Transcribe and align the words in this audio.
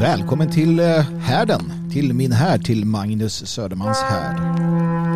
Välkommen 0.00 0.50
till 0.50 0.80
eh, 0.80 0.86
härden, 1.20 1.90
till 1.92 2.14
min 2.14 2.32
härd, 2.32 2.64
till 2.64 2.84
Magnus 2.84 3.46
Södermans 3.46 4.02
härd. 4.02 4.36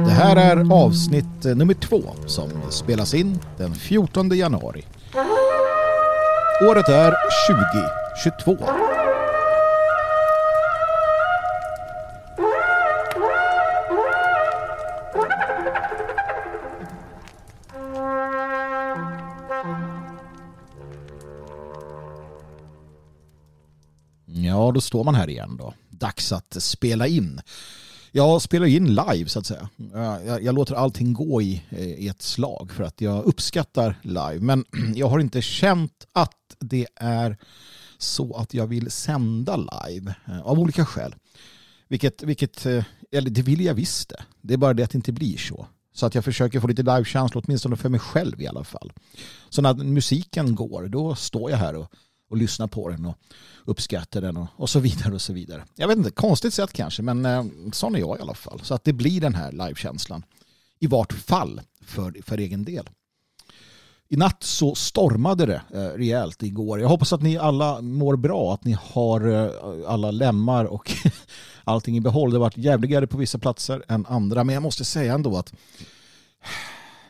Det 0.04 0.10
här 0.10 0.36
är 0.36 0.72
avsnitt 0.72 1.44
eh, 1.44 1.54
nummer 1.56 1.74
två 1.74 2.02
som 2.26 2.50
spelas 2.70 3.14
in 3.14 3.38
den 3.58 3.74
14 3.74 4.28
januari. 4.36 4.84
Året 6.70 6.88
är 6.88 7.14
2022. 8.28 8.85
Står 24.86 25.04
man 25.04 25.14
här 25.14 25.30
igen 25.30 25.56
då. 25.56 25.74
Dags 25.90 26.32
att 26.32 26.62
spela 26.62 27.06
in. 27.06 27.40
Jag 28.12 28.42
spelar 28.42 28.66
in 28.66 28.94
live 28.94 29.28
så 29.28 29.38
att 29.38 29.46
säga. 29.46 29.68
Jag, 30.26 30.42
jag, 30.42 30.54
låter 30.54 30.74
allting 30.74 31.12
gå 31.12 31.42
i, 31.42 31.62
eh, 31.70 31.88
i 31.88 32.08
ett 32.08 32.22
slag 32.22 32.70
för 32.70 32.84
att 32.84 33.00
jag 33.00 33.24
uppskattar 33.24 33.98
live. 34.02 34.40
Men 34.40 34.64
jag 34.94 35.08
har 35.08 35.18
inte 35.18 35.42
känt 35.42 36.06
att 36.12 36.56
det 36.58 36.86
är 36.96 37.36
så 37.98 38.36
att 38.36 38.54
jag 38.54 38.66
vill 38.66 38.90
sända 38.90 39.56
live 39.56 40.14
eh, 40.26 40.40
av 40.40 40.58
olika 40.58 40.86
skäl. 40.86 41.14
Vilket, 41.88 42.22
vilket 42.22 42.66
eh, 42.66 42.84
eller 43.12 43.30
det 43.30 43.42
vill 43.42 43.60
jag 43.60 43.74
visst 43.74 44.08
det. 44.08 44.24
Det 44.40 44.54
är 44.54 44.58
bara 44.58 44.74
det 44.74 44.82
att 44.82 44.90
det 44.90 44.98
inte 44.98 45.12
blir 45.12 45.36
så. 45.36 45.66
Så 45.94 46.06
att 46.06 46.14
jag 46.14 46.24
försöker 46.24 46.60
få 46.60 46.66
lite 46.66 46.82
livekänsla 46.82 47.42
åtminstone 47.44 47.76
för 47.76 47.88
mig 47.88 48.00
själv 48.00 48.40
i 48.40 48.46
alla 48.46 48.64
fall. 48.64 48.92
Så 49.48 49.62
när 49.62 49.74
musiken 49.74 50.54
går 50.54 50.88
då 50.88 51.14
står 51.14 51.50
jag 51.50 51.58
här 51.58 51.74
och 51.74 51.92
och 52.28 52.36
lyssna 52.36 52.68
på 52.68 52.88
den 52.88 53.06
och 53.06 53.16
uppskatta 53.64 54.20
den 54.20 54.36
och, 54.36 54.46
och 54.56 54.70
så 54.70 54.80
vidare 54.80 55.14
och 55.14 55.22
så 55.22 55.32
vidare. 55.32 55.64
Jag 55.74 55.88
vet 55.88 55.98
inte, 55.98 56.10
konstigt 56.10 56.54
sätt 56.54 56.72
kanske, 56.72 57.02
men 57.02 57.26
eh, 57.26 57.44
sån 57.72 57.94
är 57.94 57.98
jag 57.98 58.18
i 58.18 58.20
alla 58.20 58.34
fall. 58.34 58.60
Så 58.62 58.74
att 58.74 58.84
det 58.84 58.92
blir 58.92 59.20
den 59.20 59.34
här 59.34 59.52
livekänslan. 59.52 60.24
I 60.78 60.86
vart 60.86 61.12
fall 61.12 61.60
för, 61.80 62.22
för 62.22 62.38
egen 62.38 62.64
del. 62.64 62.88
I 64.08 64.16
natt 64.16 64.42
så 64.42 64.74
stormade 64.74 65.46
det 65.46 65.62
eh, 65.74 65.98
rejält 65.98 66.42
igår. 66.42 66.80
Jag 66.80 66.88
hoppas 66.88 67.12
att 67.12 67.22
ni 67.22 67.38
alla 67.38 67.80
mår 67.80 68.16
bra, 68.16 68.54
att 68.54 68.64
ni 68.64 68.76
har 68.80 69.28
eh, 69.28 69.50
alla 69.86 70.10
lemmar 70.10 70.64
och 70.64 70.92
allting 71.64 71.96
i 71.96 72.00
behåll. 72.00 72.30
Det 72.30 72.36
har 72.36 72.40
varit 72.40 72.56
jävligare 72.56 73.06
på 73.06 73.18
vissa 73.18 73.38
platser 73.38 73.84
än 73.88 74.06
andra, 74.06 74.44
men 74.44 74.54
jag 74.54 74.62
måste 74.62 74.84
säga 74.84 75.14
ändå 75.14 75.38
att 75.38 75.54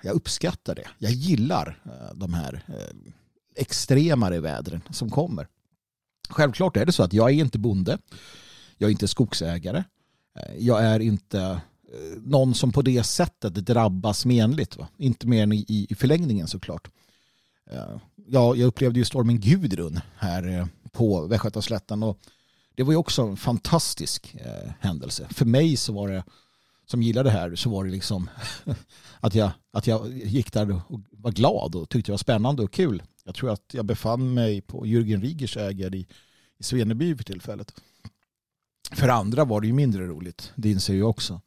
jag 0.03 0.15
uppskattar 0.15 0.75
det. 0.75 0.89
Jag 0.99 1.13
gillar 1.13 1.81
eh, 1.85 2.15
de 2.15 2.35
här 2.35 2.65
eh, 2.69 2.97
extremare 3.57 4.41
vädren 4.41 4.81
som 4.91 5.11
kommer. 5.11 5.49
Självklart 6.29 6.77
är 6.77 6.87
det 6.87 6.93
så 6.93 7.03
att 7.03 7.13
jag 7.13 7.31
är 7.31 7.35
inte 7.35 7.59
bonde. 7.59 7.99
Jag 8.79 8.89
är 8.89 8.93
inte 8.93 9.09
skogsägare. 9.09 9.85
Eh, 10.37 10.57
jag 10.59 10.85
är 10.85 11.01
inte 11.01 11.41
eh, 11.41 12.19
någon 12.25 12.55
som 12.55 12.73
på 12.73 12.83
det 12.83 13.03
sättet 13.03 13.55
drabbas 13.55 14.27
menligt. 14.27 14.77
Va? 14.77 14.89
Inte 14.97 15.27
mer 15.27 15.43
än 15.43 15.53
i, 15.53 15.87
i 15.89 15.95
förlängningen 15.95 16.47
såklart. 16.47 16.89
Eh, 17.71 17.97
ja, 18.27 18.55
jag 18.55 18.67
upplevde 18.67 18.99
ju 18.99 19.05
stormen 19.05 19.41
Gudrun 19.41 20.01
här 20.17 20.69
på 20.93 21.27
Västgötaslätten 21.27 22.03
och 22.03 22.19
det 22.75 22.83
var 22.83 22.93
ju 22.93 22.97
också 22.97 23.23
en 23.23 23.37
fantastisk 23.37 24.37
händelse. 24.81 25.27
För 25.31 25.45
mig 25.45 25.77
så 25.77 25.93
var 25.93 26.09
det, 26.09 26.25
som 26.87 27.03
gillade 27.03 27.29
det 27.29 27.33
här, 27.33 27.55
så 27.55 27.71
var 27.71 27.85
det 27.85 27.91
liksom 27.91 28.31
att 29.21 29.35
jag, 29.35 29.51
att 29.73 29.87
jag 29.87 30.13
gick 30.13 30.53
där 30.53 30.81
och 30.89 31.01
var 31.11 31.33
glad 31.33 31.75
och 31.75 31.89
tyckte 31.89 32.09
det 32.09 32.13
var 32.13 32.19
spännande 32.19 32.63
och 32.63 32.73
kul. 32.73 33.03
Jag 33.27 33.35
tror 33.35 33.51
att 33.51 33.75
jag 33.75 33.85
befann 33.85 34.35
mig 34.35 34.61
på 34.61 34.87
Jürgen 34.87 35.21
Rigers 35.21 35.57
ägare 35.57 35.97
i, 35.99 36.07
i 36.59 36.63
Sveneby 36.63 37.17
för 37.17 37.25
tillfället. 37.25 37.75
För 38.93 39.09
andra 39.09 39.45
var 39.45 39.61
det 39.61 39.67
ju 39.67 39.73
mindre 39.73 40.07
roligt, 40.07 40.53
det 40.55 40.71
inser 40.71 40.95
jag 40.95 41.11
också. 41.11 41.41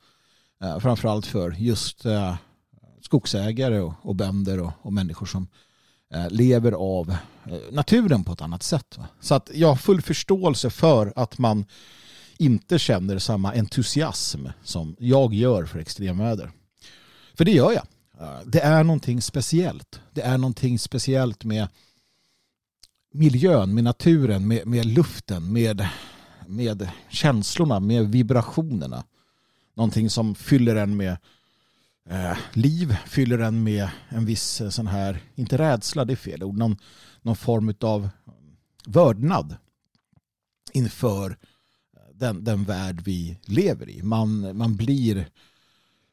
Eh, 0.61 0.79
framförallt 0.79 1.25
för 1.25 1.51
just 1.51 2.05
eh, 2.05 2.35
skogsägare 3.01 3.79
och, 3.79 3.93
och 4.01 4.15
bönder 4.15 4.59
och, 4.59 4.71
och 4.81 4.93
människor 4.93 5.25
som 5.25 5.47
eh, 6.13 6.29
lever 6.29 6.71
av 6.71 7.09
eh, 7.45 7.57
naturen 7.71 8.23
på 8.23 8.33
ett 8.33 8.41
annat 8.41 8.63
sätt. 8.63 8.97
Va? 8.97 9.07
Så 9.19 9.35
att 9.35 9.49
jag 9.53 9.67
har 9.67 9.75
full 9.75 10.01
förståelse 10.01 10.69
för 10.69 11.13
att 11.15 11.37
man 11.37 11.65
inte 12.37 12.79
känner 12.79 13.19
samma 13.19 13.53
entusiasm 13.53 14.47
som 14.63 14.95
jag 14.99 15.33
gör 15.33 15.65
för 15.65 15.79
extremväder. 15.79 16.51
För 17.33 17.45
det 17.45 17.51
gör 17.51 17.71
jag. 17.71 17.83
Det 18.45 18.59
är 18.59 18.83
någonting 18.83 19.21
speciellt. 19.21 20.01
Det 20.13 20.21
är 20.21 20.37
någonting 20.37 20.79
speciellt 20.79 21.43
med 21.43 21.67
miljön, 23.11 23.73
med 23.73 23.83
naturen, 23.83 24.47
med, 24.47 24.67
med 24.67 24.85
luften, 24.85 25.53
med, 25.53 25.87
med 26.47 26.89
känslorna, 27.09 27.79
med 27.79 28.11
vibrationerna. 28.11 29.03
Någonting 29.73 30.09
som 30.09 30.35
fyller 30.35 30.75
en 30.75 30.97
med 30.97 31.17
eh, 32.09 32.37
liv, 32.53 32.97
fyller 33.07 33.39
en 33.39 33.63
med 33.63 33.89
en 34.09 34.25
viss 34.25 34.61
eh, 34.61 34.69
sån 34.69 34.87
här, 34.87 35.21
inte 35.35 35.57
rädsla, 35.57 36.05
det 36.05 36.13
är 36.13 36.15
fel 36.15 36.43
ord, 36.43 36.57
någon, 36.57 36.77
någon 37.21 37.35
form 37.35 37.73
av 37.81 38.09
vördnad 38.85 39.55
inför 40.73 41.37
den, 42.13 42.43
den 42.43 42.63
värld 42.63 43.01
vi 43.05 43.37
lever 43.45 43.89
i. 43.89 44.03
Man, 44.03 44.57
man 44.57 44.75
blir 44.75 45.29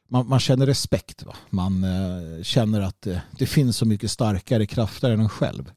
man, 0.07 0.27
man, 0.29 0.39
känner 0.39 0.65
respekt. 0.65 1.23
Va? 1.23 1.35
Man 1.49 1.83
eh, 1.83 2.43
känner 2.43 2.81
att 2.81 3.01
det, 3.01 3.21
det, 3.31 3.45
finns 3.45 3.77
så 3.77 3.85
mycket 3.85 4.11
starkare 4.11 4.65
krafter 4.65 5.11
än 5.11 5.19
en 5.19 5.29
själv 5.29 5.71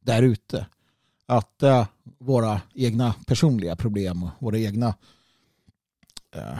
där 0.00 0.22
ute. 0.22 0.66
Att 1.26 1.62
eh, 1.62 1.86
våra 2.18 2.60
egna 2.74 3.14
personliga 3.26 3.76
problem 3.76 4.22
och 4.22 4.30
våra 4.38 4.58
egna 4.58 4.94
eh, 6.34 6.58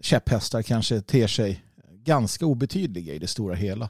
käpphästar 0.00 0.62
kanske 0.62 1.00
ter 1.00 1.26
sig 1.26 1.64
ganska 1.90 2.46
obetydliga 2.46 3.14
i 3.14 3.18
det 3.18 3.26
stora 3.26 3.54
hela. 3.54 3.88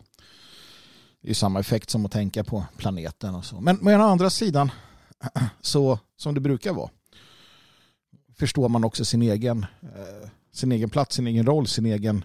Det 1.23 1.31
är 1.31 1.35
samma 1.35 1.61
effekt 1.61 1.91
som 1.91 2.07
att 2.07 2.13
tänka 2.13 2.45
på 2.45 2.65
planeten 2.77 3.35
och 3.35 3.45
så. 3.45 3.61
Men, 3.61 3.79
men 3.83 4.01
å 4.01 4.05
andra 4.05 4.31
sidan, 4.31 4.71
så 5.61 5.99
som 6.17 6.35
det 6.35 6.41
brukar 6.41 6.73
vara, 6.73 6.91
förstår 8.35 8.69
man 8.69 8.85
också 8.85 9.05
sin 9.05 9.23
egen, 9.23 9.67
eh, 9.83 10.29
sin 10.53 10.73
egen 10.73 10.91
plats, 10.91 11.17
sin 11.17 11.27
egen 11.27 11.47
roll, 11.47 11.67
sin 11.67 11.87
egen 11.87 12.25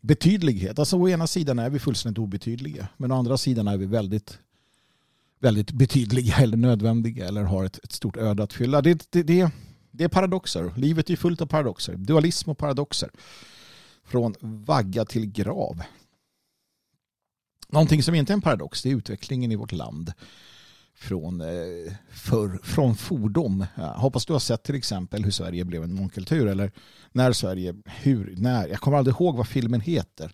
betydlighet. 0.00 0.78
Alltså 0.78 0.96
å 0.96 1.08
ena 1.08 1.26
sidan 1.26 1.58
är 1.58 1.70
vi 1.70 1.78
fullständigt 1.78 2.18
obetydliga 2.18 2.88
men 2.96 3.12
å 3.12 3.18
andra 3.18 3.36
sidan 3.36 3.68
är 3.68 3.76
vi 3.76 3.86
väldigt 3.86 4.38
väldigt 5.40 5.72
betydliga 5.72 6.36
eller 6.36 6.56
nödvändiga 6.56 7.28
eller 7.28 7.42
har 7.42 7.64
ett, 7.64 7.84
ett 7.84 7.92
stort 7.92 8.16
öde 8.16 8.42
att 8.42 8.52
fylla. 8.52 8.82
Det, 8.82 9.06
det, 9.10 9.22
det, 9.22 9.50
det 9.90 10.04
är 10.04 10.08
paradoxer. 10.08 10.72
Livet 10.76 11.10
är 11.10 11.16
fullt 11.16 11.40
av 11.40 11.46
paradoxer. 11.46 11.94
Dualism 11.94 12.50
och 12.50 12.58
paradoxer. 12.58 13.10
Från 14.04 14.34
vagga 14.40 15.04
till 15.04 15.26
grav. 15.26 15.82
Någonting 17.68 18.02
som 18.02 18.14
inte 18.14 18.32
är 18.32 18.34
en 18.34 18.42
paradox 18.42 18.82
det 18.82 18.90
är 18.90 18.96
utvecklingen 18.96 19.52
i 19.52 19.56
vårt 19.56 19.72
land 19.72 20.12
från, 21.00 21.40
eh, 21.40 21.92
för, 22.10 22.60
från 22.62 22.96
fordom. 22.96 23.66
Jag 23.74 23.92
hoppas 23.92 24.26
du 24.26 24.32
har 24.32 24.40
sett 24.40 24.62
till 24.62 24.74
exempel 24.74 25.24
hur 25.24 25.30
Sverige 25.30 25.64
blev 25.64 25.82
en 25.82 25.94
mångkultur 25.94 26.46
eller 26.46 26.72
när 27.12 27.32
Sverige, 27.32 27.74
hur, 27.84 28.34
när, 28.36 28.68
jag 28.68 28.80
kommer 28.80 28.98
aldrig 28.98 29.14
ihåg 29.14 29.36
vad 29.36 29.48
filmen 29.48 29.80
heter. 29.80 30.32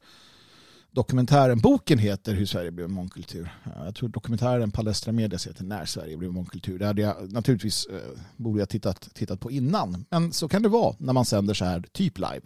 Dokumentären, 0.91 1.59
boken 1.59 1.99
heter 1.99 2.35
Hur 2.35 2.47
Sverige 2.47 2.71
blev 2.71 2.87
en 2.87 2.93
mångkultur. 2.93 3.51
Jag 3.85 3.95
tror 3.95 4.09
dokumentären 4.09 4.71
Palestra 4.71 5.13
Medias 5.13 5.47
heter 5.47 5.65
När 5.65 5.85
Sverige 5.85 6.17
blev 6.17 6.29
en 6.29 6.35
mångkultur. 6.35 6.79
Det 6.79 6.87
hade 6.87 7.03
jag 7.03 7.33
naturligtvis 7.33 7.87
eh, 7.87 8.21
borde 8.37 8.59
jag 8.59 8.69
tittat, 8.69 9.15
tittat 9.15 9.41
på 9.41 9.51
innan. 9.51 10.05
Men 10.11 10.33
så 10.33 10.49
kan 10.49 10.63
det 10.63 10.69
vara 10.69 10.97
när 10.99 11.13
man 11.13 11.25
sänder 11.25 11.55
så 11.55 11.65
här 11.65 11.85
typ 11.93 12.19
live. 12.19 12.43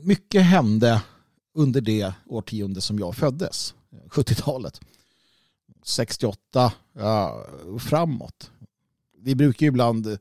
Mycket 0.00 0.42
hände 0.42 1.02
under 1.54 1.80
det 1.80 2.12
årtionde 2.26 2.80
som 2.80 2.98
jag 2.98 3.16
föddes, 3.16 3.74
eh, 3.92 4.08
70-talet. 4.08 4.80
68 5.84 6.72
ja, 6.92 7.46
framåt. 7.80 8.50
Vi 9.18 9.34
brukar 9.34 9.66
ju 9.66 9.68
ibland 9.68 10.18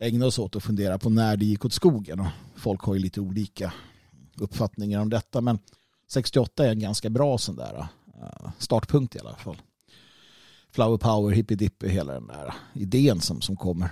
ägna 0.00 0.26
oss 0.26 0.38
åt 0.38 0.56
att 0.56 0.62
fundera 0.62 0.98
på 0.98 1.10
när 1.10 1.36
det 1.36 1.44
gick 1.44 1.64
åt 1.64 1.72
skogen. 1.72 2.20
Och 2.20 2.26
folk 2.56 2.80
har 2.80 2.94
ju 2.94 3.00
lite 3.00 3.20
olika 3.20 3.72
uppfattningar 4.36 5.00
om 5.00 5.08
detta. 5.08 5.40
Men 5.40 5.58
68 6.08 6.66
är 6.66 6.70
en 6.70 6.80
ganska 6.80 7.10
bra 7.10 7.38
sån 7.38 7.56
där 7.56 7.88
eh, 8.22 8.50
startpunkt 8.58 9.16
i 9.16 9.18
alla 9.18 9.36
fall. 9.36 9.62
Flower 10.70 10.98
power, 10.98 11.34
hippie 11.34 11.56
dippy, 11.56 11.88
hela 11.88 12.12
den 12.12 12.26
där 12.26 12.54
idén 12.72 13.20
som, 13.20 13.40
som 13.40 13.56
kommer. 13.56 13.90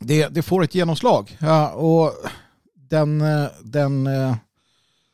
Det, 0.00 0.28
det 0.28 0.42
får 0.42 0.64
ett 0.64 0.74
genomslag. 0.74 1.36
Ja, 1.40 1.72
och 1.72 2.12
den, 2.74 3.20
eh, 3.20 3.48
den, 3.62 4.06
eh, 4.06 4.36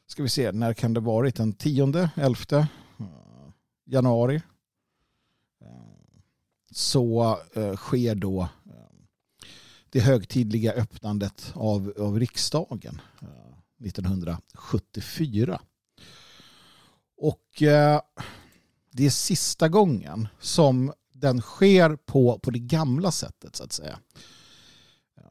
ska 0.06 0.22
vi 0.22 0.28
se, 0.28 0.52
när 0.52 0.74
kan 0.74 0.94
det 0.94 1.00
varit? 1.00 1.36
Den 1.36 1.52
tionde, 1.52 2.10
elfte? 2.16 2.68
Januari 3.92 4.40
så 6.72 7.38
eh, 7.54 7.76
sker 7.76 8.14
då 8.14 8.40
eh, 8.42 8.48
det 9.90 10.00
högtidliga 10.00 10.72
öppnandet 10.72 11.52
av, 11.54 11.92
av 11.98 12.18
riksdagen 12.20 13.00
eh, 13.22 13.86
1974. 13.86 15.60
Och 17.16 17.62
det 18.90 19.06
är 19.06 19.10
sista 19.10 19.68
gången 19.68 20.28
som 20.40 20.92
den 21.12 21.40
sker 21.40 21.96
på, 21.96 22.38
på 22.38 22.50
det 22.50 22.58
gamla 22.58 23.10
sättet 23.10 23.56
så 23.56 23.64
att 23.64 23.72
säga. 23.72 23.98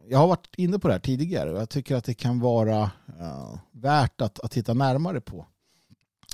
Jag 0.08 0.18
har 0.18 0.28
varit 0.28 0.56
inne 0.58 0.80
på 0.80 0.88
det 0.88 0.94
här 0.94 1.00
tidigare 1.00 1.52
och 1.52 1.62
jag 1.62 1.70
tycker 1.70 1.96
att 1.96 2.06
det 2.06 2.14
kan 2.14 2.40
vara 2.40 2.92
värt 3.72 4.22
att, 4.22 4.40
att 4.40 4.52
titta 4.52 4.74
närmare 4.74 5.22
på 5.22 5.46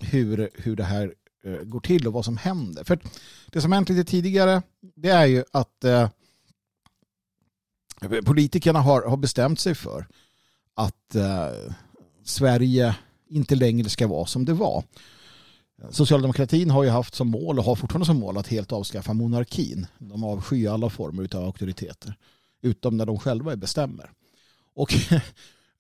hur, 0.02 0.50
hur 0.54 0.76
det 0.76 0.84
här 0.84 1.14
Eh, 1.48 1.64
går 1.64 1.80
till 1.80 2.08
och 2.08 2.14
vad 2.14 2.26
som 2.26 2.38
händer. 2.38 2.84
För 2.84 3.00
det 3.52 3.62
som 3.62 3.72
hänt 3.72 3.90
lite 3.90 4.12
tidigare 4.12 4.62
det 4.96 5.10
är 5.10 5.26
ju 5.26 5.44
att 5.52 5.84
eh, 5.84 6.10
politikerna 8.26 8.82
har, 8.82 9.02
har 9.02 9.18
bestämt 9.18 9.60
sig 9.60 9.76
för 9.76 10.08
att 10.74 11.16
eh, 11.16 11.74
Sverige 12.24 12.96
inte 13.30 13.56
längre 13.56 13.90
ska 13.90 14.08
vara 14.08 14.26
som 14.26 14.46
det 14.46 14.54
var. 14.54 14.84
Socialdemokratin 15.90 16.70
har 16.70 16.84
ju 16.84 16.90
haft 16.90 17.16
som 17.16 17.28
mål 17.28 17.60
och 17.60 17.66
har 17.66 17.76
fortfarande 17.76 18.06
som 18.06 18.20
mål 18.20 18.38
att 18.38 18.48
helt 18.48 18.72
avskaffa 18.72 19.14
monarkin. 19.14 19.88
De 19.98 20.24
avskyr 20.24 20.70
alla 20.70 20.90
former 20.90 21.36
av 21.36 21.46
auktoriteter. 21.46 22.18
Utom 22.62 22.98
när 22.98 23.06
de 23.06 23.20
själva 23.20 23.56
bestämmer. 23.56 24.12
Och 24.76 24.94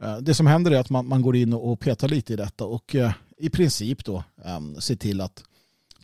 eh, 0.03 0.17
det 0.17 0.33
som 0.33 0.47
händer 0.47 0.71
är 0.71 0.79
att 0.79 0.89
man, 0.89 1.07
man 1.07 1.21
går 1.21 1.35
in 1.35 1.53
och 1.53 1.79
petar 1.79 2.07
lite 2.07 2.33
i 2.33 2.35
detta 2.35 2.65
och 2.65 2.95
i 3.37 3.49
princip 3.49 4.05
då 4.05 4.23
um, 4.35 4.81
se 4.81 4.95
till 4.95 5.21
att 5.21 5.43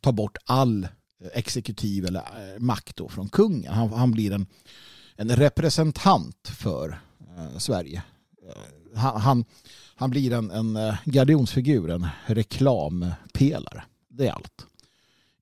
ta 0.04 0.12
bort 0.12 0.38
all 0.46 0.84
eh, 0.84 0.90
exekutiv 1.34 2.06
eller 2.06 2.20
eh, 2.20 2.60
makt 2.60 2.96
då 2.96 3.10
från 3.10 3.30
kungen. 3.30 3.74
Han, 3.74 3.94
han 3.94 4.12
blir 4.12 4.32
en, 4.32 4.46
en 5.16 5.36
representant 5.36 6.48
för 6.48 7.02
eh, 7.38 7.58
Sverige. 7.58 8.04
Eh, 8.48 9.00
han, 9.00 9.22
han, 9.22 9.46
han, 9.96 10.10
blir 10.10 10.34
en, 10.34 10.52
en 10.52 10.96
gardionsfigur, 11.06 11.90
en 11.90 12.08
reklampelare. 12.26 13.84
Det 14.10 14.28
är 14.28 14.32
allt. 14.32 14.66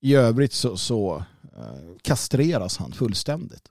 I 0.00 0.14
övrigt 0.14 0.52
så, 0.52 0.76
så 0.76 1.24
kastreras 2.02 2.76
han 2.76 2.92
fullständigt. 2.92 3.68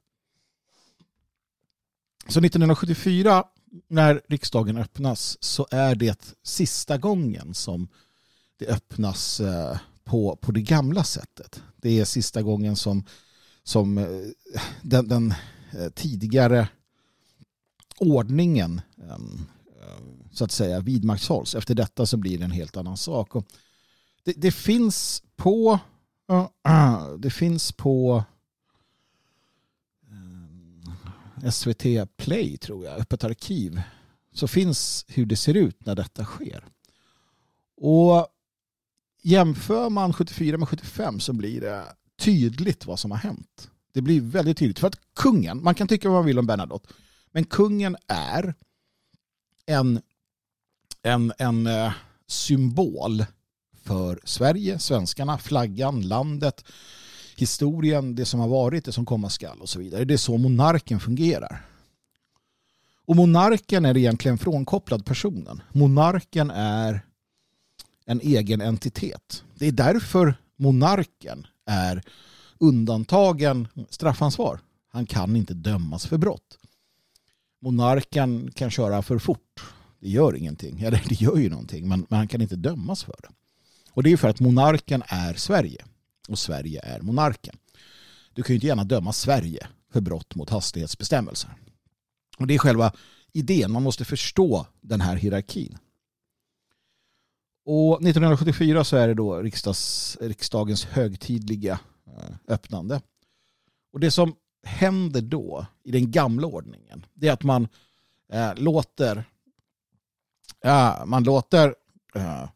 Så 2.27 2.39
1974 2.39 3.43
när 3.87 4.21
riksdagen 4.27 4.77
öppnas 4.77 5.37
så 5.43 5.67
är 5.71 5.95
det 5.95 6.33
sista 6.43 6.97
gången 6.97 7.53
som 7.53 7.87
det 8.57 8.67
öppnas 8.67 9.39
eh, 9.39 9.77
på, 10.11 10.35
på 10.35 10.51
det 10.51 10.61
gamla 10.61 11.03
sättet. 11.03 11.63
Det 11.75 11.99
är 11.99 12.05
sista 12.05 12.41
gången 12.41 12.75
som, 12.75 13.03
som 13.63 13.97
eh, 13.97 14.05
den, 14.81 15.07
den 15.07 15.33
eh, 15.71 15.89
tidigare 15.89 16.67
ordningen 17.97 18.81
ehm, 18.97 19.45
eh, 19.81 20.03
så 20.31 20.43
att 20.43 20.51
säga 20.51 20.79
vidmakthålls. 20.79 21.55
Efter 21.55 21.75
detta 21.75 22.05
så 22.05 22.17
blir 22.17 22.37
det 22.37 22.45
en 22.45 22.51
helt 22.51 22.77
annan 22.77 22.97
sak. 22.97 23.29
Det, 24.23 24.33
det, 24.37 24.51
finns 24.51 25.23
på 25.35 25.79
det 27.19 27.29
finns 27.29 27.71
på 27.71 28.23
ehm, 30.11 31.51
SVT 31.51 32.17
Play 32.17 32.57
tror 32.57 32.85
jag, 32.85 32.99
Öppet 32.99 33.23
arkiv, 33.23 33.81
så 34.33 34.47
finns 34.47 35.05
hur 35.07 35.25
det 35.25 35.37
ser 35.37 35.53
ut 35.53 35.85
när 35.85 35.95
detta 35.95 36.25
sker. 36.25 36.65
Och 37.77 38.27
jämför 39.21 39.89
man 39.89 40.13
74 40.13 40.57
med 40.57 40.69
75 40.69 41.19
så 41.19 41.33
blir 41.33 41.61
det 41.61 41.83
tydligt 42.19 42.85
vad 42.85 42.99
som 42.99 43.11
har 43.11 43.17
hänt. 43.17 43.69
Det 43.93 44.01
blir 44.01 44.21
väldigt 44.21 44.57
tydligt. 44.57 44.79
För 44.79 44.87
att 44.87 44.99
kungen, 45.15 45.63
man 45.63 45.75
kan 45.75 45.87
tycka 45.87 46.09
vad 46.09 46.17
man 46.17 46.25
vill 46.25 46.39
om 46.39 46.45
Bernadotte, 46.45 46.93
men 47.31 47.45
kungen 47.45 47.97
är 48.07 48.53
en, 49.65 50.01
en, 51.03 51.33
en 51.37 51.67
eh, 51.67 51.93
symbol 52.27 53.25
för 53.83 54.19
Sverige, 54.23 54.79
svenskarna, 54.79 55.37
flaggan, 55.37 56.01
landet, 56.01 56.65
historien, 57.35 58.15
det 58.15 58.25
som 58.25 58.39
har 58.39 58.47
varit, 58.47 58.85
det 58.85 58.91
som 58.91 59.05
komma 59.05 59.29
skall 59.29 59.61
och 59.61 59.69
så 59.69 59.79
vidare. 59.79 60.05
Det 60.05 60.13
är 60.13 60.17
så 60.17 60.37
monarken 60.37 60.99
fungerar. 60.99 61.65
Och 63.05 63.15
monarken 63.15 63.85
är 63.85 63.97
egentligen 63.97 64.37
frånkopplad 64.37 65.05
personen. 65.05 65.61
Monarken 65.71 66.51
är 66.51 67.05
en 68.11 68.21
egen 68.21 68.61
entitet. 68.61 69.43
Det 69.55 69.67
är 69.67 69.71
därför 69.71 70.35
monarken 70.55 71.47
är 71.65 72.03
undantagen 72.59 73.67
straffansvar. 73.89 74.59
Han 74.89 75.05
kan 75.05 75.35
inte 75.35 75.53
dömas 75.53 76.05
för 76.05 76.17
brott. 76.17 76.57
Monarken 77.61 78.51
kan 78.51 78.71
köra 78.71 79.01
för 79.01 79.19
fort. 79.19 79.63
Det 79.99 80.09
gör 80.09 80.35
ingenting. 80.35 80.81
Eller 80.81 81.03
det 81.09 81.21
gör 81.21 81.37
ju 81.37 81.49
någonting, 81.49 81.87
men, 81.87 82.05
men 82.09 82.17
han 82.17 82.27
kan 82.27 82.41
inte 82.41 82.55
dömas 82.55 83.03
för 83.03 83.15
det. 83.21 83.29
Och 83.91 84.03
det 84.03 84.11
är 84.11 84.17
för 84.17 84.27
att 84.27 84.39
monarken 84.39 85.03
är 85.07 85.33
Sverige 85.33 85.85
och 86.29 86.39
Sverige 86.39 86.81
är 86.83 87.01
monarken. 87.01 87.55
Du 88.33 88.43
kan 88.43 88.53
ju 88.53 88.55
inte 88.55 88.67
gärna 88.67 88.83
döma 88.83 89.13
Sverige 89.13 89.67
för 89.93 90.01
brott 90.01 90.35
mot 90.35 90.49
hastighetsbestämmelser. 90.49 91.49
Och 92.37 92.47
det 92.47 92.53
är 92.53 92.57
själva 92.57 92.93
idén, 93.31 93.71
man 93.71 93.83
måste 93.83 94.05
förstå 94.05 94.67
den 94.81 95.01
här 95.01 95.15
hierarkin. 95.15 95.77
Och 97.65 97.93
1974 97.93 98.83
så 98.83 98.97
är 98.97 99.07
det 99.07 99.13
då 99.13 99.37
riksdags, 99.37 100.17
riksdagens 100.21 100.85
högtidliga 100.85 101.79
eh, 102.07 102.35
öppnande. 102.47 103.01
Och 103.93 103.99
det 103.99 104.11
som 104.11 104.35
händer 104.63 105.21
då 105.21 105.65
i 105.83 105.91
den 105.91 106.11
gamla 106.11 106.47
ordningen 106.47 107.05
det 107.13 107.27
är 107.27 107.33
att 107.33 107.43
man 107.43 107.67
eh, 108.33 108.55
låter 108.55 109.23
eh, 110.63 111.05
man 111.05 111.23
låter 111.23 111.75
eh, 112.15 112.49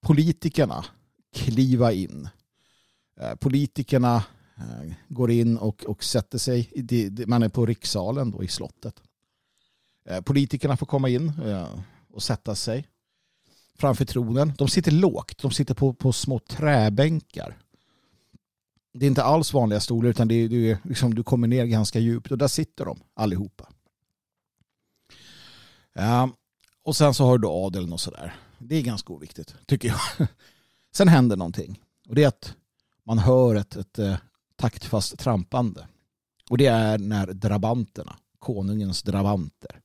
politikerna 0.00 0.84
kliva 1.32 1.92
in 1.92 2.28
Eh, 3.20 3.34
politikerna 3.34 4.16
eh, 4.56 4.92
går 5.08 5.30
in 5.30 5.58
och, 5.58 5.84
och 5.84 6.04
sätter 6.04 6.38
sig. 6.38 6.70
Man 7.26 7.42
är 7.42 7.48
på 7.48 7.66
rikssalen 7.66 8.30
då 8.30 8.44
i 8.44 8.48
slottet. 8.48 9.02
Eh, 10.04 10.20
politikerna 10.20 10.76
får 10.76 10.86
komma 10.86 11.08
in 11.08 11.32
eh, 11.44 11.78
och 12.12 12.22
sätta 12.22 12.54
sig 12.54 12.86
framför 13.80 14.04
tronen. 14.04 14.52
De 14.58 14.68
sitter 14.68 14.92
lågt. 14.92 15.38
De 15.42 15.50
sitter 15.50 15.74
på, 15.74 15.92
på 15.92 16.12
små 16.12 16.38
träbänkar. 16.38 17.58
Det 18.92 19.06
är 19.06 19.08
inte 19.08 19.22
alls 19.22 19.52
vanliga 19.52 19.80
stolar 19.80 20.10
utan 20.10 20.28
det 20.28 20.34
är, 20.34 20.48
det 20.48 20.70
är 20.70 20.78
liksom, 20.84 21.14
du 21.14 21.22
kommer 21.22 21.48
ner 21.48 21.64
ganska 21.64 21.98
djupt 21.98 22.30
och 22.30 22.38
där 22.38 22.48
sitter 22.48 22.84
de 22.84 23.00
allihopa. 23.14 23.68
Ja, 25.94 26.30
och 26.82 26.96
sen 26.96 27.14
så 27.14 27.24
har 27.24 27.38
du 27.38 27.42
då 27.42 27.66
adeln 27.66 27.92
och 27.92 28.00
sådär. 28.00 28.36
Det 28.58 28.76
är 28.76 28.82
ganska 28.82 29.12
oviktigt 29.12 29.54
tycker 29.66 29.88
jag. 29.88 30.28
Sen 30.92 31.08
händer 31.08 31.36
någonting 31.36 31.80
och 32.08 32.14
det 32.14 32.24
är 32.24 32.28
att 32.28 32.54
man 33.04 33.18
hör 33.18 33.54
ett, 33.54 33.76
ett, 33.76 33.98
ett 33.98 34.20
taktfast 34.56 35.18
trampande. 35.18 35.88
Och 36.50 36.58
det 36.58 36.66
är 36.66 36.98
när 36.98 37.26
drabanterna, 37.26 38.16
konungens 38.38 39.02
drabanter, 39.02 39.80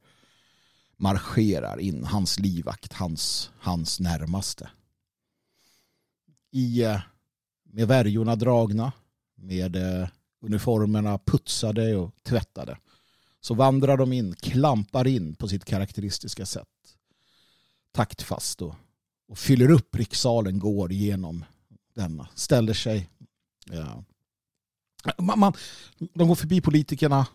marscherar 0.98 1.80
in, 1.80 2.04
hans 2.04 2.40
livvakt, 2.40 2.94
hans, 2.94 3.52
hans 3.60 4.00
närmaste. 4.00 4.70
I, 6.52 6.84
eh, 6.84 7.02
med 7.64 7.88
värjorna 7.88 8.36
dragna, 8.36 8.92
med 9.36 9.76
eh, 9.76 10.08
uniformerna 10.42 11.20
putsade 11.26 11.96
och 11.96 12.16
tvättade, 12.24 12.78
så 13.42 13.54
vandrar 13.54 13.98
de 13.98 14.14
in, 14.14 14.36
klampar 14.36 15.08
in 15.08 15.36
på 15.36 15.48
sitt 15.48 15.66
karaktäristiska 15.66 16.46
sätt. 16.46 16.68
Taktfast 17.92 18.62
och, 18.62 18.76
och 19.28 19.38
fyller 19.38 19.72
upp 19.72 19.96
rikssalen, 19.96 20.60
går 20.60 20.92
igenom 20.92 21.46
denna, 21.94 22.28
ställer 22.36 22.74
sig. 22.74 23.10
Ja. 23.66 24.04
Man, 25.18 25.40
man, 25.40 25.54
de 26.14 26.28
går 26.28 26.36
förbi 26.36 26.62
politikerna. 26.62 27.28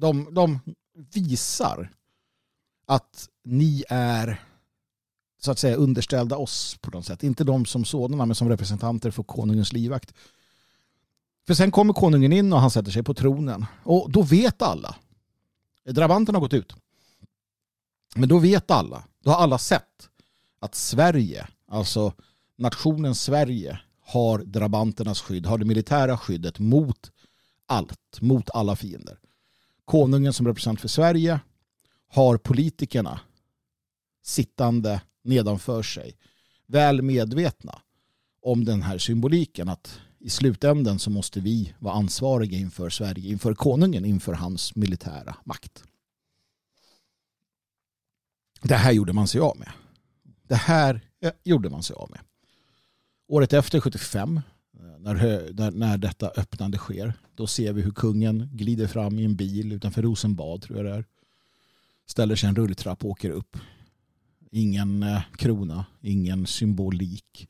De, 0.00 0.34
de 0.34 0.60
visar 1.14 1.92
att 2.86 3.28
ni 3.44 3.84
är 3.88 4.40
så 5.38 5.50
att 5.50 5.58
säga 5.58 5.76
underställda 5.76 6.36
oss 6.36 6.76
på 6.80 6.90
något 6.90 7.06
sätt. 7.06 7.22
Inte 7.22 7.44
de 7.44 7.66
som 7.66 7.84
sådana 7.84 8.26
men 8.26 8.34
som 8.34 8.48
representanter 8.48 9.10
för 9.10 9.22
konungens 9.22 9.72
livvakt. 9.72 10.14
För 11.46 11.54
sen 11.54 11.70
kommer 11.70 11.92
konungen 11.92 12.32
in 12.32 12.52
och 12.52 12.60
han 12.60 12.70
sätter 12.70 12.90
sig 12.90 13.02
på 13.02 13.14
tronen. 13.14 13.66
Och 13.82 14.10
då 14.10 14.22
vet 14.22 14.62
alla. 14.62 14.96
Drabanten 15.84 16.34
har 16.34 16.42
gått 16.42 16.54
ut. 16.54 16.74
Men 18.14 18.28
då 18.28 18.38
vet 18.38 18.70
alla. 18.70 19.04
Då 19.20 19.30
har 19.30 19.38
alla 19.38 19.58
sett 19.58 20.08
att 20.60 20.74
Sverige, 20.74 21.48
alltså 21.68 22.12
nationen 22.56 23.14
Sverige 23.14 23.80
har 24.00 24.38
drabanternas 24.38 25.20
skydd, 25.20 25.46
har 25.46 25.58
det 25.58 25.64
militära 25.64 26.18
skyddet 26.18 26.58
mot 26.58 27.10
allt, 27.66 28.20
mot 28.20 28.50
alla 28.50 28.76
fiender. 28.76 29.18
Konungen 29.84 30.32
som 30.32 30.46
representant 30.46 30.80
för 30.80 30.88
Sverige 30.88 31.40
har 32.08 32.36
politikerna 32.36 33.20
sittande 34.22 35.00
nedanför 35.22 35.82
sig, 35.82 36.16
väl 36.66 37.02
medvetna 37.02 37.82
om 38.42 38.64
den 38.64 38.82
här 38.82 38.98
symboliken 38.98 39.68
att 39.68 40.00
i 40.18 40.30
slutänden 40.30 40.98
så 40.98 41.10
måste 41.10 41.40
vi 41.40 41.74
vara 41.78 41.94
ansvariga 41.94 42.58
inför 42.58 42.90
Sverige, 42.90 43.30
inför 43.30 43.54
konungen, 43.54 44.04
inför 44.04 44.32
hans 44.32 44.74
militära 44.74 45.36
makt. 45.44 45.84
Det 48.62 48.74
här 48.74 48.92
gjorde 48.92 49.12
man 49.12 49.28
sig 49.28 49.40
av 49.40 49.58
med. 49.58 49.72
Det 50.42 50.54
här 50.54 51.00
eh, 51.20 51.32
gjorde 51.44 51.70
man 51.70 51.82
sig 51.82 51.96
av 51.96 52.10
med. 52.10 52.20
Året 53.28 53.52
efter, 53.52 53.80
75, 53.80 54.36
eh, 54.36 54.82
när, 54.98 55.14
när, 55.52 55.70
när 55.70 55.98
detta 55.98 56.28
öppnande 56.28 56.78
sker. 56.78 57.12
Då 57.34 57.46
ser 57.46 57.72
vi 57.72 57.82
hur 57.82 57.90
kungen 57.90 58.48
glider 58.52 58.86
fram 58.86 59.18
i 59.18 59.24
en 59.24 59.36
bil 59.36 59.72
utanför 59.72 60.02
Rosenbad 60.02 60.62
tror 60.62 60.78
jag 60.78 60.86
det 60.86 60.92
är. 60.98 61.04
Ställer 62.06 62.36
sig 62.36 62.48
en 62.48 62.56
rulltrapp 62.56 63.04
och 63.04 63.10
åker 63.10 63.30
upp. 63.30 63.56
Ingen 64.50 65.02
eh, 65.02 65.22
krona, 65.36 65.84
ingen 66.00 66.46
symbolik. 66.46 67.48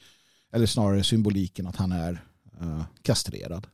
Eller 0.52 0.66
snarare 0.66 1.04
symboliken 1.04 1.66
att 1.66 1.76
han 1.76 1.92
är 1.92 2.24
eh, 2.60 2.84
kastrerad. 3.02 3.66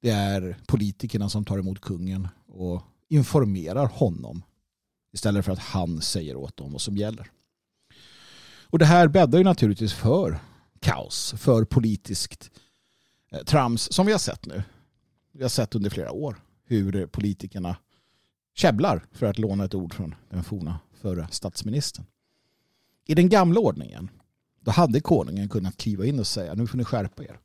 Det 0.00 0.10
är 0.10 0.58
politikerna 0.66 1.28
som 1.28 1.44
tar 1.44 1.58
emot 1.58 1.80
kungen 1.80 2.28
och 2.46 2.82
informerar 3.08 3.86
honom 3.86 4.42
istället 5.12 5.44
för 5.44 5.52
att 5.52 5.58
han 5.58 6.00
säger 6.00 6.36
åt 6.36 6.56
dem 6.56 6.72
vad 6.72 6.80
som 6.80 6.96
gäller. 6.96 7.30
Och 8.70 8.78
det 8.78 8.84
här 8.84 9.08
bäddar 9.08 9.38
ju 9.38 9.44
naturligtvis 9.44 9.92
för 9.92 10.38
kaos, 10.80 11.34
för 11.38 11.64
politiskt 11.64 12.50
eh, 13.30 13.42
trams 13.42 13.92
som 13.92 14.06
vi 14.06 14.12
har 14.12 14.18
sett 14.18 14.46
nu. 14.46 14.62
Vi 15.32 15.42
har 15.42 15.48
sett 15.48 15.74
under 15.74 15.90
flera 15.90 16.12
år 16.12 16.40
hur 16.64 17.06
politikerna 17.06 17.76
käbblar, 18.58 19.06
för 19.12 19.26
att 19.26 19.38
låna 19.38 19.64
ett 19.64 19.74
ord 19.74 19.94
från 19.94 20.14
den 20.30 20.44
forna 20.44 20.78
förra 21.00 21.28
statsministern. 21.28 22.04
I 23.06 23.14
den 23.14 23.28
gamla 23.28 23.60
ordningen, 23.60 24.10
då 24.60 24.70
hade 24.70 25.00
konungen 25.00 25.48
kunnat 25.48 25.76
kliva 25.76 26.06
in 26.06 26.18
och 26.18 26.26
säga 26.26 26.54
nu 26.54 26.66
får 26.66 26.78
ni 26.78 26.84
skärpa 26.84 27.22
er. 27.22 27.38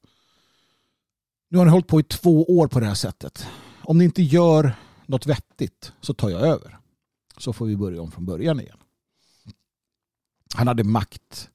Nu 1.50 1.58
har 1.58 1.66
ni 1.66 1.72
hållit 1.72 1.88
på 1.88 2.00
i 2.00 2.04
två 2.04 2.44
år 2.44 2.68
på 2.68 2.80
det 2.80 2.86
här 2.86 2.94
sättet. 2.94 3.48
Om 3.84 3.98
ni 3.98 4.04
inte 4.04 4.22
gör 4.22 4.76
något 5.06 5.26
vettigt 5.26 5.94
så 6.02 6.14
tar 6.14 6.30
jag 6.30 6.42
över. 6.42 6.78
Så 7.38 7.54
får 7.54 7.66
vi 7.66 7.78
börja 7.78 8.02
om 8.02 8.12
från 8.12 8.26
början 8.26 8.60
igen. 8.60 8.78
Han 10.56 10.68
hade 10.68 10.84
makt 10.84 11.50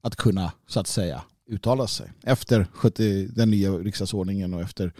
att 0.00 0.16
kunna 0.16 0.52
så 0.66 0.80
att 0.80 0.86
säga 0.86 1.22
uttala 1.46 1.86
sig 1.86 2.12
efter 2.22 2.66
70, 2.72 3.26
den 3.26 3.50
nya 3.50 3.70
riksdagsordningen 3.72 4.54
och 4.54 4.60
efter 4.60 4.92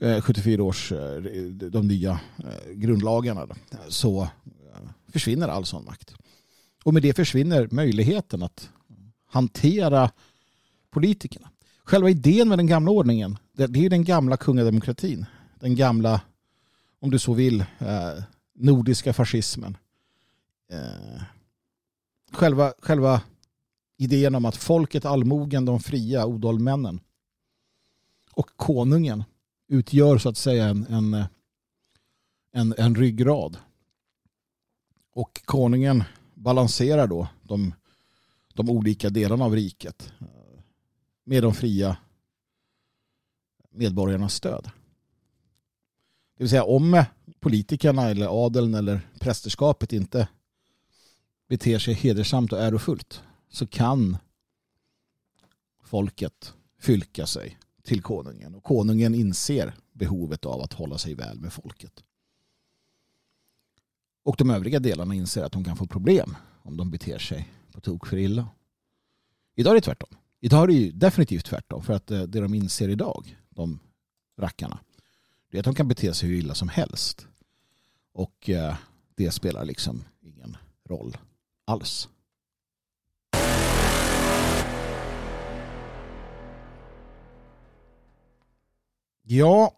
Eh, 0.00 0.20
74-års, 0.20 0.92
eh, 0.92 1.22
de 1.70 1.88
nya 1.88 2.20
eh, 2.38 2.72
grundlagarna 2.72 3.46
så 3.88 4.28
försvinner 5.08 5.48
all 5.48 5.64
sån 5.64 5.84
makt. 5.84 6.14
Och 6.84 6.94
med 6.94 7.02
det 7.02 7.14
försvinner 7.14 7.68
möjligheten 7.70 8.42
att 8.42 8.70
hantera 9.26 10.10
politikerna. 10.90 11.50
Själva 11.84 12.10
idén 12.10 12.48
med 12.48 12.58
den 12.58 12.66
gamla 12.66 12.90
ordningen 12.90 13.38
det 13.52 13.64
är 13.64 13.90
den 13.90 14.04
gamla 14.04 14.36
kungademokratin. 14.36 15.26
Den 15.60 15.76
gamla, 15.76 16.20
om 17.00 17.10
du 17.10 17.18
så 17.18 17.34
vill, 17.34 17.64
nordiska 18.54 19.12
fascismen. 19.12 19.76
Själva, 22.32 22.72
själva 22.78 23.22
idén 23.96 24.34
om 24.34 24.44
att 24.44 24.56
folket, 24.56 25.04
allmogen, 25.04 25.64
de 25.64 25.80
fria 25.80 26.26
odalmännen 26.26 27.00
och 28.32 28.50
konungen 28.56 29.24
utgör 29.68 30.18
så 30.18 30.28
att 30.28 30.36
säga 30.36 30.68
en, 30.68 30.86
en, 30.86 31.24
en, 32.52 32.74
en 32.78 32.94
ryggrad. 32.94 33.56
Och 35.12 35.40
konungen 35.44 36.04
balanserar 36.34 37.06
då 37.06 37.28
de, 37.42 37.74
de 38.54 38.70
olika 38.70 39.10
delarna 39.10 39.44
av 39.44 39.54
riket 39.54 40.12
eh, 40.20 40.60
med 41.24 41.42
de 41.42 41.54
fria 41.54 41.96
medborgarnas 43.70 44.34
stöd. 44.34 44.70
Det 46.36 46.44
vill 46.44 46.50
säga 46.50 46.64
om 46.64 47.04
politikerna 47.40 48.10
eller 48.10 48.46
adeln 48.46 48.74
eller 48.74 49.00
prästerskapet 49.20 49.92
inte 49.92 50.28
beter 51.48 51.78
sig 51.78 51.94
hedersamt 51.94 52.52
och 52.52 52.62
ärofullt 52.62 53.22
så 53.48 53.66
kan 53.66 54.16
folket 55.84 56.54
fylka 56.78 57.26
sig 57.26 57.58
till 57.88 58.02
konungen. 58.02 58.54
Och 58.54 58.64
konungen 58.64 59.14
inser 59.14 59.74
behovet 59.92 60.44
av 60.44 60.60
att 60.60 60.72
hålla 60.72 60.98
sig 60.98 61.14
väl 61.14 61.40
med 61.40 61.52
folket. 61.52 62.04
Och 64.22 64.34
de 64.38 64.50
övriga 64.50 64.78
delarna 64.78 65.14
inser 65.14 65.44
att 65.44 65.52
de 65.52 65.64
kan 65.64 65.76
få 65.76 65.86
problem 65.86 66.36
om 66.62 66.76
de 66.76 66.90
beter 66.90 67.18
sig 67.18 67.48
på 67.72 67.80
tok 67.80 68.06
för 68.06 68.16
illa. 68.16 68.48
Idag 69.54 69.70
är 69.70 69.74
det 69.74 69.80
tvärtom. 69.80 70.08
Idag 70.40 70.62
är 70.62 70.66
det 70.66 70.72
ju 70.72 70.92
definitivt 70.92 71.44
tvärtom. 71.44 71.82
För 71.82 71.92
att 71.92 72.10
eh, 72.10 72.22
det 72.22 72.40
de 72.40 72.54
inser 72.54 72.88
idag, 72.88 73.36
de 73.50 73.80
rackarna, 74.38 74.78
det 75.50 75.56
är 75.56 75.60
att 75.60 75.64
de 75.64 75.74
kan 75.74 75.88
bete 75.88 76.14
sig 76.14 76.28
hur 76.28 76.36
illa 76.36 76.54
som 76.54 76.68
helst. 76.68 77.26
Och 78.12 78.50
eh, 78.50 78.76
det 79.14 79.30
spelar 79.30 79.64
liksom 79.64 80.04
ingen 80.20 80.56
roll 80.84 81.16
alls. 81.64 82.08
Ja, 89.30 89.72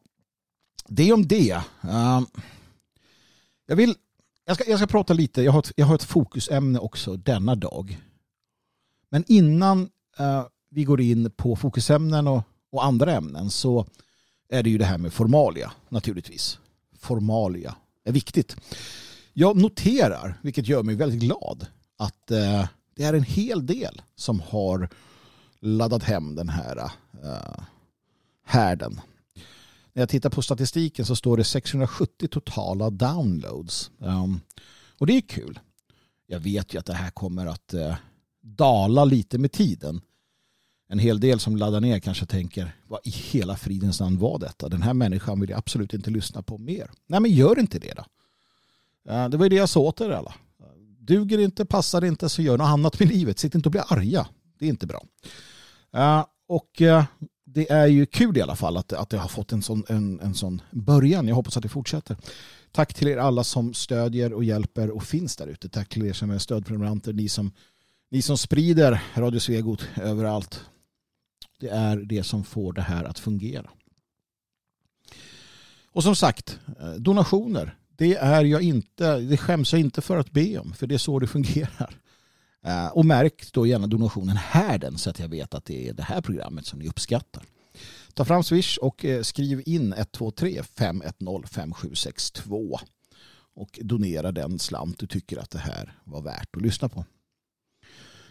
det 0.88 1.12
om 1.12 1.28
det. 1.28 1.62
Ehm, 1.82 2.26
jag, 3.66 3.76
vill, 3.76 3.94
jag, 4.44 4.56
ska, 4.56 4.70
jag 4.70 4.78
ska 4.78 4.86
prata 4.86 5.12
lite, 5.12 5.42
jag 5.42 5.52
har, 5.52 5.58
ett, 5.58 5.72
jag 5.76 5.86
har 5.86 5.94
ett 5.94 6.04
fokusämne 6.04 6.78
också 6.78 7.16
denna 7.16 7.54
dag. 7.54 8.00
Men 9.08 9.24
innan 9.26 9.90
eh, 10.18 10.46
vi 10.70 10.84
går 10.84 11.00
in 11.00 11.30
på 11.30 11.56
fokusämnen 11.56 12.28
och, 12.28 12.42
och, 12.72 12.84
andra 12.84 13.12
ämnen 13.12 13.50
så 13.50 13.86
är 14.48 14.62
det 14.62 14.70
ju 14.70 14.78
det 14.78 14.84
här 14.84 14.98
med 14.98 15.12
formalia 15.12 15.72
naturligtvis. 15.88 16.58
Formalia 16.98 17.76
är 18.04 18.12
viktigt. 18.12 18.56
Jag 19.32 19.56
noterar, 19.56 20.38
vilket 20.42 20.68
gör 20.68 20.82
mig 20.82 20.94
väldigt 20.94 21.20
glad, 21.20 21.66
att 21.96 22.30
eh, 22.30 22.68
det 22.96 23.04
är 23.04 23.14
en 23.14 23.22
hel 23.22 23.66
del 23.66 24.02
som 24.14 24.40
har 24.40 24.88
laddat 25.60 26.02
hem 26.02 26.34
den 26.34 26.48
här 26.48 26.76
eh, 27.22 27.64
härden 28.44 29.00
när 30.00 30.02
jag 30.02 30.08
tittar 30.08 30.30
på 30.30 30.42
statistiken 30.42 31.06
så 31.06 31.16
står 31.16 31.36
det 31.36 31.44
670 31.44 32.28
totala 32.28 32.90
downloads. 32.90 33.90
Um, 33.98 34.40
och 34.98 35.06
det 35.06 35.16
är 35.16 35.20
kul. 35.20 35.60
Jag 36.26 36.40
vet 36.40 36.74
ju 36.74 36.78
att 36.78 36.86
det 36.86 36.94
här 36.94 37.10
kommer 37.10 37.46
att 37.46 37.74
uh, 37.74 37.94
dala 38.42 39.04
lite 39.04 39.38
med 39.38 39.52
tiden. 39.52 40.00
En 40.88 40.98
hel 40.98 41.20
del 41.20 41.40
som 41.40 41.56
laddar 41.56 41.80
ner 41.80 41.98
kanske 41.98 42.26
tänker 42.26 42.76
vad 42.86 43.00
i 43.04 43.10
hela 43.10 43.56
fridens 43.56 44.00
namn 44.00 44.18
var 44.18 44.38
detta? 44.38 44.68
Den 44.68 44.82
här 44.82 44.94
människan 44.94 45.40
vill 45.40 45.50
jag 45.50 45.58
absolut 45.58 45.94
inte 45.94 46.10
lyssna 46.10 46.42
på 46.42 46.58
mer. 46.58 46.90
Nej 47.06 47.20
men 47.20 47.30
gör 47.30 47.58
inte 47.58 47.78
det 47.78 47.94
då. 47.96 48.04
Uh, 49.12 49.28
det 49.28 49.36
var 49.36 49.44
ju 49.44 49.48
det 49.48 49.56
jag 49.56 49.68
sa 49.68 49.80
åt 49.80 50.00
er 50.00 50.10
alla. 50.10 50.34
Duger 50.98 51.38
inte, 51.38 51.64
passar 51.64 52.04
inte 52.04 52.28
så 52.28 52.42
gör 52.42 52.58
något 52.58 52.68
annat 52.68 53.00
med 53.00 53.08
livet. 53.08 53.38
Sitt 53.38 53.54
inte 53.54 53.68
och 53.68 53.72
bli 53.72 53.80
arga. 53.88 54.26
Det 54.58 54.64
är 54.64 54.68
inte 54.68 54.86
bra. 54.86 55.02
Uh, 55.96 56.24
och 56.48 56.82
det 57.52 57.72
är 57.72 57.86
ju 57.86 58.06
kul 58.06 58.36
i 58.36 58.42
alla 58.42 58.56
fall 58.56 58.76
att, 58.76 58.92
att 58.92 59.10
det 59.10 59.18
har 59.18 59.28
fått 59.28 59.52
en 59.52 59.62
sån, 59.62 59.84
en, 59.88 60.20
en 60.20 60.34
sån 60.34 60.62
början. 60.70 61.28
Jag 61.28 61.34
hoppas 61.34 61.56
att 61.56 61.62
det 61.62 61.68
fortsätter. 61.68 62.16
Tack 62.72 62.94
till 62.94 63.08
er 63.08 63.16
alla 63.16 63.44
som 63.44 63.74
stödjer 63.74 64.32
och 64.32 64.44
hjälper 64.44 64.90
och 64.90 65.04
finns 65.04 65.36
där 65.36 65.46
ute. 65.46 65.68
Tack 65.68 65.88
till 65.88 66.06
er 66.06 66.12
som 66.12 66.30
är 66.30 66.38
stödprenumeranter. 66.38 67.12
Ni 67.12 67.28
som, 67.28 67.52
ni 68.10 68.22
som 68.22 68.38
sprider 68.38 69.02
Radio 69.14 69.40
Svegot 69.40 69.86
överallt. 69.96 70.64
Det 71.60 71.68
är 71.68 71.96
det 71.96 72.22
som 72.22 72.44
får 72.44 72.72
det 72.72 72.82
här 72.82 73.04
att 73.04 73.18
fungera. 73.18 73.70
Och 75.92 76.02
som 76.02 76.16
sagt, 76.16 76.58
eh, 76.80 76.92
donationer. 76.92 77.76
Det 77.96 78.14
är 78.14 78.44
jag 78.44 78.62
inte, 78.62 79.18
det 79.18 79.36
skäms 79.36 79.72
jag 79.72 79.80
inte 79.80 80.00
för 80.00 80.16
att 80.16 80.30
be 80.30 80.58
om. 80.58 80.72
För 80.72 80.86
det 80.86 80.94
är 80.94 80.98
så 80.98 81.18
det 81.18 81.26
fungerar. 81.26 82.00
Eh, 82.64 82.86
och 82.86 83.04
märk 83.04 83.52
då 83.52 83.66
gärna 83.66 83.86
donationen 83.86 84.36
här 84.36 84.78
den 84.78 84.98
så 84.98 85.10
att 85.10 85.18
jag 85.18 85.28
vet 85.28 85.54
att 85.54 85.64
det 85.64 85.88
är 85.88 85.92
det 85.92 86.02
här 86.02 86.20
programmet 86.20 86.66
som 86.66 86.78
ni 86.78 86.88
uppskattar. 86.88 87.42
Ta 88.14 88.24
fram 88.24 88.42
Swish 88.42 88.78
och 88.78 89.04
eh, 89.04 89.22
skriv 89.22 89.62
in 89.66 89.92
123 89.92 90.62
510 90.62 91.48
5762 91.50 92.78
och 93.54 93.78
donera 93.82 94.32
den 94.32 94.58
slant 94.58 94.98
du 94.98 95.06
tycker 95.06 95.38
att 95.38 95.50
det 95.50 95.58
här 95.58 95.98
var 96.04 96.22
värt 96.22 96.56
att 96.56 96.62
lyssna 96.62 96.88
på. 96.88 97.04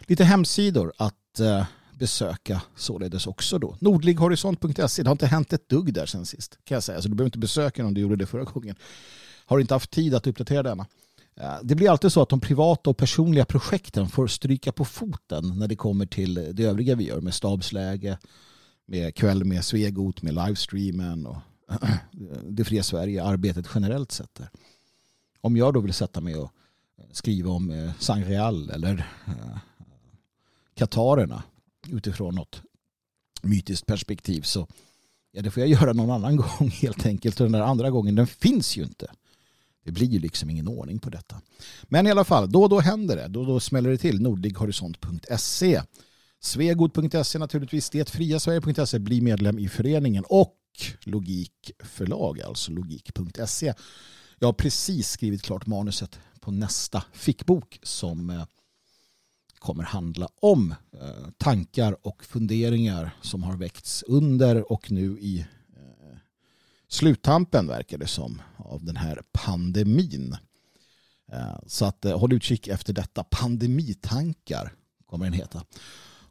Lite 0.06 0.24
hemsidor 0.24 0.92
att 0.96 1.40
eh, 1.40 1.66
besöka 1.98 2.62
således 2.76 3.26
också 3.26 3.58
då. 3.58 3.76
Nordlighorisont.se, 3.80 5.02
det 5.02 5.08
har 5.08 5.12
inte 5.12 5.26
hänt 5.26 5.52
ett 5.52 5.68
dugg 5.68 5.94
där 5.94 6.06
sen 6.06 6.26
sist 6.26 6.58
kan 6.64 6.74
jag 6.74 6.82
säga. 6.82 7.02
Så 7.02 7.08
du 7.08 7.14
behöver 7.14 7.28
inte 7.28 7.38
besöka 7.38 7.82
den 7.82 7.86
om 7.86 7.94
du 7.94 8.00
gjorde 8.00 8.16
det 8.16 8.26
förra 8.26 8.44
gången. 8.44 8.76
Har 9.46 9.58
inte 9.58 9.74
haft 9.74 9.90
tid 9.90 10.14
att 10.14 10.26
uppdatera 10.26 10.62
denna. 10.62 10.86
Eh, 11.40 11.58
det 11.62 11.74
blir 11.74 11.90
alltid 11.90 12.12
så 12.12 12.22
att 12.22 12.28
de 12.28 12.40
privata 12.40 12.90
och 12.90 12.96
personliga 12.96 13.44
projekten 13.44 14.08
får 14.08 14.26
stryka 14.26 14.72
på 14.72 14.84
foten 14.84 15.58
när 15.58 15.68
det 15.68 15.76
kommer 15.76 16.06
till 16.06 16.34
det 16.34 16.64
övriga 16.64 16.94
vi 16.94 17.04
gör 17.04 17.20
med 17.20 17.34
stabsläge, 17.34 18.18
med 18.86 19.14
kväll 19.14 19.44
med 19.44 19.64
Svegot, 19.64 20.22
med 20.22 20.34
livestreamen 20.34 21.26
och 21.26 21.36
det 22.48 22.64
fria 22.64 22.82
Sverige, 22.82 23.24
arbetet 23.24 23.66
generellt 23.74 24.12
sett. 24.12 24.40
Om 25.40 25.56
jag 25.56 25.74
då 25.74 25.80
vill 25.80 25.94
sätta 25.94 26.20
mig 26.20 26.36
och 26.36 26.50
skriva 27.12 27.50
om 27.50 27.70
eh, 27.70 27.90
Sangreal 27.98 28.70
eller 28.70 29.06
eh, 29.26 29.58
Katarerna 30.74 31.42
utifrån 31.88 32.34
något 32.34 32.62
mytiskt 33.42 33.86
perspektiv 33.86 34.42
så 34.42 34.66
ja, 35.32 35.42
det 35.42 35.50
får 35.50 35.60
jag 35.60 35.70
göra 35.70 35.92
någon 35.92 36.10
annan 36.10 36.36
gång 36.58 36.70
helt 36.70 37.06
enkelt. 37.06 37.40
Och 37.40 37.44
den 37.44 37.52
där 37.52 37.60
andra 37.60 37.90
gången 37.90 38.14
den 38.14 38.26
finns 38.26 38.76
ju 38.76 38.82
inte. 38.82 39.10
Det 39.84 39.92
blir 39.92 40.06
ju 40.06 40.18
liksom 40.18 40.50
ingen 40.50 40.68
ordning 40.68 40.98
på 40.98 41.10
detta. 41.10 41.40
Men 41.82 42.06
i 42.06 42.10
alla 42.10 42.24
fall, 42.24 42.52
då 42.52 42.62
och 42.62 42.68
då 42.68 42.80
händer 42.80 43.16
det. 43.16 43.28
Då 43.28 43.40
och 43.40 43.46
då 43.46 43.60
smäller 43.60 43.90
det 43.90 43.98
till. 43.98 44.20
Nordlighorisont.se 44.20 45.82
Svegot.se 46.40 47.38
naturligtvis, 47.38 47.90
detfriasverige.se, 47.90 48.98
bli 48.98 49.20
medlem 49.20 49.58
i 49.58 49.68
föreningen 49.68 50.24
och 50.28 50.56
Logikförlag, 51.00 52.40
alltså 52.40 52.72
logik.se. 52.72 53.74
Jag 54.38 54.48
har 54.48 54.52
precis 54.52 55.08
skrivit 55.08 55.42
klart 55.42 55.66
manuset 55.66 56.18
på 56.40 56.50
nästa 56.50 57.04
fickbok 57.12 57.78
som 57.82 58.30
eh, 58.30 58.44
kommer 59.58 59.84
handla 59.84 60.28
om 60.40 60.74
eh, 60.92 61.30
tankar 61.38 62.06
och 62.06 62.24
funderingar 62.24 63.10
som 63.22 63.42
har 63.42 63.56
väckts 63.56 64.02
under 64.02 64.72
och 64.72 64.90
nu 64.90 65.18
i 65.20 65.46
sluttampen 66.90 67.66
verkar 67.66 67.98
det 67.98 68.06
som 68.06 68.42
av 68.56 68.84
den 68.84 68.96
här 68.96 69.22
pandemin. 69.32 70.36
Eh, 71.32 71.58
så 71.66 71.84
att 71.84 72.04
eh, 72.04 72.18
håll 72.18 72.32
utkik 72.32 72.68
efter 72.68 72.92
detta. 72.92 73.24
Pandemitankar 73.24 74.72
kommer 75.06 75.24
den 75.24 75.32
heta 75.32 75.64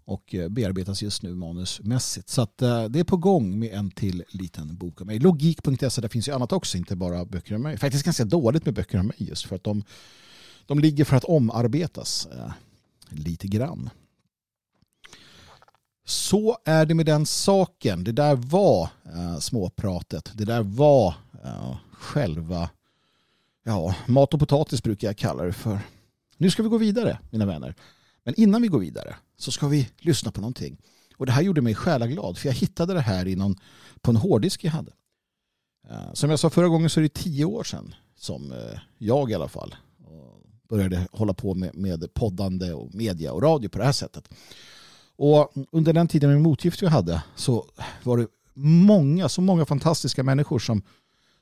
och 0.05 0.35
eh, 0.35 0.49
bearbetas 0.49 1.01
just 1.01 1.23
nu 1.23 1.35
manusmässigt. 1.35 2.29
Så 2.29 2.41
att, 2.41 2.57
det 2.57 2.99
är 2.99 3.03
på 3.03 3.17
gång 3.17 3.59
med 3.59 3.73
en 3.73 3.91
till 3.91 4.23
liten 4.29 4.77
bok 4.77 5.01
av 5.01 5.07
mig. 5.07 5.19
Logik.se, 5.19 6.01
där 6.01 6.07
finns 6.07 6.27
ju 6.27 6.31
annat 6.31 6.51
också, 6.51 6.77
inte 6.77 6.95
bara 6.95 7.25
böcker 7.25 7.55
om 7.55 7.61
mig. 7.61 7.77
Faktiskt 7.77 8.05
ganska 8.05 8.25
dåligt 8.25 8.65
med 8.65 8.73
böcker 8.73 8.99
om 8.99 9.07
mig 9.07 9.17
just 9.17 9.45
för 9.45 9.55
att 9.55 9.63
de, 9.63 9.83
de 10.65 10.79
ligger 10.79 11.05
för 11.05 11.15
att 11.15 11.23
omarbetas 11.23 12.27
lite 13.09 13.47
grann. 13.47 13.89
Så 16.09 16.57
är 16.65 16.85
det 16.85 16.93
med 16.93 17.05
den 17.05 17.25
saken. 17.25 18.03
Det 18.03 18.11
där 18.11 18.35
var 18.35 18.89
eh, 19.05 19.39
småpratet. 19.39 20.31
Det 20.33 20.45
där 20.45 20.63
var 20.63 21.13
eh, 21.43 21.77
själva 21.91 22.69
ja, 23.63 23.95
mat 24.07 24.33
och 24.33 24.39
potatis 24.39 24.83
brukar 24.83 25.07
jag 25.07 25.17
kalla 25.17 25.43
det 25.43 25.53
för. 25.53 25.79
Nu 26.37 26.51
ska 26.51 26.63
vi 26.63 26.69
gå 26.69 26.77
vidare, 26.77 27.19
mina 27.29 27.45
vänner. 27.45 27.75
Men 28.23 28.33
innan 28.39 28.61
vi 28.61 28.67
går 28.67 28.79
vidare 28.79 29.15
så 29.37 29.51
ska 29.51 29.67
vi 29.67 29.89
lyssna 29.97 30.31
på 30.31 30.41
någonting. 30.41 30.77
Och 31.17 31.25
det 31.25 31.31
här 31.31 31.41
gjorde 31.41 31.61
mig 31.61 31.75
själaglad 31.75 32.37
för 32.37 32.47
jag 32.47 32.53
hittade 32.53 32.93
det 32.93 33.01
här 33.01 33.27
i 33.27 33.35
någon, 33.35 33.55
på 34.01 34.11
en 34.11 34.17
hårddisk 34.17 34.63
jag 34.63 34.71
hade. 34.71 34.91
Eh, 35.89 36.13
som 36.13 36.29
jag 36.29 36.39
sa 36.39 36.49
förra 36.49 36.67
gången 36.67 36.89
så 36.89 36.99
är 36.99 37.01
det 37.01 37.13
tio 37.13 37.45
år 37.45 37.63
sedan 37.63 37.95
som 38.15 38.51
eh, 38.51 38.79
jag 38.97 39.31
i 39.31 39.33
alla 39.33 39.47
fall 39.47 39.75
eh, 39.99 40.67
började 40.69 41.07
hålla 41.11 41.33
på 41.33 41.53
med, 41.55 41.75
med 41.75 42.13
poddande 42.13 42.73
och 42.73 42.95
media 42.95 43.33
och 43.33 43.41
radio 43.41 43.69
på 43.69 43.77
det 43.77 43.85
här 43.85 43.91
sättet. 43.91 44.29
Och 45.21 45.53
under 45.71 45.93
den 45.93 46.07
tiden 46.07 46.29
med 46.29 46.41
motgift 46.41 46.83
vi 46.83 46.88
hade 46.88 47.23
så 47.35 47.65
var 48.03 48.17
det 48.17 48.27
många, 48.53 49.29
så 49.29 49.41
många 49.41 49.65
fantastiska 49.65 50.23
människor 50.23 50.59
som, 50.59 50.81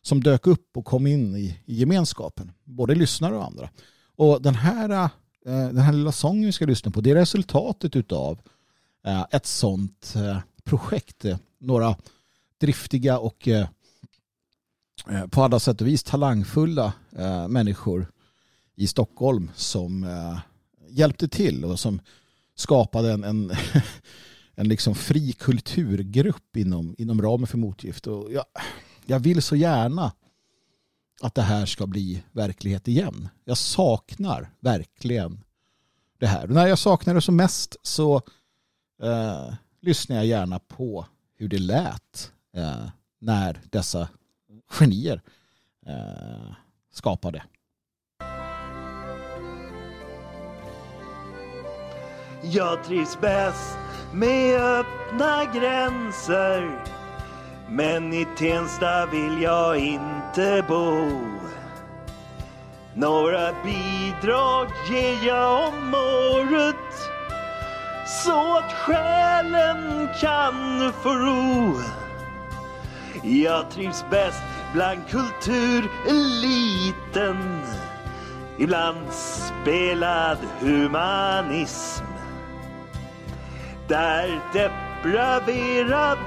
som 0.02 0.24
dök 0.24 0.48
upp 0.48 0.78
och 0.78 0.86
kom 0.86 1.08
in 1.08 1.36
i, 1.36 1.60
i 1.66 1.76
gemenskapen. 1.76 2.52
Både 2.64 2.96
lyssnare 2.96 3.36
och 3.36 3.46
andra. 3.46 3.70
Och 4.16 4.42
den 4.42 4.56
här 4.56 4.90
eh, 4.90 5.10
den 5.46 5.78
här 5.78 5.94
lilla 5.94 6.12
sången 6.12 6.46
vi 6.46 6.52
ska 6.52 6.66
lyssna 6.66 6.92
på, 6.92 7.02
det 7.02 7.12
är 7.12 7.16
resultatet 7.16 8.12
av 8.12 8.40
eh, 9.06 9.26
ett 9.32 9.46
sånt 9.46 10.14
eh, 10.16 10.38
projekt. 10.64 11.26
Några 11.60 11.96
driftiga 12.58 13.20
och 13.20 13.48
på 15.30 15.44
alla 15.44 15.60
sätt 15.60 15.82
och 15.82 15.88
vis 15.88 16.04
talangfulla 16.04 16.94
människor 17.50 18.12
i 18.76 18.88
Stockholm 18.88 19.52
som 19.56 20.06
hjälpte 20.90 21.28
till 21.28 21.66
och 21.66 21.80
som 21.80 22.00
skapade 22.58 23.12
en, 23.12 23.24
en, 23.24 23.52
en 24.56 24.68
liksom 24.68 24.96
fri 24.96 25.34
kulturgrupp 25.34 26.58
inom, 26.58 26.96
inom 26.98 27.22
ramen 27.22 27.48
för 27.48 27.58
motgift. 27.58 28.08
Och 28.08 28.32
jag, 28.32 28.46
jag 29.06 29.20
vill 29.20 29.42
så 29.42 29.56
gärna 29.56 30.12
att 31.22 31.36
det 31.36 31.42
här 31.42 31.66
ska 31.66 31.88
bli 31.88 32.24
verklighet 32.32 32.88
igen. 32.88 33.30
Jag 33.46 33.58
saknar 33.58 34.50
verkligen 34.60 35.44
det 36.18 36.28
här. 36.28 36.44
Och 36.44 36.54
när 36.54 36.68
jag 36.68 36.80
saknar 36.80 37.14
det 37.14 37.22
som 37.22 37.36
mest 37.36 37.76
så 37.82 38.16
eh, 39.04 39.54
lyssnar 39.82 40.16
jag 40.16 40.26
gärna 40.26 40.60
på 40.60 41.06
hur 41.36 41.48
det 41.48 41.60
lät 41.60 42.32
eh, 42.54 42.90
när 43.20 43.62
dessa 43.70 44.10
genier 44.70 45.22
eh, 45.86 46.54
skapade. 46.94 47.44
Jag 52.42 52.84
trivs 52.84 53.22
bäst 53.22 53.78
med 54.14 54.62
öppna 54.62 55.46
gränser 55.54 56.84
men 57.70 58.14
i 58.14 58.28
Tensta 58.38 59.06
vill 59.06 59.42
jag 59.42 59.78
inte 59.78 60.66
bo. 60.68 61.10
Några 62.94 63.52
bidrag 63.64 64.68
ger 64.90 65.28
jag 65.28 65.68
om 65.68 65.96
året 65.96 66.76
så 68.24 68.58
att 68.58 68.74
själen 68.74 70.10
kan 70.22 70.92
få 71.04 71.10
ro. 71.10 71.76
Jag 73.24 73.72
trivs 73.72 74.06
bäst 74.10 74.42
bland 74.74 75.10
kultureliten 75.10 77.62
ibland 78.58 79.08
spelad 79.12 80.38
humanism. 80.60 82.07
Där 83.88 84.42
depraverad 84.54 86.18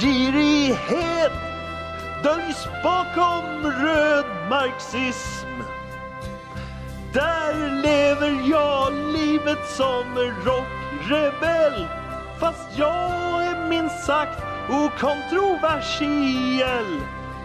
Girighet 0.00 1.32
döljs 2.22 2.68
bakom 2.82 3.44
röd 3.62 4.24
marxism. 4.50 5.48
Där 7.12 7.82
lever 7.82 8.50
jag 8.50 8.92
livet 8.92 9.68
som 9.68 10.04
rockrebell 10.44 11.86
fast 12.40 12.78
jag 12.78 13.44
är 13.44 13.68
minst 13.68 14.04
sagt 14.04 14.42
okontroversiell. 14.70 17.00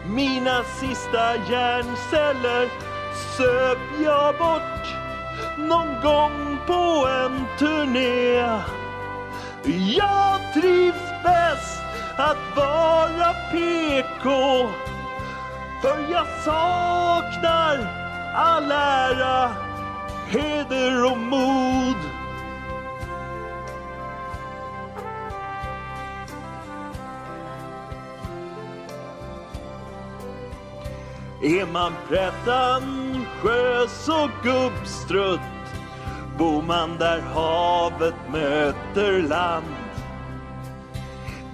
Mina 0.09 0.63
sista 0.63 1.35
hjärnceller 1.35 2.69
söp 3.37 3.79
jag 4.03 4.37
bort 4.37 4.87
någon 5.57 6.01
gång 6.03 6.57
på 6.67 7.07
en 7.07 7.45
turné. 7.59 8.61
Jag 9.69 10.53
trivs 10.53 11.23
bäst 11.23 11.81
att 12.17 12.37
vara 12.55 13.33
PK. 13.51 14.29
För 15.81 16.11
jag 16.11 16.27
saknar 16.45 17.93
all 18.35 18.71
ära, 18.71 19.55
heder 20.27 21.05
och 21.11 21.17
mod. 21.17 21.97
Är 31.41 31.65
man 31.65 31.93
pretentiös 32.09 34.07
och 34.09 34.29
gubbstrutt 34.43 35.56
bor 36.37 36.61
man 36.61 36.97
där 36.97 37.21
havet 37.21 38.15
möter 38.31 39.21
land 39.21 39.65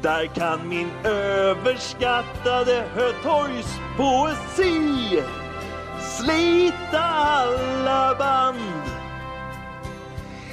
där 0.04 0.26
kan 0.26 0.68
min 0.70 0.90
överskattade 1.04 2.84
Hötorgs 2.96 3.80
poesi 3.98 5.24
slita 6.00 7.00
alla 7.00 8.16
band. 8.16 8.84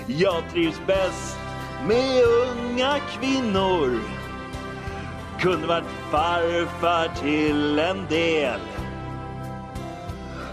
Jag 0.07 0.43
trivs 0.53 0.81
bäst 0.87 1.39
med 1.87 2.25
unga 2.25 2.99
kvinnor. 2.99 4.01
Kunde 5.41 5.67
varit 5.67 5.85
farfar 6.11 7.09
till 7.23 7.79
en 7.79 8.07
del. 8.09 8.61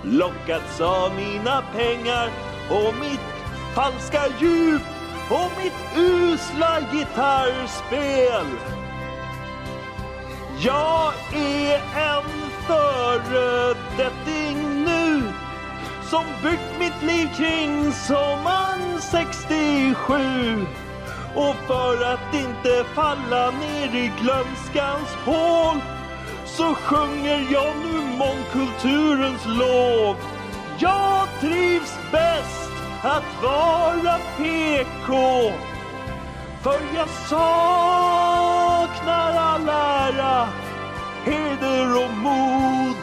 Lockats 0.03 0.81
av 0.81 1.15
mina 1.15 1.63
pengar 1.75 2.29
och 2.69 2.93
mitt 2.99 3.36
falska 3.77 4.23
djup 4.39 4.81
och 5.29 5.51
mitt 5.63 5.97
usla 5.97 6.79
gitarrspel. 6.91 8.45
Jag 10.59 11.13
är 11.33 11.75
en 11.95 12.23
föredetting 12.67 14.57
nu 14.83 15.23
som 16.09 16.23
byggt 16.43 16.79
mitt 16.79 17.03
liv 17.03 17.29
kring 17.37 17.91
sommaren 17.91 19.01
67. 19.01 20.65
Och 21.35 21.55
för 21.67 22.13
att 22.13 22.33
inte 22.33 22.85
falla 22.95 23.51
ner 23.51 23.95
i 23.95 24.11
glömskans 24.21 25.09
hål 25.25 25.77
så 26.45 26.75
sjunger 26.75 27.47
jag 27.51 27.75
nu 27.77 28.01
mångkulturens 28.17 29.45
lov. 29.45 30.15
Jag 30.79 31.27
trivs 31.41 31.97
bäst 32.11 32.66
att 33.01 33.43
vara 33.43 34.17
PK. 34.37 35.13
För 36.61 36.79
jag 36.95 37.09
saknar 37.29 38.57
all 39.31 39.69
ära, 39.69 40.47
heder 41.25 42.05
och 42.05 42.13
mod. 42.17 42.95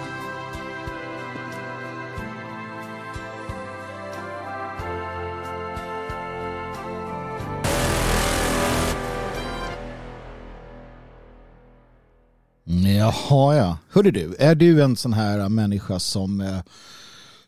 Jaha 13.24 13.56
ja. 13.56 13.78
Hörde 13.90 14.10
du, 14.10 14.34
är 14.38 14.54
du 14.54 14.82
en 14.82 14.96
sån 14.96 15.12
här 15.12 15.48
människa 15.48 15.98
som 15.98 16.40
eh, 16.40 16.58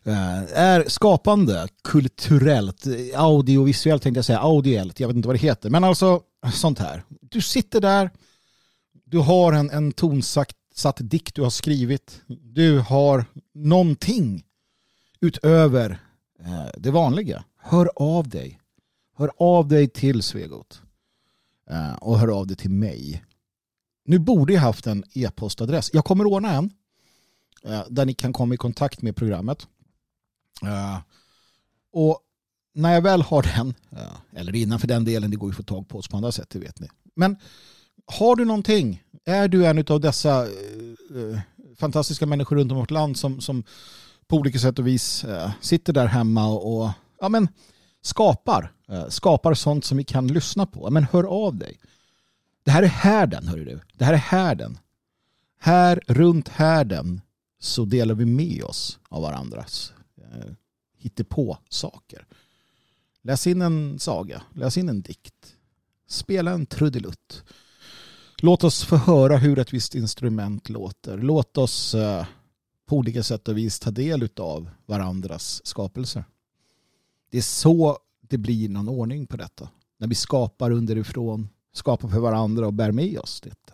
Eh, 0.07 0.59
är 0.59 0.89
skapande 0.89 1.67
kulturellt, 1.83 2.87
audiovisuellt 3.15 4.03
tänkte 4.03 4.17
jag 4.17 4.25
säga, 4.25 4.39
audiellt, 4.39 4.99
jag 4.99 5.07
vet 5.07 5.17
inte 5.17 5.27
vad 5.27 5.35
det 5.35 5.41
heter, 5.41 5.69
men 5.69 5.83
alltså 5.83 6.21
sånt 6.53 6.79
här. 6.79 7.03
Du 7.21 7.41
sitter 7.41 7.81
där, 7.81 8.09
du 9.05 9.17
har 9.19 9.53
en, 9.53 9.69
en 9.69 9.91
tonsatt 9.91 10.97
dikt 10.99 11.35
du 11.35 11.41
har 11.41 11.49
skrivit, 11.49 12.21
du 12.27 12.79
har 12.79 13.25
någonting 13.53 14.43
utöver 15.21 15.99
eh, 16.39 16.67
det 16.77 16.91
vanliga. 16.91 17.43
Hör 17.57 17.89
av 17.95 18.29
dig. 18.29 18.59
Hör 19.17 19.31
av 19.37 19.67
dig 19.67 19.87
till 19.87 20.23
Svegot. 20.23 20.81
Eh, 21.69 21.93
och 21.93 22.19
hör 22.19 22.27
av 22.39 22.47
dig 22.47 22.57
till 22.57 22.71
mig. 22.71 23.23
Nu 24.05 24.19
borde 24.19 24.53
jag 24.53 24.61
haft 24.61 24.87
en 24.87 25.03
e-postadress. 25.13 25.89
Jag 25.93 26.05
kommer 26.05 26.25
ordna 26.25 26.51
en 26.53 26.71
eh, 27.63 27.83
där 27.89 28.05
ni 28.05 28.13
kan 28.13 28.33
komma 28.33 28.53
i 28.53 28.57
kontakt 28.57 29.01
med 29.01 29.15
programmet. 29.15 29.67
Eh, 30.63 30.97
och 31.93 32.19
när 32.73 32.93
jag 32.93 33.01
väl 33.01 33.21
har 33.21 33.41
den, 33.55 33.73
eh, 33.91 34.39
eller 34.39 34.55
innan 34.55 34.79
för 34.79 34.87
den 34.87 35.05
delen, 35.05 35.31
det 35.31 35.37
går 35.37 35.49
ju 35.49 35.51
att 35.51 35.57
få 35.57 35.63
tag 35.63 35.87
på 35.87 35.97
oss 35.97 36.07
på 36.07 36.17
andra 36.17 36.31
sätt, 36.31 36.49
det 36.49 36.59
vet 36.59 36.79
ni. 36.79 36.87
Men 37.15 37.37
har 38.05 38.35
du 38.35 38.45
någonting, 38.45 39.03
är 39.25 39.47
du 39.47 39.65
en 39.65 39.85
av 39.89 39.99
dessa 39.99 40.43
eh, 40.45 41.39
fantastiska 41.77 42.25
människor 42.25 42.55
runt 42.55 42.71
om 42.71 42.77
vårt 42.77 42.91
land 42.91 43.17
som, 43.17 43.41
som 43.41 43.63
på 44.27 44.35
olika 44.35 44.59
sätt 44.59 44.79
och 44.79 44.87
vis 44.87 45.25
sitter 45.61 45.93
där 45.93 46.05
hemma 46.05 46.47
och 46.47 46.89
ja, 47.21 47.29
men, 47.29 47.47
skapar. 48.01 48.71
Skapar 49.09 49.53
sånt 49.53 49.85
som 49.85 49.97
vi 49.97 50.03
kan 50.03 50.27
lyssna 50.27 50.65
på. 50.65 50.89
Men 50.89 51.03
hör 51.03 51.23
av 51.23 51.55
dig. 51.55 51.79
Det 52.65 52.71
här 52.71 52.83
är 52.83 52.87
härden, 52.87 53.47
hör 53.47 53.57
du. 53.57 53.79
Det 53.93 54.05
här 54.05 54.13
är 54.13 54.17
härden. 54.17 54.77
Här, 55.59 56.01
runt 56.07 56.49
härden, 56.49 57.21
så 57.59 57.85
delar 57.85 58.15
vi 58.15 58.25
med 58.25 58.63
oss 58.63 58.99
av 59.09 59.21
varandras 59.21 59.93
eh, 60.37 60.53
hittepå 60.97 61.57
saker. 61.69 62.27
Läs 63.21 63.47
in 63.47 63.61
en 63.61 63.99
saga, 63.99 64.41
läs 64.53 64.77
in 64.77 64.89
en 64.89 65.01
dikt. 65.01 65.55
Spela 66.07 66.51
en 66.51 66.65
trudelutt. 66.65 67.43
Låt 68.41 68.63
oss 68.63 68.83
få 68.83 68.95
höra 68.95 69.37
hur 69.37 69.59
ett 69.59 69.73
visst 69.73 69.95
instrument 69.95 70.69
låter. 70.69 71.17
Låt 71.17 71.57
oss 71.57 71.95
eh, 71.95 72.25
på 72.85 72.95
olika 72.97 73.23
sätt 73.23 73.47
och 73.47 73.57
vis 73.57 73.79
ta 73.79 73.91
del 73.91 74.29
av 74.37 74.69
varandras 74.85 75.65
skapelser. 75.65 76.23
Det 77.29 77.37
är 77.37 77.41
så 77.41 77.97
det 78.21 78.37
blir 78.37 78.69
någon 78.69 78.89
ordning 78.89 79.27
på 79.27 79.37
detta. 79.37 79.69
När 79.97 80.07
vi 80.07 80.15
skapar 80.15 80.71
underifrån, 80.71 81.49
skapar 81.73 82.09
för 82.09 82.19
varandra 82.19 82.67
och 82.67 82.73
bär 82.73 82.91
med 82.91 83.19
oss 83.19 83.41
detta. 83.41 83.73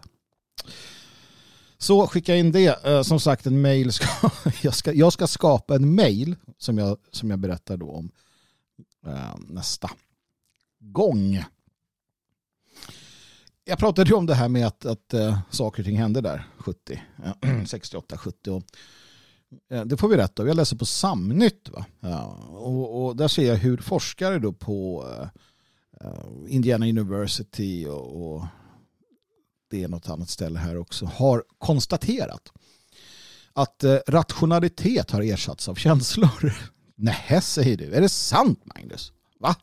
Så 1.83 2.07
skicka 2.07 2.35
in 2.35 2.51
det. 2.51 2.85
Eh, 2.85 3.01
som 3.01 3.19
sagt, 3.19 3.45
en 3.45 3.61
mail. 3.61 3.93
Ska, 3.93 4.05
jag, 4.61 4.73
ska, 4.73 4.93
jag 4.93 5.13
ska 5.13 5.27
skapa 5.27 5.75
en 5.75 5.95
mail 5.95 6.35
som 6.57 6.77
jag, 6.77 6.97
som 7.11 7.29
jag 7.29 7.39
berättar 7.39 7.77
då 7.77 7.91
om 7.91 8.11
eh, 9.07 9.35
nästa 9.47 9.89
gång. 10.79 11.43
Jag 13.65 13.77
pratade 13.77 14.09
ju 14.09 14.15
om 14.15 14.25
det 14.25 14.35
här 14.35 14.49
med 14.49 14.67
att, 14.67 14.85
att 14.85 15.13
eh, 15.13 15.39
saker 15.49 15.81
och 15.81 15.85
ting 15.85 15.97
hände 15.97 16.21
där 16.21 16.47
70, 16.57 17.01
68, 17.65 18.17
70. 18.17 18.49
Och 18.49 18.63
det 19.85 19.97
får 19.97 20.07
vi 20.07 20.17
rätt 20.17 20.39
av. 20.39 20.47
Jag 20.47 20.57
läser 20.57 20.77
på 20.77 20.85
Samnytt. 20.85 21.69
Va? 21.69 21.85
Och, 22.49 23.05
och, 23.05 23.15
där 23.15 23.27
ser 23.27 23.47
jag 23.47 23.55
hur 23.55 23.77
forskare 23.77 24.39
då 24.39 24.53
på 24.53 25.07
Indiana 26.47 26.85
University 26.85 27.87
och, 27.87 28.45
det 29.73 29.83
är 29.83 29.87
något 29.87 30.09
annat 30.09 30.29
ställe 30.29 30.59
här 30.59 30.77
också 30.77 31.05
har 31.05 31.43
konstaterat 31.57 32.51
att 33.53 33.83
eh, 33.83 33.97
rationalitet 34.07 35.11
har 35.11 35.21
ersatts 35.21 35.69
av 35.69 35.75
känslor. 35.75 36.53
Nej, 36.95 37.41
säger 37.41 37.77
du. 37.77 37.93
Är 37.93 38.01
det 38.01 38.09
sant, 38.09 38.61
Magnus? 38.65 39.11
Va? 39.39 39.55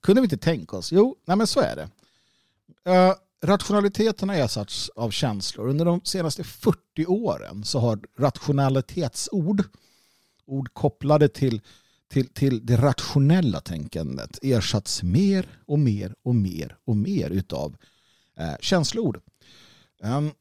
Kunde 0.00 0.20
vi 0.20 0.24
inte 0.24 0.36
tänka 0.36 0.76
oss? 0.76 0.92
Jo, 0.92 1.16
nej 1.24 1.36
men 1.36 1.46
så 1.46 1.60
är 1.60 1.76
det. 1.76 1.88
Uh, 2.90 3.14
rationaliteten 3.42 4.28
har 4.28 4.36
ersatts 4.36 4.88
av 4.88 5.10
känslor. 5.10 5.68
Under 5.68 5.84
de 5.84 6.00
senaste 6.04 6.44
40 6.44 7.06
åren 7.06 7.64
så 7.64 7.78
har 7.78 8.00
rationalitetsord, 8.18 9.62
ord 10.46 10.74
kopplade 10.74 11.28
till, 11.28 11.60
till, 12.08 12.28
till 12.28 12.66
det 12.66 12.76
rationella 12.76 13.60
tänkandet, 13.60 14.38
ersatts 14.42 15.02
mer 15.02 15.46
och 15.66 15.78
mer 15.78 16.14
och 16.22 16.34
mer 16.34 16.76
och 16.84 16.96
mer 16.96 17.30
utav 17.30 17.76
eh, 18.36 18.54
känsloord. 18.60 19.20
Um, 20.02 20.32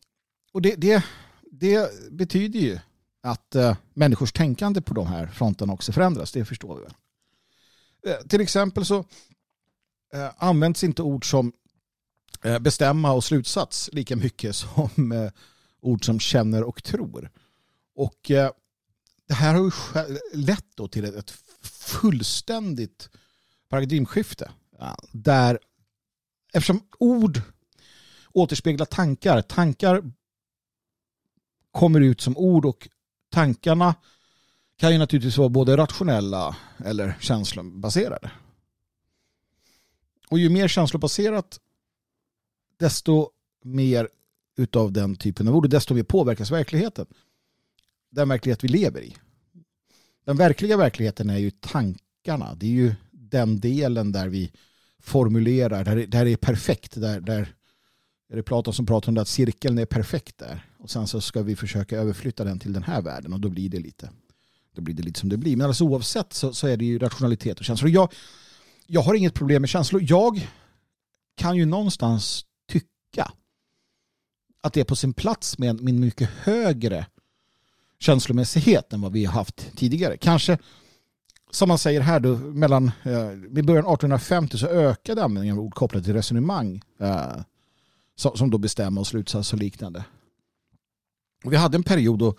och 0.52 0.62
det, 0.62 0.76
det, 0.76 1.04
det, 1.52 1.92
betyder 2.12 2.60
ju 2.60 2.80
att 3.22 3.56
uh, 3.56 3.76
människors 3.94 4.32
tänkande 4.32 4.82
på 4.82 4.94
de 4.94 5.08
här 5.08 5.28
fronterna 5.28 5.74
också 5.74 5.92
förändras, 5.92 6.32
det 6.32 6.46
förstår 6.46 6.76
vi 6.76 6.82
väl. 6.82 6.94
Uh, 8.08 8.28
till 8.28 8.42
exempel 8.42 8.86
så 8.86 9.00
uh, 9.00 10.30
används 10.38 10.84
inte 10.84 11.02
ord 11.02 11.30
som 11.30 11.54
bestämma 12.62 13.12
och 13.12 13.24
slutsats 13.24 13.90
lika 13.94 14.16
mycket 14.16 14.56
som 14.56 15.30
ord 15.82 16.06
som 16.06 16.20
känner 16.20 16.64
och 16.64 16.84
tror. 16.84 17.32
Och 17.96 18.20
det 19.28 19.34
här 19.34 19.54
har 19.54 19.64
ju 19.64 19.72
lett 20.34 20.92
till 20.92 21.06
ett 21.06 21.32
fullständigt 21.62 23.10
paradigmskifte. 23.70 24.52
Där, 25.12 25.60
eftersom 26.54 26.82
ord 27.00 27.42
Återspegla 28.34 28.86
tankar, 28.86 29.42
tankar 29.42 30.04
kommer 31.72 32.02
ut 32.02 32.22
som 32.22 32.38
ord 32.38 32.66
och 32.66 32.90
tankarna 33.30 33.96
kan 34.78 34.92
ju 34.92 34.98
naturligtvis 34.98 35.38
vara 35.38 35.50
både 35.50 35.78
rationella 35.78 36.56
eller 36.86 37.18
känslobaserade. 37.20 38.32
Och 40.30 40.40
ju 40.40 40.50
mer 40.50 40.68
känslobaserat 40.68 41.60
desto 42.78 43.30
mer 43.64 44.10
utav 44.58 44.92
den 44.92 45.16
typen 45.16 45.48
av 45.48 45.56
ord 45.56 45.70
desto 45.70 45.94
mer 45.94 46.04
påverkas 46.04 46.52
verkligheten. 46.52 47.06
Den 48.10 48.30
verklighet 48.30 48.64
vi 48.64 48.68
lever 48.68 49.02
i. 49.02 49.16
Den 50.26 50.38
verkliga 50.38 50.78
verkligheten 50.78 51.30
är 51.30 51.38
ju 51.38 51.52
tankarna. 51.52 52.56
Det 52.56 52.66
är 52.66 52.72
ju 52.72 52.96
den 53.12 53.60
delen 53.60 54.12
där 54.12 54.28
vi 54.28 54.52
formulerar, 55.00 55.84
där, 55.84 56.08
där 56.08 56.26
det 56.26 56.32
är 56.32 56.38
perfekt. 56.38 57.02
Där, 57.02 57.22
där 57.22 57.56
är 58.30 58.36
det 58.36 58.44
Platon 58.44 58.74
som 58.74 58.86
pratar 58.86 59.10
om 59.10 59.16
det 59.16 59.22
att 59.22 59.28
cirkeln 59.28 59.78
är 59.78 59.86
perfekt 59.86 60.38
där. 60.38 60.66
Och 60.78 60.90
sen 60.90 61.08
så 61.08 61.22
ska 61.22 61.42
vi 61.42 61.56
försöka 61.56 61.98
överflytta 61.98 62.44
den 62.44 62.60
till 62.60 62.74
den 62.74 62.84
här 62.84 63.02
världen 63.02 63.34
och 63.34 63.40
då 63.40 63.50
blir 63.50 63.70
det 63.70 63.80
lite, 63.80 64.10
då 64.76 64.82
blir 64.82 64.96
det 64.96 65.04
lite 65.04 65.20
som 65.20 65.30
det 65.30 65.38
blir. 65.38 65.58
Men 65.58 65.68
alltså 65.68 65.84
oavsett 65.84 66.34
så, 66.34 66.54
så 66.54 66.68
är 66.68 66.78
det 66.78 66.86
ju 66.86 67.00
rationalitet 67.00 67.60
och 67.60 67.66
känslor. 67.66 67.90
Jag, 67.92 68.14
jag 68.88 69.02
har 69.02 69.14
inget 69.14 69.34
problem 69.34 69.62
med 69.62 69.70
känslor. 69.70 70.06
Jag 70.08 70.50
kan 71.36 71.58
ju 71.58 71.66
någonstans 71.66 72.46
tycka 72.72 73.32
att 74.62 74.74
det 74.74 74.80
är 74.80 74.86
på 74.86 74.96
sin 74.96 75.14
plats 75.14 75.58
med 75.58 75.70
en 75.70 76.00
mycket 76.00 76.30
högre 76.30 77.06
känslomässighet 78.00 78.94
än 78.94 79.02
vad 79.02 79.12
vi 79.12 79.26
har 79.26 79.34
haft 79.34 79.76
tidigare. 79.76 80.18
Kanske 80.18 80.58
som 81.52 81.68
man 81.68 81.78
säger 81.78 82.02
här 82.02 82.20
då, 82.20 82.36
mellan, 82.38 82.92
eh, 83.04 83.28
vid 83.30 83.66
början 83.66 83.86
1850 83.86 84.58
så 84.58 84.68
ökade 84.68 85.24
användningen 85.24 85.58
av 85.58 85.64
ord 85.64 85.74
kopplat 85.74 86.04
till 86.04 86.14
resonemang 86.14 86.82
eh, 87.00 87.42
som, 88.20 88.38
som 88.38 88.50
då 88.50 88.58
bestämmer 88.58 89.02
och 89.02 89.08
slutsats 89.08 89.54
och 89.54 89.60
liknande. 89.60 90.06
Och 91.44 91.54
vi 91.54 91.58
hade 91.58 91.78
en 91.78 91.84
period 91.84 92.20
då 92.20 92.36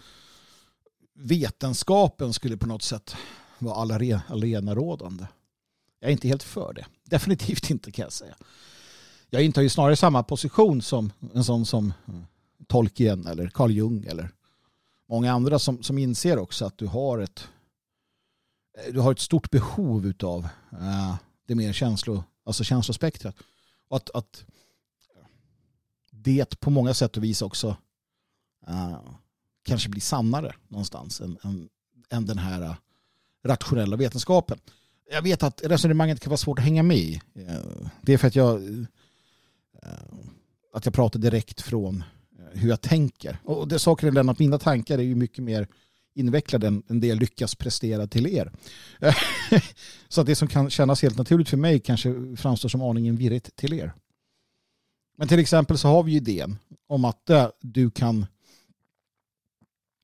vetenskapen 1.14 2.32
skulle 2.32 2.56
på 2.56 2.66
något 2.66 2.82
sätt 2.82 3.16
vara 3.58 3.76
allenarådande. 4.28 5.26
Jag 6.00 6.08
är 6.08 6.12
inte 6.12 6.28
helt 6.28 6.42
för 6.42 6.72
det. 6.72 6.86
Definitivt 7.10 7.70
inte 7.70 7.92
kan 7.92 8.02
jag 8.02 8.12
säga 8.12 8.34
jag 9.30 9.42
intar 9.42 9.62
ju 9.62 9.68
snarare 9.68 9.96
samma 9.96 10.22
position 10.22 10.82
som 10.82 11.12
en 11.34 11.44
sån 11.44 11.66
som 11.66 11.92
mm, 12.08 12.26
Tolkien 12.66 13.26
eller 13.26 13.48
Carl 13.48 13.70
Jung 13.70 14.04
eller 14.04 14.30
många 15.08 15.32
andra 15.32 15.58
som, 15.58 15.82
som 15.82 15.98
inser 15.98 16.38
också 16.38 16.64
att 16.64 16.78
du 16.78 16.86
har 16.86 17.18
ett 17.18 17.48
du 18.92 19.00
har 19.00 19.12
ett 19.12 19.20
stort 19.20 19.50
behov 19.50 20.12
av 20.22 20.48
uh, 20.72 21.10
eh, 21.10 21.14
det 21.46 21.54
mer 21.54 21.72
känslo, 21.72 22.24
alltså 22.44 22.64
känslospektrat. 22.64 23.36
Och 23.88 23.96
att, 23.96 24.10
att 24.10 24.44
det 26.22 26.60
på 26.60 26.70
många 26.70 26.94
sätt 26.94 27.16
och 27.16 27.24
vis 27.24 27.42
också 27.42 27.76
uh, 28.68 29.00
kanske 29.64 29.88
blir 29.88 30.00
sannare 30.00 30.54
någonstans 30.68 31.20
än, 31.20 31.38
än, 31.42 31.68
än 32.10 32.26
den 32.26 32.38
här 32.38 32.62
uh, 32.62 32.74
rationella 33.44 33.96
vetenskapen. 33.96 34.58
Jag 35.12 35.22
vet 35.22 35.42
att 35.42 35.62
resonemanget 35.64 36.20
kan 36.20 36.30
vara 36.30 36.36
svårt 36.36 36.58
att 36.58 36.64
hänga 36.64 36.82
med 36.82 36.96
i. 36.96 37.20
Eh, 37.34 37.88
det 38.02 38.12
är 38.12 38.18
för 38.18 38.28
att 38.28 38.36
jag 38.36 38.86
att 40.72 40.84
jag 40.84 40.94
pratar 40.94 41.20
direkt 41.20 41.60
från 41.60 42.04
hur 42.52 42.68
jag 42.68 42.80
tänker. 42.80 43.38
Och 43.44 43.68
det 43.68 43.78
saker 43.78 44.06
är 44.06 44.10
den 44.10 44.28
att 44.28 44.38
mina 44.38 44.58
tankar 44.58 44.98
är 44.98 45.02
ju 45.02 45.14
mycket 45.14 45.44
mer 45.44 45.68
invecklade 46.14 46.66
än, 46.66 46.82
än 46.88 47.00
det 47.00 47.06
jag 47.06 47.18
lyckas 47.18 47.54
prestera 47.54 48.06
till 48.06 48.26
er. 48.26 48.52
så 50.08 50.20
att 50.20 50.26
det 50.26 50.36
som 50.36 50.48
kan 50.48 50.70
kännas 50.70 51.02
helt 51.02 51.18
naturligt 51.18 51.48
för 51.48 51.56
mig 51.56 51.80
kanske 51.80 52.36
framstår 52.36 52.68
som 52.68 52.82
aningen 52.82 53.16
virrigt 53.16 53.56
till 53.56 53.72
er. 53.72 53.92
Men 55.20 55.28
till 55.28 55.38
exempel 55.38 55.78
så 55.78 55.88
har 55.88 56.02
vi 56.02 56.10
ju 56.10 56.16
idén 56.16 56.58
om 56.86 57.04
att 57.04 57.30
eh, 57.30 57.48
du 57.60 57.90
kan 57.90 58.26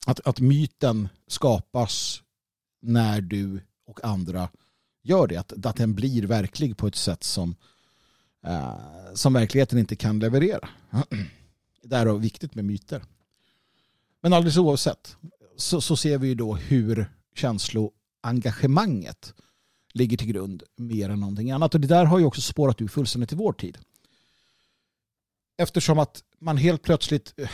att, 0.07 0.27
att 0.27 0.41
myten 0.41 1.09
skapas 1.27 2.23
när 2.83 3.21
du 3.21 3.61
och 3.87 4.05
andra 4.05 4.49
gör 5.03 5.27
det. 5.27 5.37
Att, 5.37 5.67
att 5.67 5.77
den 5.77 5.95
blir 5.95 6.23
verklig 6.23 6.77
på 6.77 6.87
ett 6.87 6.97
sätt 6.97 7.25
som, 7.25 7.55
eh, 8.47 8.75
som 9.15 9.33
verkligheten 9.33 9.79
inte 9.79 9.97
kan 9.97 10.19
leverera. 10.19 10.69
Det 11.83 11.97
är 11.97 12.19
viktigt 12.19 12.55
med 12.55 12.65
myter. 12.65 13.03
Men 14.21 14.33
alldeles 14.33 14.57
oavsett 14.57 15.17
så, 15.57 15.81
så 15.81 15.97
ser 15.97 16.19
vi 16.19 16.29
ju 16.29 16.35
då 16.35 16.55
hur 16.55 17.11
känsloengagemanget 17.35 19.35
ligger 19.93 20.17
till 20.17 20.29
grund 20.29 20.63
mer 20.77 21.11
än 21.11 21.21
någonting 21.21 21.51
annat. 21.51 21.75
Och 21.75 21.81
det 21.81 21.89
där 21.89 22.05
har 22.05 22.19
ju 22.19 22.25
också 22.25 22.41
spårat 22.41 22.81
ur 22.81 22.89
fullständigt 22.89 23.33
i 23.33 23.37
vår 23.37 23.53
tid. 23.53 23.79
Eftersom 25.59 25.99
att 25.99 26.23
man 26.39 26.57
helt 26.57 26.83
plötsligt 26.83 27.35
eh, 27.37 27.51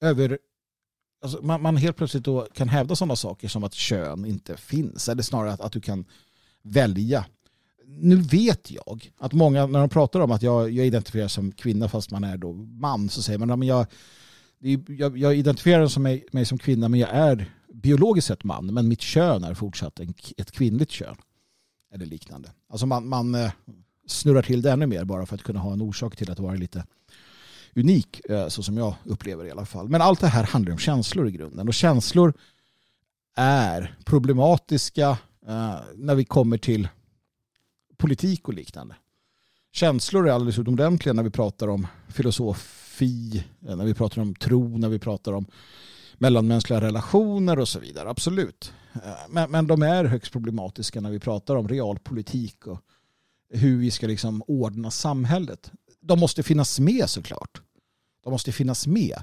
över 0.00 0.38
alltså 1.22 1.42
man, 1.42 1.62
man, 1.62 1.76
helt 1.76 1.96
plötsligt 1.96 2.24
då 2.24 2.48
kan 2.54 2.68
hävda 2.68 2.96
sådana 2.96 3.16
saker 3.16 3.48
som 3.48 3.64
att 3.64 3.74
kön 3.74 4.24
inte 4.24 4.56
finns. 4.56 5.08
Eller 5.08 5.22
snarare 5.22 5.52
att, 5.52 5.60
att 5.60 5.72
du 5.72 5.80
kan 5.80 6.04
välja. 6.62 7.24
Nu 7.86 8.16
vet 8.16 8.70
jag 8.70 9.12
att 9.18 9.32
många, 9.32 9.66
när 9.66 9.80
de 9.80 9.88
pratar 9.88 10.20
om 10.20 10.30
att 10.30 10.42
jag, 10.42 10.70
jag 10.70 10.86
identifierar 10.86 11.28
som 11.28 11.52
kvinna 11.52 11.88
fast 11.88 12.10
man 12.10 12.24
är 12.24 12.36
då 12.36 12.52
man, 12.52 13.08
så 13.08 13.22
säger 13.22 13.38
man 13.38 13.50
att 13.50 13.66
jag, 13.66 13.86
jag, 14.88 15.18
jag 15.18 15.36
identifierar 15.36 15.86
som 15.86 16.02
mig, 16.02 16.26
mig, 16.32 16.44
som 16.44 16.58
kvinna 16.58 16.88
men 16.88 17.00
jag 17.00 17.10
är 17.10 17.50
biologiskt 17.74 18.28
sett 18.28 18.44
man, 18.44 18.66
men 18.66 18.88
mitt 18.88 19.00
kön 19.00 19.44
är 19.44 19.54
fortsatt 19.54 20.00
en, 20.00 20.14
ett 20.36 20.52
kvinnligt 20.52 20.90
kön. 20.90 21.16
Eller 21.94 22.06
liknande. 22.06 22.50
Alltså 22.68 22.86
man, 22.86 23.08
man 23.08 23.34
eh, 23.34 23.50
snurrar 24.06 24.42
till 24.42 24.62
det 24.62 24.72
ännu 24.72 24.86
mer 24.86 25.04
bara 25.04 25.26
för 25.26 25.34
att 25.34 25.42
kunna 25.42 25.60
ha 25.60 25.72
en 25.72 25.82
orsak 25.82 26.16
till 26.16 26.30
att 26.30 26.38
vara 26.38 26.54
lite 26.54 26.84
unik, 27.76 28.20
eh, 28.28 28.48
så 28.48 28.62
som 28.62 28.76
jag 28.76 28.94
upplever 29.04 29.44
det 29.44 29.48
i 29.48 29.52
alla 29.52 29.66
fall. 29.66 29.88
Men 29.88 30.02
allt 30.02 30.20
det 30.20 30.28
här 30.28 30.44
handlar 30.44 30.72
om 30.72 30.78
känslor 30.78 31.28
i 31.28 31.30
grunden. 31.30 31.68
Och 31.68 31.74
känslor 31.74 32.34
är 33.36 33.96
problematiska 34.04 35.18
eh, 35.46 35.78
när 35.94 36.14
vi 36.14 36.24
kommer 36.24 36.58
till 36.58 36.88
politik 37.96 38.48
och 38.48 38.54
liknande. 38.54 38.94
Känslor 39.72 40.28
är 40.28 40.32
alldeles 40.32 40.58
utomordentliga 40.58 41.12
när 41.12 41.22
vi 41.22 41.30
pratar 41.30 41.68
om 41.68 41.86
filosofi, 42.08 43.44
eh, 43.68 43.76
när 43.76 43.84
vi 43.84 43.94
pratar 43.94 44.22
om 44.22 44.34
tro, 44.34 44.78
när 44.78 44.88
vi 44.88 44.98
pratar 44.98 45.32
om 45.32 45.46
mellanmänskliga 46.18 46.80
relationer 46.80 47.58
och 47.58 47.68
så 47.68 47.78
vidare. 47.78 48.10
Absolut. 48.10 48.72
Men, 49.28 49.50
men 49.50 49.66
de 49.66 49.82
är 49.82 50.04
högst 50.04 50.32
problematiska 50.32 51.00
när 51.00 51.10
vi 51.10 51.20
pratar 51.20 51.56
om 51.56 51.68
realpolitik 51.68 52.66
och 52.66 52.80
hur 53.50 53.78
vi 53.78 53.90
ska 53.90 54.06
liksom 54.06 54.42
ordna 54.46 54.90
samhället. 54.90 55.70
De 56.00 56.20
måste 56.20 56.42
finnas 56.42 56.80
med 56.80 57.10
såklart. 57.10 57.60
De 58.26 58.30
måste 58.30 58.52
finnas 58.52 58.86
med. 58.86 59.18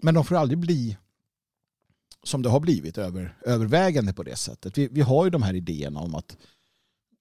Men 0.00 0.14
de 0.14 0.24
får 0.24 0.34
aldrig 0.34 0.58
bli 0.58 0.96
som 2.22 2.42
det 2.42 2.48
har 2.48 2.60
blivit 2.60 2.98
över, 2.98 3.38
övervägande 3.44 4.12
på 4.12 4.22
det 4.22 4.36
sättet. 4.36 4.78
Vi, 4.78 4.88
vi 4.88 5.00
har 5.00 5.24
ju 5.24 5.30
de 5.30 5.42
här 5.42 5.54
idéerna 5.54 6.00
om 6.00 6.14
att 6.14 6.36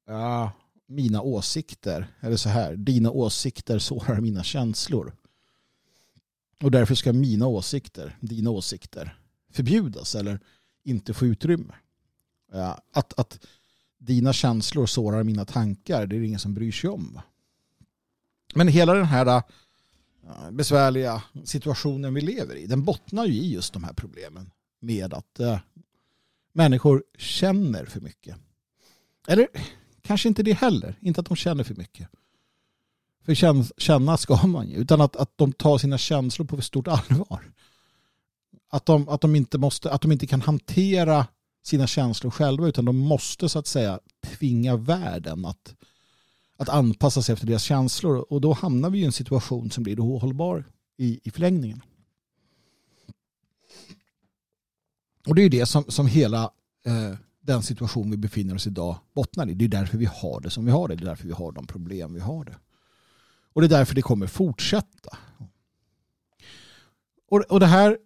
ja, 0.08 0.51
mina 0.88 1.21
åsikter, 1.21 2.08
eller 2.19 2.38
så 2.38 2.49
här, 2.49 2.75
dina 2.75 3.12
åsikter 3.12 3.79
sårar 3.79 4.21
mina 4.21 4.43
känslor. 4.43 5.15
Och 6.62 6.71
därför 6.71 6.95
ska 6.95 7.13
mina 7.13 7.47
åsikter, 7.47 8.17
dina 8.21 8.49
åsikter, 8.49 9.17
förbjudas 9.51 10.15
eller 10.15 10.39
inte 10.84 11.13
få 11.13 11.25
utrymme. 11.25 11.73
Att, 12.91 13.19
att 13.19 13.45
dina 13.97 14.34
känslor 14.34 14.86
sårar 14.86 15.23
mina 15.23 15.45
tankar, 15.45 16.08
det 16.08 16.15
är 16.15 16.19
det 16.19 16.25
ingen 16.25 16.39
som 16.39 16.53
bryr 16.53 16.71
sig 16.71 16.89
om. 16.89 17.19
Men 18.56 18.67
hela 18.67 18.93
den 18.93 19.06
här 19.06 19.43
Eh, 20.27 20.51
besvärliga 20.51 21.23
situationen 21.43 22.13
vi 22.13 22.21
lever 22.21 22.55
i, 22.55 22.65
den 22.65 22.83
bottnar 22.83 23.25
ju 23.25 23.33
i 23.33 23.53
just 23.53 23.73
de 23.73 23.83
här 23.83 23.93
problemen 23.93 24.51
med 24.79 25.13
att 25.13 25.39
eh, 25.39 25.59
människor 26.53 27.03
känner 27.17 27.86
för 27.86 28.01
mycket. 28.01 28.36
Eller 29.27 29.47
kanske 30.01 30.27
inte 30.27 30.43
det 30.43 30.53
heller, 30.53 30.95
inte 31.01 31.21
att 31.21 31.27
de 31.27 31.36
känner 31.36 31.63
för 31.63 31.75
mycket. 31.75 32.07
För 33.25 33.36
känna 33.77 34.17
ska 34.17 34.47
man 34.47 34.69
ju, 34.69 34.75
utan 34.75 35.01
att, 35.01 35.15
att 35.15 35.38
de 35.38 35.53
tar 35.53 35.77
sina 35.77 35.97
känslor 35.97 36.45
på 36.45 36.55
för 36.55 36.63
stort 36.63 36.88
allvar. 36.88 37.51
Att 38.69 38.86
de, 38.86 39.09
att, 39.09 39.21
de 39.21 39.36
inte 39.36 39.57
måste, 39.57 39.91
att 39.91 40.01
de 40.01 40.12
inte 40.12 40.27
kan 40.27 40.41
hantera 40.41 41.27
sina 41.63 41.88
känslor 41.88 42.31
själva 42.31 42.67
utan 42.67 42.86
de 42.86 42.97
måste 42.97 43.49
så 43.49 43.59
att 43.59 43.67
säga 43.67 43.99
tvinga 44.23 44.75
världen 44.75 45.45
att, 45.45 45.75
att 46.57 46.69
anpassa 46.69 47.21
sig 47.21 47.33
efter 47.33 47.47
deras 47.47 47.63
känslor 47.63 48.25
och 48.29 48.41
då 48.41 48.53
hamnar 48.53 48.89
vi 48.89 48.99
i 48.99 49.05
en 49.05 49.11
situation 49.11 49.71
som 49.71 49.83
blir 49.83 49.99
ohållbar 49.99 50.65
i, 50.97 51.19
i 51.23 51.31
förlängningen. 51.31 51.81
Och 55.27 55.35
det 55.35 55.41
är 55.41 55.49
det 55.49 55.65
som, 55.65 55.83
som 55.87 56.07
hela 56.07 56.43
eh, 56.85 57.17
den 57.41 57.63
situation 57.63 58.11
vi 58.11 58.17
befinner 58.17 58.55
oss 58.55 58.67
i 58.67 58.69
idag 58.69 58.97
bottnar 59.13 59.49
i. 59.49 59.53
Det 59.53 59.65
är 59.65 59.69
därför 59.69 59.97
vi 59.97 60.05
har 60.05 60.41
det 60.41 60.49
som 60.49 60.65
vi 60.65 60.71
har 60.71 60.87
det. 60.87 60.95
Det 60.95 61.03
är 61.03 61.05
därför 61.05 61.27
vi 61.27 61.33
har 61.33 61.51
de 61.51 61.67
problem 61.67 62.13
vi 62.13 62.19
har 62.19 62.45
det. 62.45 62.55
Och 63.53 63.61
det 63.61 63.67
är 63.67 63.69
därför 63.69 63.95
det 63.95 64.01
kommer 64.01 64.27
fortsätta. 64.27 65.17
Och, 67.29 67.39
och 67.39 67.59
det, 67.59 67.65
här, 67.65 67.97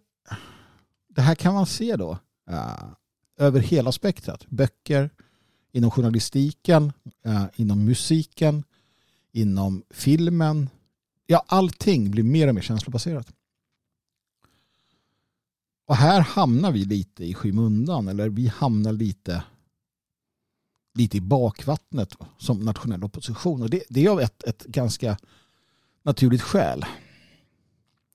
det 1.08 1.22
här 1.22 1.34
kan 1.34 1.54
man 1.54 1.66
se 1.66 1.96
då 1.96 2.18
eh, 2.50 2.84
över 3.36 3.60
hela 3.60 3.92
spektrat. 3.92 4.46
Böcker, 4.46 5.10
inom 5.72 5.90
journalistiken, 5.90 6.92
eh, 7.24 7.44
inom 7.56 7.84
musiken, 7.84 8.64
inom 9.32 9.82
filmen. 9.90 10.68
Ja, 11.26 11.44
allting 11.46 12.10
blir 12.10 12.22
mer 12.22 12.48
och 12.48 12.54
mer 12.54 12.62
känslobaserat. 12.62 13.32
Och 15.86 15.96
här 15.96 16.20
hamnar 16.20 16.72
vi 16.72 16.84
lite 16.84 17.24
i 17.24 17.34
skymundan 17.34 18.08
eller 18.08 18.28
vi 18.28 18.46
hamnar 18.46 18.92
lite 18.92 19.42
lite 20.94 21.16
i 21.16 21.20
bakvattnet 21.20 22.14
som 22.38 22.60
nationell 22.60 23.04
opposition. 23.04 23.62
Och 23.62 23.70
det, 23.70 23.82
det 23.88 24.04
är 24.04 24.10
av 24.10 24.20
ett, 24.20 24.42
ett 24.42 24.64
ganska 24.64 25.18
naturligt 26.02 26.42
skäl. 26.42 26.84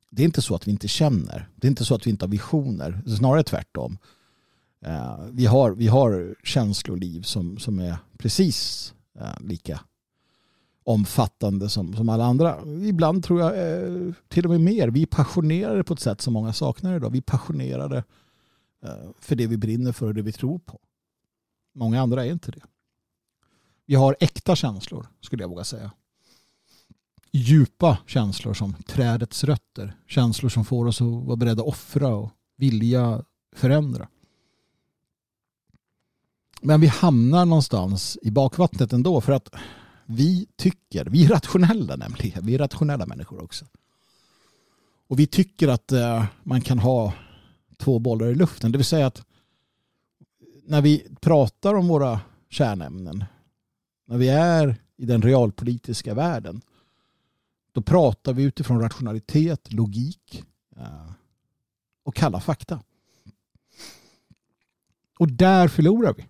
Det 0.10 0.22
är 0.22 0.26
inte 0.26 0.42
så 0.42 0.56
att 0.56 0.68
vi 0.68 0.72
inte 0.72 0.88
känner. 0.88 1.50
Det 1.56 1.68
är 1.68 1.70
inte 1.70 1.86
så 1.86 1.96
att 1.96 2.08
vi 2.08 2.12
inte 2.12 2.26
har 2.26 2.30
visioner. 2.30 3.02
Snarare 3.18 3.44
tvärtom. 3.44 3.98
Eh, 4.86 5.26
vi 5.32 5.46
har, 5.46 5.72
vi 5.72 5.88
har 5.88 6.36
känsloliv 6.44 7.22
som, 7.22 7.58
som 7.58 7.80
är 7.80 7.98
precis 8.18 8.94
eh, 9.20 9.40
lika 9.40 9.80
omfattande 10.84 11.70
som, 11.70 11.96
som 11.96 12.10
alla 12.10 12.26
andra. 12.26 12.60
Ibland 12.66 13.24
tror 13.24 13.40
jag 13.40 13.52
eh, 13.52 14.14
till 14.28 14.46
och 14.46 14.52
med 14.52 14.62
mer. 14.62 14.88
Vi 14.88 15.02
är 15.02 15.06
passionerade 15.06 15.84
på 15.84 15.94
ett 15.94 16.00
sätt 16.00 16.22
som 16.22 16.34
många 16.34 16.54
saknar 16.54 16.96
idag. 16.96 17.10
Vi 17.10 17.18
är 17.18 17.22
passionerade 17.22 18.04
eh, 18.84 19.10
för 19.20 19.36
det 19.36 19.48
vi 19.48 19.58
brinner 19.58 19.92
för 19.92 20.08
och 20.08 20.14
det 20.14 20.22
vi 20.22 20.32
tror 20.32 20.60
på. 20.60 20.80
Många 21.76 22.02
andra 22.02 22.26
är 22.26 22.32
inte 22.32 22.52
det. 22.52 22.62
Vi 23.86 23.96
har 23.96 24.16
äkta 24.20 24.56
känslor 24.56 25.08
skulle 25.22 25.44
jag 25.44 25.50
våga 25.50 25.64
säga 25.64 25.92
djupa 27.34 27.98
känslor 28.08 28.54
som 28.54 28.74
trädets 28.74 29.44
rötter. 29.44 29.96
Känslor 30.08 30.50
som 30.50 30.66
får 30.66 30.86
oss 30.86 31.02
att 31.02 31.08
vara 31.08 31.36
beredda 31.36 31.62
att 31.62 31.68
offra 31.68 32.08
och 32.08 32.32
vilja 32.58 33.24
förändra. 33.56 34.08
Men 36.66 36.82
vi 36.82 36.88
hamnar 36.88 37.46
någonstans 37.46 38.18
i 38.22 38.32
bakvattnet 38.32 38.94
ändå 38.94 39.22
för 39.22 39.34
att 39.34 39.50
vi 40.06 40.48
tycker, 40.56 41.06
vi 41.06 41.26
är 41.26 41.30
rationella 41.30 41.96
nämligen, 41.96 42.46
vi 42.46 42.56
är 42.56 42.60
rationella 42.60 43.06
människor 43.06 43.44
också. 43.44 43.66
Och 45.08 45.20
vi 45.20 45.28
tycker 45.28 45.68
att 45.68 45.92
eh, 45.92 46.26
man 46.44 46.62
kan 46.62 46.80
ha 46.80 47.14
två 47.78 48.00
bollar 48.00 48.28
i 48.28 48.36
luften. 48.36 48.72
Det 48.72 48.78
vill 48.78 48.86
säga 48.86 49.08
att 49.08 49.26
när 50.66 50.82
vi 50.82 51.08
pratar 51.22 51.74
om 51.74 51.88
våra 51.88 52.20
kärnämnen, 52.50 53.26
när 54.06 54.18
vi 54.18 54.30
är 54.30 54.76
i 54.98 55.06
den 55.06 55.22
realpolitiska 55.22 56.14
världen, 56.14 56.62
då 57.72 57.82
pratar 57.82 58.34
vi 58.34 58.44
utifrån 58.44 58.82
rationalitet, 58.82 59.74
logik 59.74 60.44
eh, 60.78 61.12
och 62.04 62.16
kalla 62.16 62.40
fakta. 62.40 62.84
Och 65.20 65.32
där 65.32 65.68
förlorar 65.68 66.14
vi. 66.14 66.26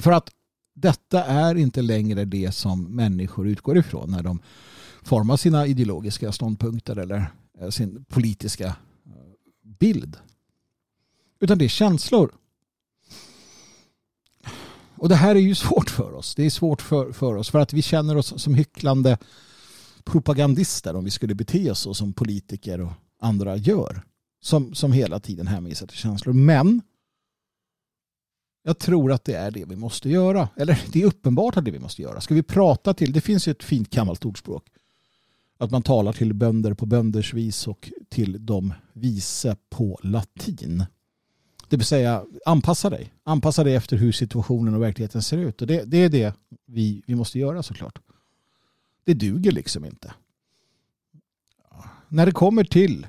För 0.00 0.12
att 0.12 0.30
detta 0.74 1.24
är 1.24 1.54
inte 1.54 1.82
längre 1.82 2.24
det 2.24 2.52
som 2.52 2.96
människor 2.96 3.48
utgår 3.48 3.78
ifrån 3.78 4.10
när 4.10 4.22
de 4.22 4.42
formar 5.02 5.36
sina 5.36 5.66
ideologiska 5.66 6.32
ståndpunkter 6.32 6.96
eller 6.96 7.32
eh, 7.60 7.68
sin 7.68 8.04
politiska 8.04 8.66
eh, 8.66 8.74
bild. 9.78 10.16
Utan 11.40 11.58
det 11.58 11.64
är 11.64 11.68
känslor. 11.68 12.32
Och 14.96 15.08
det 15.08 15.14
här 15.14 15.34
är 15.34 15.40
ju 15.40 15.54
svårt 15.54 15.90
för 15.90 16.12
oss. 16.12 16.34
Det 16.34 16.46
är 16.46 16.50
svårt 16.50 16.82
för, 16.82 17.12
för 17.12 17.36
oss 17.36 17.50
för 17.50 17.58
att 17.58 17.72
vi 17.72 17.82
känner 17.82 18.16
oss 18.16 18.42
som 18.42 18.54
hycklande 18.54 19.18
propagandister 20.04 20.96
om 20.96 21.04
vi 21.04 21.10
skulle 21.10 21.34
bete 21.34 21.70
oss 21.70 21.80
så 21.80 21.94
som 21.94 22.12
politiker 22.12 22.80
och 22.80 22.92
andra 23.20 23.56
gör. 23.56 24.02
Som, 24.40 24.74
som 24.74 24.92
hela 24.92 25.20
tiden 25.20 25.46
hänvisar 25.46 25.86
till 25.86 25.96
känslor. 25.96 26.32
Men 26.32 26.82
jag 28.66 28.78
tror 28.78 29.12
att 29.12 29.24
det 29.24 29.34
är 29.34 29.50
det 29.50 29.64
vi 29.64 29.76
måste 29.76 30.08
göra. 30.08 30.48
Eller 30.56 30.84
det 30.92 31.02
är 31.02 31.06
uppenbart 31.06 31.56
att 31.56 31.64
det 31.64 31.70
vi 31.70 31.78
måste 31.78 32.02
göra. 32.02 32.20
Ska 32.20 32.34
vi 32.34 32.42
prata 32.42 32.94
till, 32.94 33.12
det 33.12 33.20
finns 33.20 33.48
ju 33.48 33.50
ett 33.50 33.62
fint 33.62 33.90
gammalt 33.90 34.24
ordspråk. 34.24 34.68
att 35.58 35.70
man 35.70 35.82
talar 35.82 36.12
till 36.12 36.34
bönder 36.34 36.74
på 36.74 36.86
bönders 36.86 37.34
vis 37.34 37.68
och 37.68 37.90
till 38.08 38.46
de 38.46 38.74
vise 38.92 39.56
på 39.70 39.98
latin. 40.02 40.84
Det 41.68 41.76
vill 41.76 41.86
säga 41.86 42.24
anpassa 42.46 42.90
dig. 42.90 43.12
Anpassa 43.24 43.64
dig 43.64 43.74
efter 43.74 43.96
hur 43.96 44.12
situationen 44.12 44.74
och 44.74 44.82
verkligheten 44.82 45.22
ser 45.22 45.38
ut. 45.38 45.60
Och 45.60 45.66
det, 45.66 45.84
det 45.84 45.98
är 45.98 46.08
det 46.08 46.34
vi, 46.64 47.02
vi 47.06 47.14
måste 47.14 47.38
göra 47.38 47.62
såklart. 47.62 47.98
Det 49.04 49.14
duger 49.14 49.52
liksom 49.52 49.84
inte. 49.84 50.14
När 52.08 52.26
det 52.26 52.32
kommer 52.32 52.64
till, 52.64 53.06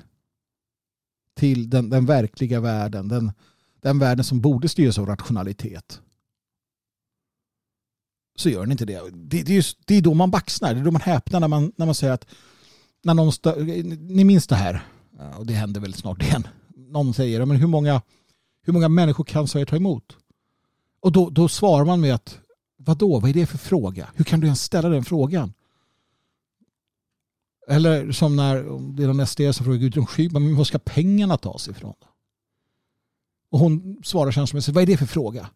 till 1.34 1.70
den, 1.70 1.90
den 1.90 2.06
verkliga 2.06 2.60
världen, 2.60 3.08
den, 3.08 3.32
den 3.80 3.98
världen 3.98 4.24
som 4.24 4.40
borde 4.40 4.68
styras 4.68 4.98
av 4.98 5.06
rationalitet, 5.06 6.00
så 8.36 8.48
gör 8.48 8.60
den 8.60 8.72
inte 8.72 8.84
det. 8.84 9.00
Det, 9.12 9.42
det, 9.42 9.52
är, 9.52 9.56
just, 9.56 9.78
det 9.84 9.94
är 9.94 10.02
då 10.02 10.14
man 10.14 10.30
baxnar, 10.30 10.74
det 10.74 10.80
är 10.80 10.84
då 10.84 10.90
man 10.90 11.00
häpnar 11.00 11.40
när 11.40 11.48
man, 11.48 11.72
när 11.76 11.86
man 11.86 11.94
säger 11.94 12.12
att 12.12 12.26
när 13.02 13.14
någon 13.14 13.32
ni 14.16 14.24
minns 14.24 14.46
det 14.46 14.54
här, 14.54 14.84
och 15.38 15.46
det 15.46 15.52
händer 15.52 15.80
väldigt 15.80 16.00
snart 16.00 16.22
igen. 16.22 16.48
Någon 16.76 17.14
säger, 17.14 17.44
men 17.44 17.56
hur 17.56 17.66
många, 17.66 18.02
hur 18.62 18.72
många 18.72 18.88
människor 18.88 19.24
kan 19.24 19.48
Sverige 19.48 19.66
ta 19.66 19.76
emot? 19.76 20.16
Och 21.00 21.12
då, 21.12 21.30
då 21.30 21.48
svarar 21.48 21.84
man 21.84 22.00
med 22.00 22.14
att, 22.14 22.38
vadå, 22.76 23.20
vad 23.20 23.30
är 23.30 23.34
det 23.34 23.46
för 23.46 23.58
fråga? 23.58 24.08
Hur 24.14 24.24
kan 24.24 24.40
du 24.40 24.46
ens 24.46 24.62
ställa 24.62 24.88
den 24.88 25.04
frågan? 25.04 25.52
Eller 27.68 28.12
som 28.12 28.36
när 28.36 28.54
det 28.96 29.02
är 29.02 29.06
någon 29.06 29.26
SD 29.26 29.40
som 29.52 29.64
frågar 29.64 29.78
Gudrun 29.78 30.06
Schyman, 30.06 30.44
men 30.44 30.56
var 30.56 30.64
ska 30.64 30.78
pengarna 30.78 31.36
tas 31.36 31.68
ifrån? 31.68 31.94
Och 33.50 33.58
hon 33.58 34.00
svarar 34.04 34.30
känslomässigt, 34.30 34.74
vad 34.74 34.82
är 34.82 34.86
det 34.86 34.96
för 34.96 35.06
fråga? 35.06 35.50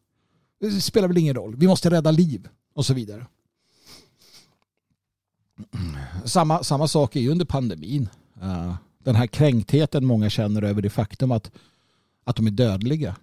Det 0.60 0.70
spelar 0.70 1.08
väl 1.08 1.18
ingen 1.18 1.34
roll, 1.34 1.56
vi 1.56 1.66
måste 1.66 1.90
rädda 1.90 2.10
liv 2.10 2.48
och 2.74 2.86
så 2.86 2.94
vidare. 2.94 3.26
Samma, 6.24 6.62
samma 6.62 6.88
sak 6.88 7.16
är 7.16 7.20
ju 7.20 7.30
under 7.30 7.44
pandemin. 7.44 8.08
Eh, 8.42 8.74
den 8.98 9.14
här 9.14 9.26
kränktheten 9.26 10.06
många 10.06 10.30
känner 10.30 10.62
över 10.62 10.82
det 10.82 10.90
faktum 10.90 11.32
att, 11.32 11.50
att 12.24 12.36
de 12.36 12.46
är 12.46 12.50
dödliga. 12.50 13.16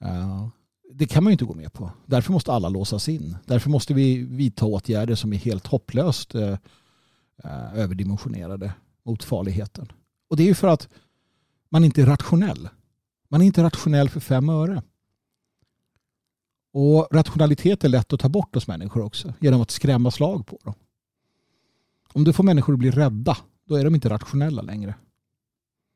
Eh, 0.00 0.48
det 0.92 1.06
kan 1.06 1.24
man 1.24 1.30
ju 1.30 1.32
inte 1.32 1.44
gå 1.44 1.54
med 1.54 1.72
på. 1.72 1.90
Därför 2.06 2.32
måste 2.32 2.52
alla 2.52 2.68
låsas 2.68 3.08
in. 3.08 3.36
Därför 3.46 3.70
måste 3.70 3.94
vi 3.94 4.18
vidta 4.18 4.66
åtgärder 4.66 5.14
som 5.14 5.32
är 5.32 5.36
helt 5.36 5.66
hopplöst 5.66 6.34
eh, 6.34 6.56
överdimensionerade 7.74 8.72
mot 9.04 9.24
farligheten. 9.24 9.92
Och 10.28 10.36
det 10.36 10.42
är 10.42 10.46
ju 10.46 10.54
för 10.54 10.68
att 10.68 10.88
man 11.68 11.84
inte 11.84 12.02
är 12.02 12.06
rationell. 12.06 12.68
Man 13.30 13.42
är 13.42 13.46
inte 13.46 13.62
rationell 13.62 14.08
för 14.08 14.20
fem 14.20 14.48
öre. 14.48 14.82
Och 16.72 17.08
rationalitet 17.10 17.84
är 17.84 17.88
lätt 17.88 18.12
att 18.12 18.20
ta 18.20 18.28
bort 18.28 18.54
hos 18.54 18.66
människor 18.66 19.02
också 19.02 19.34
genom 19.40 19.60
att 19.60 19.70
skrämma 19.70 20.10
slag 20.10 20.46
på 20.46 20.58
dem. 20.64 20.74
Om 22.12 22.24
du 22.24 22.32
får 22.32 22.44
människor 22.44 22.72
att 22.72 22.78
bli 22.78 22.90
rädda 22.90 23.36
då 23.64 23.74
är 23.74 23.84
de 23.84 23.94
inte 23.94 24.08
rationella 24.08 24.62
längre. 24.62 24.94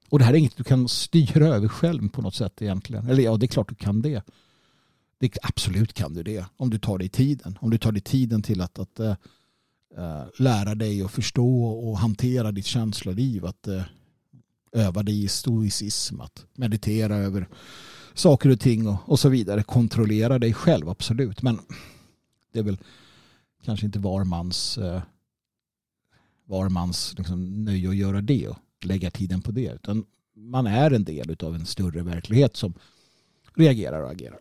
Och 0.09 0.19
det 0.19 0.25
här 0.25 0.33
är 0.33 0.39
inget 0.39 0.57
du 0.57 0.65
kan 0.65 0.89
styra 0.89 1.47
över 1.47 1.69
själv 1.69 2.09
på 2.09 2.23
något 2.23 2.35
sätt 2.35 2.63
egentligen. 2.63 3.09
Eller 3.09 3.23
ja, 3.23 3.37
det 3.37 3.47
är 3.47 3.49
klart 3.49 3.69
du 3.69 3.75
kan 3.75 4.03
det. 4.03 4.23
det 5.19 5.39
absolut 5.43 5.93
kan 5.93 6.15
du 6.15 6.23
det 6.23 6.47
om 6.57 6.71
du 6.71 6.79
tar 6.79 6.99
dig 6.99 7.09
tiden. 7.09 7.59
Om 7.61 7.71
du 7.71 7.79
tar 7.79 7.93
dig 7.93 8.03
tiden 8.03 8.43
till 8.43 8.61
att, 8.61 8.79
att 8.79 9.01
äh, 9.01 9.15
lära 10.39 10.75
dig 10.75 11.03
att 11.03 11.11
förstå 11.11 11.65
och 11.65 11.99
hantera 11.99 12.53
ditt 12.53 12.67
känsloliv. 12.67 13.47
Att 13.47 13.69
äh, 13.69 13.83
öva 14.75 15.03
dig 15.03 15.25
i 15.25 15.29
stoicism. 15.29 16.21
Att 16.21 16.47
meditera 16.55 17.17
över 17.17 17.49
saker 18.15 18.51
och 18.51 18.61
ting 18.61 18.89
och, 18.89 18.97
och 19.05 19.21
så 19.21 19.29
vidare. 19.29 19.63
Kontrollera 19.63 20.39
dig 20.39 20.55
själv, 20.55 20.89
absolut. 20.89 21.43
Men 21.43 21.59
det 22.53 22.59
är 22.59 22.63
väl 22.63 22.79
kanske 23.65 23.87
inte 23.87 23.99
var 23.99 24.25
mans, 24.25 24.79
eh, 24.79 25.03
var 26.45 26.69
mans 26.69 27.15
liksom, 27.19 27.65
nöje 27.65 27.89
att 27.89 27.97
göra 27.97 28.21
det 28.21 28.49
och 28.49 28.59
lägga 28.85 29.11
tiden 29.11 29.43
på 29.43 29.51
det. 29.51 29.73
Utan 29.73 30.05
man 30.35 30.67
är 30.67 30.91
en 30.91 31.05
del 31.05 31.37
av 31.43 31.55
en 31.55 31.67
större 31.67 32.03
verklighet 32.03 32.57
som 32.57 32.75
reagerar 33.55 34.03
och 34.03 34.11
agerar. 34.11 34.41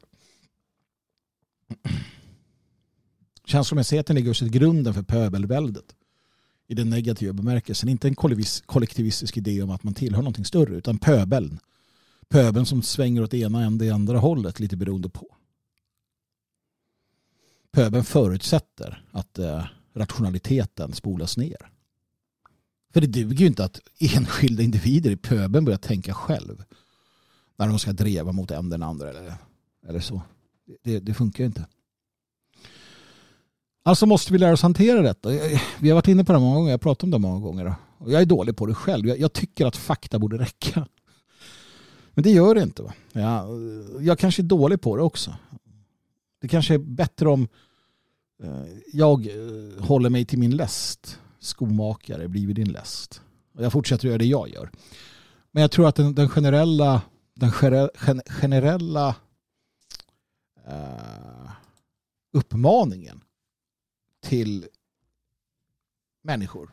Känslomässigheten 3.45 4.15
ligger 4.15 4.29
också 4.29 4.45
i 4.45 4.49
grunden 4.49 4.93
för 4.93 5.03
pöbelväldet 5.03 5.95
i 6.67 6.73
den 6.73 6.89
negativa 6.89 7.33
bemärkelsen. 7.33 7.89
Inte 7.89 8.07
en 8.07 8.15
kollektivistisk 8.65 9.37
idé 9.37 9.61
om 9.61 9.71
att 9.71 9.83
man 9.83 9.93
tillhör 9.93 10.21
någonting 10.21 10.45
större 10.45 10.75
utan 10.75 10.97
pöbeln 10.97 11.59
pöbeln 12.33 12.65
som 12.65 12.81
svänger 12.81 13.23
åt 13.23 13.33
ena 13.33 13.63
än 13.63 13.77
det 13.77 13.89
andra 13.89 14.19
hållet 14.19 14.59
lite 14.59 14.77
beroende 14.77 15.09
på. 15.09 15.35
Pöbeln 17.71 18.03
förutsätter 18.03 19.05
att 19.11 19.39
eh, 19.39 19.65
rationaliteten 19.93 20.93
spolas 20.93 21.37
ner. 21.37 21.69
För 22.93 23.01
det 23.01 23.07
duger 23.07 23.37
ju 23.37 23.45
inte 23.45 23.65
att 23.65 23.79
enskilda 23.99 24.63
individer 24.63 25.11
i 25.11 25.15
pöbeln 25.15 25.65
börjar 25.65 25.77
tänka 25.77 26.13
själv 26.13 26.63
när 27.55 27.67
de 27.67 27.79
ska 27.79 27.93
dreva 27.93 28.31
mot 28.31 28.51
en 28.51 28.69
den 28.69 28.83
andra 28.83 29.09
eller, 29.09 29.33
eller 29.87 29.99
så. 29.99 30.21
Det, 30.83 30.99
det 30.99 31.13
funkar 31.13 31.43
ju 31.43 31.45
inte. 31.47 31.67
Alltså 33.85 34.05
måste 34.05 34.33
vi 34.33 34.39
lära 34.39 34.53
oss 34.53 34.61
hantera 34.61 35.01
detta. 35.01 35.29
Vi 35.79 35.89
har 35.89 35.93
varit 35.93 36.07
inne 36.07 36.23
på 36.23 36.33
det 36.33 36.39
många 36.39 36.55
gånger, 36.55 36.69
jag 36.69 36.73
har 36.73 36.79
pratat 36.79 37.03
om 37.03 37.11
det 37.11 37.17
många 37.17 37.39
gånger. 37.39 37.75
Och 37.97 38.11
jag 38.11 38.21
är 38.21 38.25
dålig 38.25 38.57
på 38.57 38.65
det 38.65 38.73
själv. 38.73 39.07
Jag, 39.07 39.33
tycker 39.33 39.65
att 39.65 39.77
fakta 39.77 40.19
borde 40.19 40.37
räcka. 40.37 40.87
Men 42.09 42.23
det 42.23 42.31
gör 42.31 42.55
det 42.55 42.63
inte. 42.63 42.83
Va? 42.83 42.93
Jag, 43.11 43.47
jag 44.03 44.19
kanske 44.19 44.41
är 44.41 44.43
dålig 44.43 44.81
på 44.81 44.97
det 44.97 45.03
också. 45.03 45.35
Det 46.41 46.47
kanske 46.47 46.73
är 46.73 46.77
bättre 46.77 47.29
om 47.29 47.47
eh, 48.43 48.63
jag 48.93 49.27
eh, 49.27 49.83
håller 49.83 50.09
mig 50.09 50.25
till 50.25 50.39
min 50.39 50.55
läst. 50.55 51.19
Skomakare 51.39 52.27
blivit 52.27 52.49
vid 52.49 52.55
din 52.65 52.73
läst. 52.73 53.21
Och 53.55 53.63
jag 53.63 53.71
fortsätter 53.71 54.07
göra 54.07 54.17
det 54.17 54.25
jag 54.25 54.49
gör. 54.49 54.69
Men 55.51 55.61
jag 55.61 55.71
tror 55.71 55.87
att 55.87 55.95
den, 55.95 56.15
den 56.15 56.29
generella, 56.29 57.01
den 57.35 57.51
generella 58.25 59.15
uh, 60.67 61.51
uppmaningen 62.33 63.22
till 64.23 64.67
människor 66.21 66.71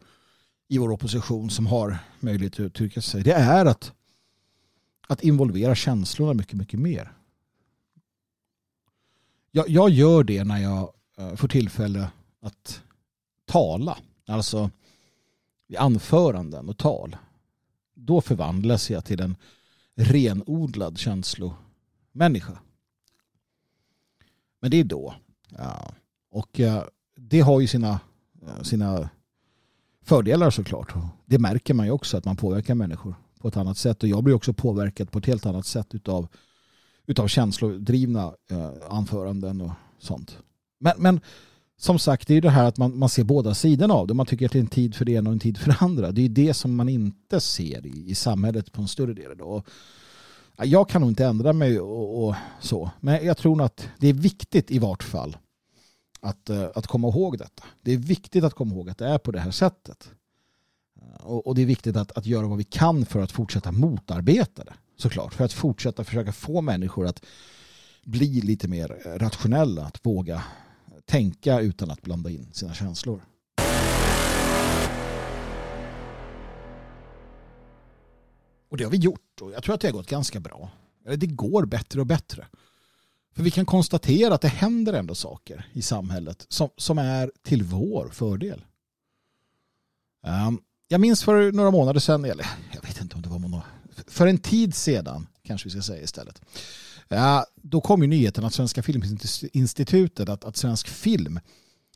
i 0.68 0.78
vår 0.78 0.92
opposition 0.92 1.50
som 1.50 1.66
har 1.66 1.98
möjlighet 2.20 2.52
att 2.54 2.60
uttrycka 2.60 3.02
sig 3.02 3.22
det 3.22 3.32
är 3.32 3.66
att 3.66 3.92
att 5.10 5.22
involvera 5.22 5.74
känslorna 5.74 6.34
mycket, 6.34 6.54
mycket 6.54 6.80
mer. 6.80 7.12
Jag, 9.50 9.68
jag 9.68 9.90
gör 9.90 10.24
det 10.24 10.44
när 10.44 10.58
jag 10.58 10.92
eh, 11.16 11.34
får 11.34 11.48
tillfälle 11.48 12.10
att 12.40 12.82
tala. 13.44 13.98
Alltså 14.26 14.70
i 15.66 15.76
anföranden 15.76 16.68
och 16.68 16.78
tal. 16.78 17.16
Då 17.94 18.20
förvandlas 18.20 18.90
jag 18.90 19.04
till 19.04 19.20
en 19.20 19.36
renodlad 19.94 20.98
känslomänniska. 20.98 22.58
Men 24.60 24.70
det 24.70 24.76
är 24.76 24.84
då. 24.84 25.14
Ja. 25.48 25.92
Och 26.30 26.60
eh, 26.60 26.84
det 27.28 27.40
har 27.40 27.60
ju 27.60 27.66
sina, 27.66 28.00
sina 28.62 29.10
fördelar 30.04 30.50
såklart. 30.50 30.94
Det 31.26 31.38
märker 31.38 31.74
man 31.74 31.86
ju 31.86 31.92
också 31.92 32.16
att 32.16 32.24
man 32.24 32.36
påverkar 32.36 32.74
människor 32.74 33.14
på 33.40 33.48
ett 33.48 33.56
annat 33.56 33.78
sätt. 33.78 34.02
Och 34.02 34.08
jag 34.08 34.24
blir 34.24 34.34
också 34.34 34.52
påverkad 34.52 35.10
på 35.10 35.18
ett 35.18 35.26
helt 35.26 35.46
annat 35.46 35.66
sätt 35.66 35.94
utav, 35.94 36.28
utav 37.06 37.28
känslodrivna 37.28 38.32
eh, 38.50 38.70
anföranden 38.88 39.60
och 39.60 39.70
sånt. 39.98 40.38
Men, 40.80 40.92
men 40.98 41.20
som 41.76 41.98
sagt, 41.98 42.28
det 42.28 42.32
är 42.32 42.34
ju 42.34 42.40
det 42.40 42.50
här 42.50 42.64
att 42.64 42.76
man, 42.76 42.98
man 42.98 43.08
ser 43.08 43.24
båda 43.24 43.54
sidorna 43.54 43.94
av 43.94 44.06
det. 44.06 44.14
Man 44.14 44.26
tycker 44.26 44.46
att 44.46 44.52
det 44.52 44.58
är 44.58 44.60
en 44.60 44.66
tid 44.66 44.94
för 44.94 45.04
det 45.04 45.12
ena 45.12 45.30
och 45.30 45.34
en 45.34 45.40
tid 45.40 45.58
för 45.58 45.70
det 45.70 45.76
andra. 45.80 46.12
Det 46.12 46.20
är 46.20 46.22
ju 46.22 46.28
det 46.28 46.54
som 46.54 46.76
man 46.76 46.88
inte 46.88 47.40
ser 47.40 47.86
i, 47.86 48.10
i 48.10 48.14
samhället 48.14 48.72
på 48.72 48.82
en 48.82 48.88
större 48.88 49.14
del. 49.14 49.32
idag. 49.32 49.62
Jag 50.56 50.88
kan 50.88 51.00
nog 51.00 51.10
inte 51.10 51.26
ändra 51.26 51.52
mig 51.52 51.80
och, 51.80 52.28
och, 52.28 52.34
så. 52.60 52.90
Men 53.00 53.26
jag 53.26 53.36
tror 53.36 53.62
att 53.62 53.88
det 53.98 54.08
är 54.08 54.12
viktigt 54.12 54.70
i 54.70 54.78
vart 54.78 55.02
fall 55.02 55.36
att, 56.20 56.50
eh, 56.50 56.68
att 56.74 56.86
komma 56.86 57.08
ihåg 57.08 57.38
detta. 57.38 57.64
Det 57.82 57.92
är 57.92 57.96
viktigt 57.96 58.44
att 58.44 58.54
komma 58.54 58.74
ihåg 58.74 58.90
att 58.90 58.98
det 58.98 59.06
är 59.06 59.18
på 59.18 59.30
det 59.30 59.40
här 59.40 59.50
sättet. 59.50 60.10
Eh, 61.02 61.26
och, 61.26 61.46
och 61.46 61.54
det 61.54 61.62
är 61.62 61.66
viktigt 61.66 61.96
att, 61.96 62.12
att 62.12 62.26
göra 62.26 62.46
vad 62.46 62.58
vi 62.58 62.64
kan 62.64 63.06
för 63.06 63.22
att 63.22 63.32
fortsätta 63.32 63.72
motarbeta 63.72 64.64
det. 64.64 64.74
Såklart. 64.96 65.34
För 65.34 65.44
att 65.44 65.52
fortsätta 65.52 66.04
försöka 66.04 66.32
få 66.32 66.60
människor 66.60 67.06
att 67.06 67.24
bli 68.04 68.40
lite 68.40 68.68
mer 68.68 69.02
eh, 69.06 69.18
rationella. 69.18 69.84
Att 69.84 70.06
våga 70.06 70.42
tänka 71.04 71.60
utan 71.60 71.90
att 71.90 72.02
blanda 72.02 72.30
in 72.30 72.48
sina 72.52 72.74
känslor. 72.74 73.22
Och 78.68 78.76
det 78.76 78.84
har 78.84 78.90
vi 78.90 78.96
gjort 78.96 79.40
och 79.40 79.52
jag 79.52 79.62
tror 79.62 79.74
att 79.74 79.80
det 79.80 79.88
har 79.88 79.92
gått 79.92 80.10
ganska 80.10 80.40
bra. 80.40 80.70
Det 81.16 81.26
går 81.26 81.64
bättre 81.64 82.00
och 82.00 82.06
bättre. 82.06 82.46
För 83.34 83.42
vi 83.42 83.50
kan 83.50 83.66
konstatera 83.66 84.34
att 84.34 84.40
det 84.40 84.48
händer 84.48 84.92
ändå 84.92 85.14
saker 85.14 85.68
i 85.72 85.82
samhället 85.82 86.46
som, 86.48 86.68
som 86.76 86.98
är 86.98 87.32
till 87.42 87.62
vår 87.62 88.08
fördel. 88.12 88.64
Um, 90.26 90.60
jag 90.88 91.00
minns 91.00 91.24
för 91.24 91.52
några 91.52 91.70
månader 91.70 92.00
sedan, 92.00 92.24
eller 92.24 92.46
jag 92.74 92.82
vet 92.82 93.00
inte 93.00 93.16
om 93.16 93.22
det 93.22 93.28
var 93.28 93.38
några, 93.38 93.64
för 94.06 94.26
en 94.26 94.38
tid 94.38 94.74
sedan 94.74 95.26
kanske 95.42 95.66
vi 95.66 95.70
ska 95.70 95.82
säga 95.82 96.02
istället. 96.02 96.42
Uh, 97.12 97.42
då 97.56 97.80
kom 97.80 98.02
ju 98.02 98.08
nyheten 98.08 98.44
att 98.44 98.54
Svenska 98.54 98.82
Filminstitutet, 98.82 100.28
att, 100.28 100.44
att 100.44 100.56
svensk 100.56 100.88
film 100.88 101.40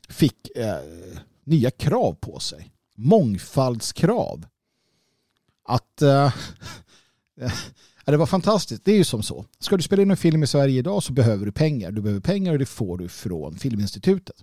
fick 0.09 0.49
uh, 0.57 1.19
nya 1.43 1.71
krav 1.71 2.13
på 2.13 2.39
sig 2.39 2.71
mångfaldskrav. 2.95 4.45
Att 5.63 6.01
uh, 6.01 6.33
det 8.11 8.17
var 8.17 8.25
fantastiskt. 8.25 8.85
Det 8.85 8.91
är 8.91 8.97
ju 8.97 9.03
som 9.03 9.23
så. 9.23 9.45
Ska 9.59 9.77
du 9.77 9.83
spela 9.83 10.01
in 10.01 10.11
en 10.11 10.17
film 10.17 10.43
i 10.43 10.47
Sverige 10.47 10.79
idag 10.79 11.03
så 11.03 11.13
behöver 11.13 11.45
du 11.45 11.51
pengar. 11.51 11.91
Du 11.91 12.01
behöver 12.01 12.21
pengar 12.21 12.53
och 12.53 12.59
det 12.59 12.65
får 12.65 12.97
du 12.97 13.07
från 13.07 13.55
Filminstitutet. 13.55 14.35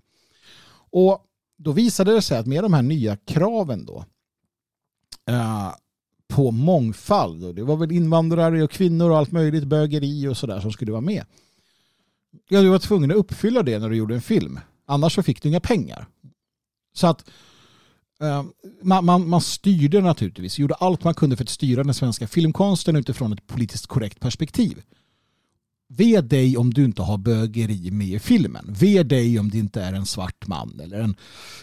Och 0.91 1.25
då 1.59 1.73
visade 1.73 2.13
det 2.13 2.23
sig 2.23 2.39
att 2.39 2.47
med 2.47 2.65
de 2.65 2.73
här 2.73 2.83
nya 2.83 3.17
kraven 3.17 3.85
då 3.87 4.05
uh, 5.31 5.75
på 6.29 6.51
mångfald, 6.51 7.45
och 7.45 7.55
det 7.55 7.63
var 7.63 7.77
väl 7.77 7.93
invandrare 7.93 8.63
och 8.63 8.71
kvinnor 8.71 9.11
och 9.11 9.19
allt 9.19 9.33
möjligt, 9.33 9.65
bögeri 9.65 10.29
och 10.29 10.37
sådär 10.37 10.61
som 10.61 10.73
skulle 10.73 10.93
vara 10.93 11.01
med. 11.01 11.25
Ja, 12.49 12.61
du 12.61 12.69
var 12.69 12.79
tvungen 12.79 13.11
att 13.11 13.17
uppfylla 13.17 13.63
det 13.63 13.79
när 13.79 13.91
du 13.91 13.97
gjorde 13.97 14.15
en 14.15 14.23
film. 14.23 14.61
Annars 14.87 15.15
så 15.15 15.23
fick 15.23 15.43
du 15.43 15.49
inga 15.49 15.61
pengar. 15.61 16.07
Så 16.93 17.07
att 17.07 17.25
Ehm, 18.23 18.53
man, 18.83 19.05
man, 19.05 19.29
man, 19.29 19.41
styrde 19.41 20.01
naturligtvis, 20.01 20.59
gjorde 20.59 20.75
allt 20.75 21.05
man 21.05 21.15
kunde 21.15 21.37
för 21.37 21.45
att 21.45 21.49
styra 21.49 21.85
den 21.85 21.95
svenska 21.95 22.29
filmkonsten 22.29 22.97
utifrån 22.97 23.33
ett 23.33 23.47
politiskt 23.47 23.87
korrekt 23.87 24.21
perspektiv. 24.21 24.83
Ve 25.89 26.21
dig 26.21 26.57
om 26.57 26.75
du 26.75 26.85
inte 26.85 27.03
har 27.03 27.19
bögeri 27.19 27.91
med 27.91 28.09
i 28.09 28.19
filmen. 28.19 28.67
Ve 28.69 29.03
dig 29.03 29.39
om 29.39 29.51
det 29.51 29.59
inte 29.59 29.83
är 29.83 29.93
en 29.93 30.07
svart 30.07 30.47
man 30.47 30.81
eller 30.81 31.01
en 31.01 31.17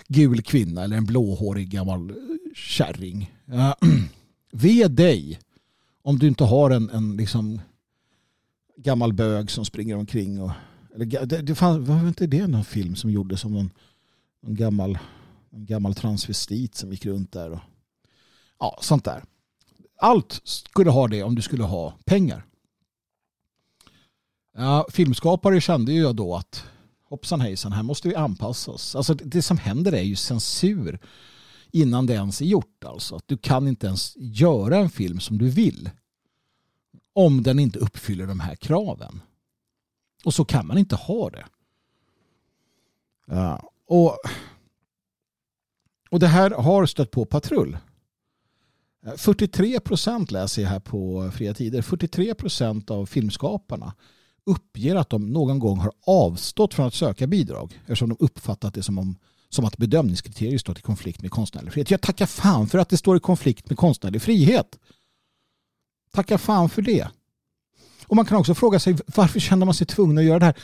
gul 0.08 0.42
kvinna 0.42 0.84
eller 0.84 0.98
en 0.98 1.06
blåhårig 1.06 1.70
gammal 1.70 2.10
eh, 2.10 2.16
kärring. 2.56 3.34
Uh, 3.54 3.74
ve 4.52 4.88
dig 4.88 5.40
om 6.02 6.20
du 6.20 6.28
inte 6.28 6.44
har 6.44 6.70
en, 6.70 6.90
en 6.90 7.18
liksom 7.18 7.62
gammal 8.78 9.14
bög 9.14 9.52
som 9.52 9.66
springer 9.66 9.96
omkring 9.96 10.42
och 10.42 10.52
eller, 10.96 11.26
det, 11.26 11.42
det 11.42 11.56
fanns, 11.56 11.88
var 11.88 12.08
inte 12.08 12.28
det 12.28 12.48
någon 12.48 12.64
film 12.64 12.96
som 12.96 13.12
gjordes 13.12 13.46
om 13.46 13.54
någon, 13.54 13.70
någon 14.42 14.56
gammal, 14.56 14.98
en 15.52 15.66
gammal 15.66 15.96
transvestit 15.96 16.76
som 16.76 16.92
gick 16.92 17.06
runt 17.06 17.32
där 17.32 17.52
och 17.52 17.60
ja, 18.60 18.80
sånt 18.82 19.06
där. 19.06 19.24
Allt 19.98 20.42
skulle 20.44 20.90
ha 20.90 21.08
det 21.08 21.24
om 21.24 21.36
du 21.36 21.42
skulle 21.42 21.64
ha 21.64 21.94
pengar. 22.06 22.46
Ja, 24.54 24.88
filmskapare 24.92 25.62
kände 25.62 25.94
ju 25.94 26.14
då 26.14 26.36
att 26.36 26.64
hoppsan 27.04 27.42
hejsan, 27.42 27.72
här 27.72 27.84
måste 27.84 28.08
vi 28.08 28.16
anpassa 28.16 28.72
oss. 28.72 28.96
Alltså 28.96 29.14
det 29.14 29.42
som 29.42 29.58
händer 29.58 29.92
är 29.92 30.02
ju 30.02 30.16
censur 30.16 31.00
innan 31.72 32.06
det 32.06 32.14
ens 32.14 32.42
är 32.42 32.46
gjort. 32.46 32.84
Alltså. 32.84 33.16
Att 33.16 33.28
du 33.28 33.38
kan 33.38 33.68
inte 33.68 33.88
ens 33.88 34.14
göra 34.18 34.78
en 34.78 34.90
film 34.90 35.20
som 35.20 35.38
du 35.38 35.50
vill 35.50 35.90
om 37.14 37.44
den 37.44 37.60
inte 37.60 37.80
uppfyller 37.80 38.28
de 38.28 38.40
här 38.40 38.56
kraven. 38.56 39.22
Och 40.26 40.34
så 40.34 40.46
kan 40.46 40.68
man 40.68 40.78
inte 40.78 40.96
ha 40.96 41.30
det. 41.30 41.46
Ja, 43.26 43.72
och, 43.88 44.18
och 46.12 46.20
det 46.20 46.28
här 46.28 46.52
har 46.52 46.86
stött 46.86 47.12
på 47.12 47.26
patrull. 47.26 47.78
Eh, 49.06 49.14
43 49.18 49.80
procent 49.80 50.32
läser 50.32 50.62
jag 50.62 50.70
här 50.70 50.80
på 50.80 51.32
Fria 51.34 51.54
Tider. 51.54 51.82
43 51.82 52.34
procent 52.34 52.92
av 52.92 53.06
filmskaparna 53.06 53.94
uppger 54.46 54.96
att 54.96 55.10
de 55.10 55.34
någon 55.34 55.60
gång 55.60 55.78
har 55.78 55.92
avstått 56.06 56.74
från 56.74 56.88
att 56.88 56.94
söka 56.94 57.28
bidrag 57.28 57.80
eftersom 57.82 58.10
de 58.10 58.18
uppfattat 58.20 58.74
det 58.74 58.84
som, 58.84 59.00
om, 59.00 59.16
som 59.50 59.66
att 59.66 59.78
bedömningskriterier 59.78 60.58
står 60.58 60.78
i 60.78 60.82
konflikt 60.82 61.22
med 61.22 61.32
konstnärlig 61.32 61.74
frihet. 61.74 61.92
Jag 61.92 62.02
tackar 62.02 62.26
fan 62.26 62.68
för 62.68 62.78
att 62.78 62.90
det 62.90 62.98
står 62.98 63.18
i 63.18 63.20
konflikt 63.20 63.70
med 63.70 63.78
konstnärlig 63.78 64.22
frihet. 64.22 64.80
Tacka 66.12 66.38
fan 66.38 66.70
för 66.70 66.82
det. 66.82 67.08
Och 68.08 68.16
man 68.16 68.26
kan 68.26 68.38
också 68.38 68.56
fråga 68.56 68.80
sig 68.80 68.98
varför 69.16 69.40
känner 69.40 69.66
man 69.66 69.76
sig 69.76 69.88
tvungen 69.88 70.18
att 70.18 70.24
göra 70.24 70.40
det 70.40 70.46
här? 70.46 70.58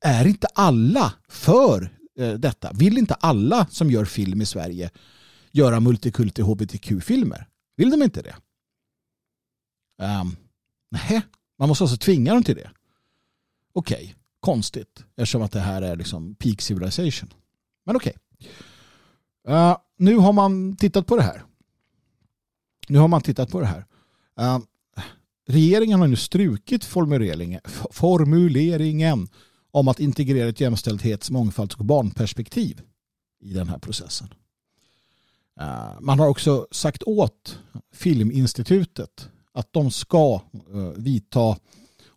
Är 0.00 0.26
inte 0.26 0.46
alla 0.46 1.12
för 1.28 1.97
Eh, 2.18 2.32
detta? 2.32 2.72
Vill 2.72 2.98
inte 2.98 3.14
alla 3.14 3.66
som 3.66 3.90
gör 3.90 4.04
film 4.04 4.42
i 4.42 4.46
Sverige 4.46 4.90
göra 5.52 5.80
multikulti 5.80 6.42
hbtq-filmer? 6.42 7.48
Vill 7.76 7.90
de 7.90 8.02
inte 8.02 8.22
det? 8.22 8.36
Ehm, 10.02 10.20
um, 10.20 10.36
nej, 10.90 11.22
man 11.58 11.68
måste 11.68 11.84
alltså 11.84 11.96
tvinga 11.96 12.34
dem 12.34 12.44
till 12.44 12.56
det. 12.56 12.70
Okej, 13.72 13.96
okay. 13.96 14.14
konstigt 14.40 15.04
eftersom 15.16 15.42
att 15.42 15.52
det 15.52 15.60
här 15.60 15.82
är 15.82 15.96
liksom 15.96 16.34
peak 16.34 16.60
civilization. 16.60 17.32
Men 17.86 17.96
okej. 17.96 18.16
Okay. 18.38 19.54
Uh, 19.54 19.76
nu 19.96 20.16
har 20.16 20.32
man 20.32 20.76
tittat 20.76 21.06
på 21.06 21.16
det 21.16 21.22
här. 21.22 21.42
Nu 22.88 22.98
har 22.98 23.08
man 23.08 23.22
tittat 23.22 23.50
på 23.50 23.60
det 23.60 23.66
här. 23.66 23.84
Uh, 24.40 24.58
Regeringen 25.50 26.00
har 26.00 26.08
nu 26.08 26.16
strukit 26.16 26.84
formuleringen, 26.84 27.60
formuleringen 27.90 29.28
om 29.70 29.88
att 29.88 30.00
integrera 30.00 30.48
ett 30.48 30.60
jämställdhets-, 30.60 31.30
mångfalds 31.30 31.74
och 31.74 31.84
barnperspektiv 31.84 32.80
i 33.40 33.52
den 33.52 33.68
här 33.68 33.78
processen. 33.78 34.28
Eh, 35.60 36.00
man 36.00 36.18
har 36.18 36.28
också 36.28 36.66
sagt 36.70 37.02
åt 37.02 37.58
Filminstitutet 37.92 39.28
att 39.52 39.72
de 39.72 39.90
ska 39.90 40.40
eh, 40.74 40.80
vidta 40.96 41.56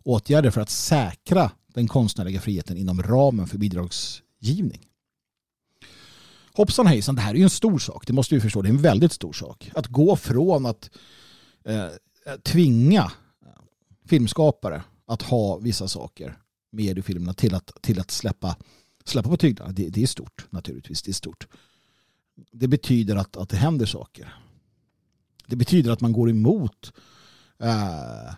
åtgärder 0.02 0.50
för 0.50 0.60
att 0.60 0.70
säkra 0.70 1.50
den 1.66 1.88
konstnärliga 1.88 2.40
friheten 2.40 2.76
inom 2.76 3.02
ramen 3.02 3.46
för 3.46 3.58
bidragsgivning. 3.58 4.88
Hoppsan 6.54 6.86
hejsan, 6.86 7.14
det 7.14 7.20
här 7.20 7.34
är 7.34 7.38
ju 7.38 7.42
en 7.44 7.50
stor 7.50 7.78
sak. 7.78 8.06
Det 8.06 8.12
måste 8.12 8.34
vi 8.34 8.40
förstå. 8.40 8.62
Det 8.62 8.68
är 8.68 8.70
en 8.70 8.82
väldigt 8.82 9.12
stor 9.12 9.32
sak. 9.32 9.70
Att 9.74 9.86
gå 9.86 10.16
från 10.16 10.66
att 10.66 10.90
eh, 11.64 11.88
tvinga 12.42 13.12
filmskapare 14.06 14.82
att 15.06 15.22
ha 15.22 15.56
vissa 15.56 15.88
saker 15.88 16.38
mediefilmerna 16.72 17.34
till 17.34 17.54
att, 17.54 17.70
till 17.80 18.00
att 18.00 18.10
släppa, 18.10 18.56
släppa 19.04 19.28
på 19.28 19.36
tyglarna. 19.36 19.72
Det, 19.72 19.88
det, 19.88 20.02
är 20.02 20.06
stort 20.06 20.46
naturligtvis. 20.50 21.02
Det 21.02 21.10
är 21.10 21.14
stort. 21.14 21.46
Det 22.52 22.68
betyder 22.68 23.16
att, 23.16 23.36
att 23.36 23.48
det 23.48 23.56
händer 23.56 23.86
saker. 23.86 24.34
Det 25.46 25.56
betyder 25.56 25.90
att 25.90 26.00
man 26.00 26.12
går 26.12 26.30
emot 26.30 26.92
äh, 27.60 28.34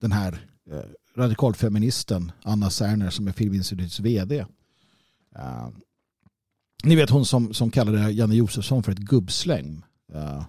den 0.00 0.12
här 0.12 0.46
äh, 0.70 0.78
radikalfeministen 1.16 2.32
Anna 2.42 2.70
Serner 2.70 3.10
som 3.10 3.28
är 3.28 3.32
Filminstitutets 3.32 4.00
vd. 4.00 4.38
Äh, 4.38 4.46
eh, 5.34 5.68
ni 6.84 6.96
vet 6.96 7.10
hon 7.10 7.26
som, 7.26 7.54
som 7.54 7.70
kallade 7.70 8.10
Janne 8.10 8.34
Josefsson 8.34 8.82
för 8.82 8.92
ett 8.92 8.98
gubbsläng. 8.98 9.82
Uh, 10.14 10.44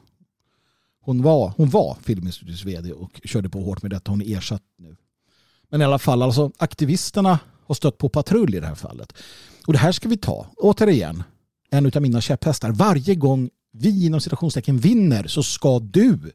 hon 0.99 1.21
var, 1.21 1.53
hon 1.57 1.69
var 1.69 1.97
Filminstitutets 2.01 2.65
vd 2.65 2.93
och 2.93 3.21
körde 3.23 3.49
på 3.49 3.61
hårt 3.61 3.81
med 3.81 3.91
detta. 3.91 4.11
Hon 4.11 4.21
är 4.21 4.37
ersatt 4.37 4.63
nu. 4.77 4.95
Men 5.73 5.81
i 5.81 5.85
alla 5.85 5.99
fall, 5.99 6.21
alltså 6.21 6.51
aktivisterna 6.57 7.39
har 7.65 7.75
stött 7.75 7.97
på 7.97 8.09
patrull 8.09 8.55
i 8.55 8.59
det 8.59 8.67
här 8.67 8.75
fallet. 8.75 9.13
Och 9.67 9.73
det 9.73 9.79
här 9.79 9.91
ska 9.91 10.09
vi 10.09 10.17
ta. 10.17 10.47
Återigen, 10.57 11.23
en 11.69 11.85
av 11.85 12.01
mina 12.01 12.21
käpphästar. 12.21 12.71
Varje 12.71 13.15
gång 13.15 13.49
vi 13.71 14.05
inom 14.05 14.21
citationstecken 14.21 14.77
vinner 14.77 15.27
så 15.27 15.43
ska 15.43 15.79
du 15.79 16.31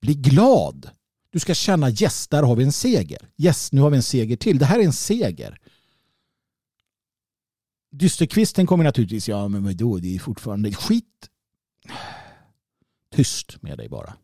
bli 0.00 0.14
glad. 0.14 0.90
Du 1.30 1.38
ska 1.38 1.54
känna 1.54 1.90
yes, 1.90 2.28
där 2.28 2.42
har 2.42 2.56
vi 2.56 2.64
en 2.64 2.72
seger. 2.72 3.28
Yes, 3.36 3.72
nu 3.72 3.80
har 3.80 3.90
vi 3.90 3.96
en 3.96 4.02
seger 4.02 4.36
till. 4.36 4.58
Det 4.58 4.64
här 4.64 4.78
är 4.78 4.84
en 4.84 4.92
seger. 4.92 5.58
Dysterkvisten 7.90 8.66
kommer 8.66 8.84
naturligtvis, 8.84 9.28
ja 9.28 9.48
men 9.48 9.64
vadå, 9.64 9.98
det 9.98 10.14
är 10.14 10.18
fortfarande 10.18 10.72
skit 10.72 11.28
Tyst 13.14 13.62
med 13.62 13.78
dig 13.78 13.88
bara. 13.88 14.14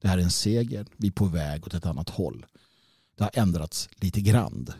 Det 0.00 0.08
här 0.08 0.18
är 0.18 0.22
en 0.22 0.30
seger. 0.30 0.86
Vi 0.96 1.08
är 1.08 1.12
på 1.12 1.24
väg 1.24 1.66
åt 1.66 1.74
ett 1.74 1.86
annat 1.86 2.08
håll. 2.08 2.46
Det 3.20 3.24
har 3.24 3.42
ändrats 3.42 3.88
lite 3.92 4.20
grann. 4.20 4.72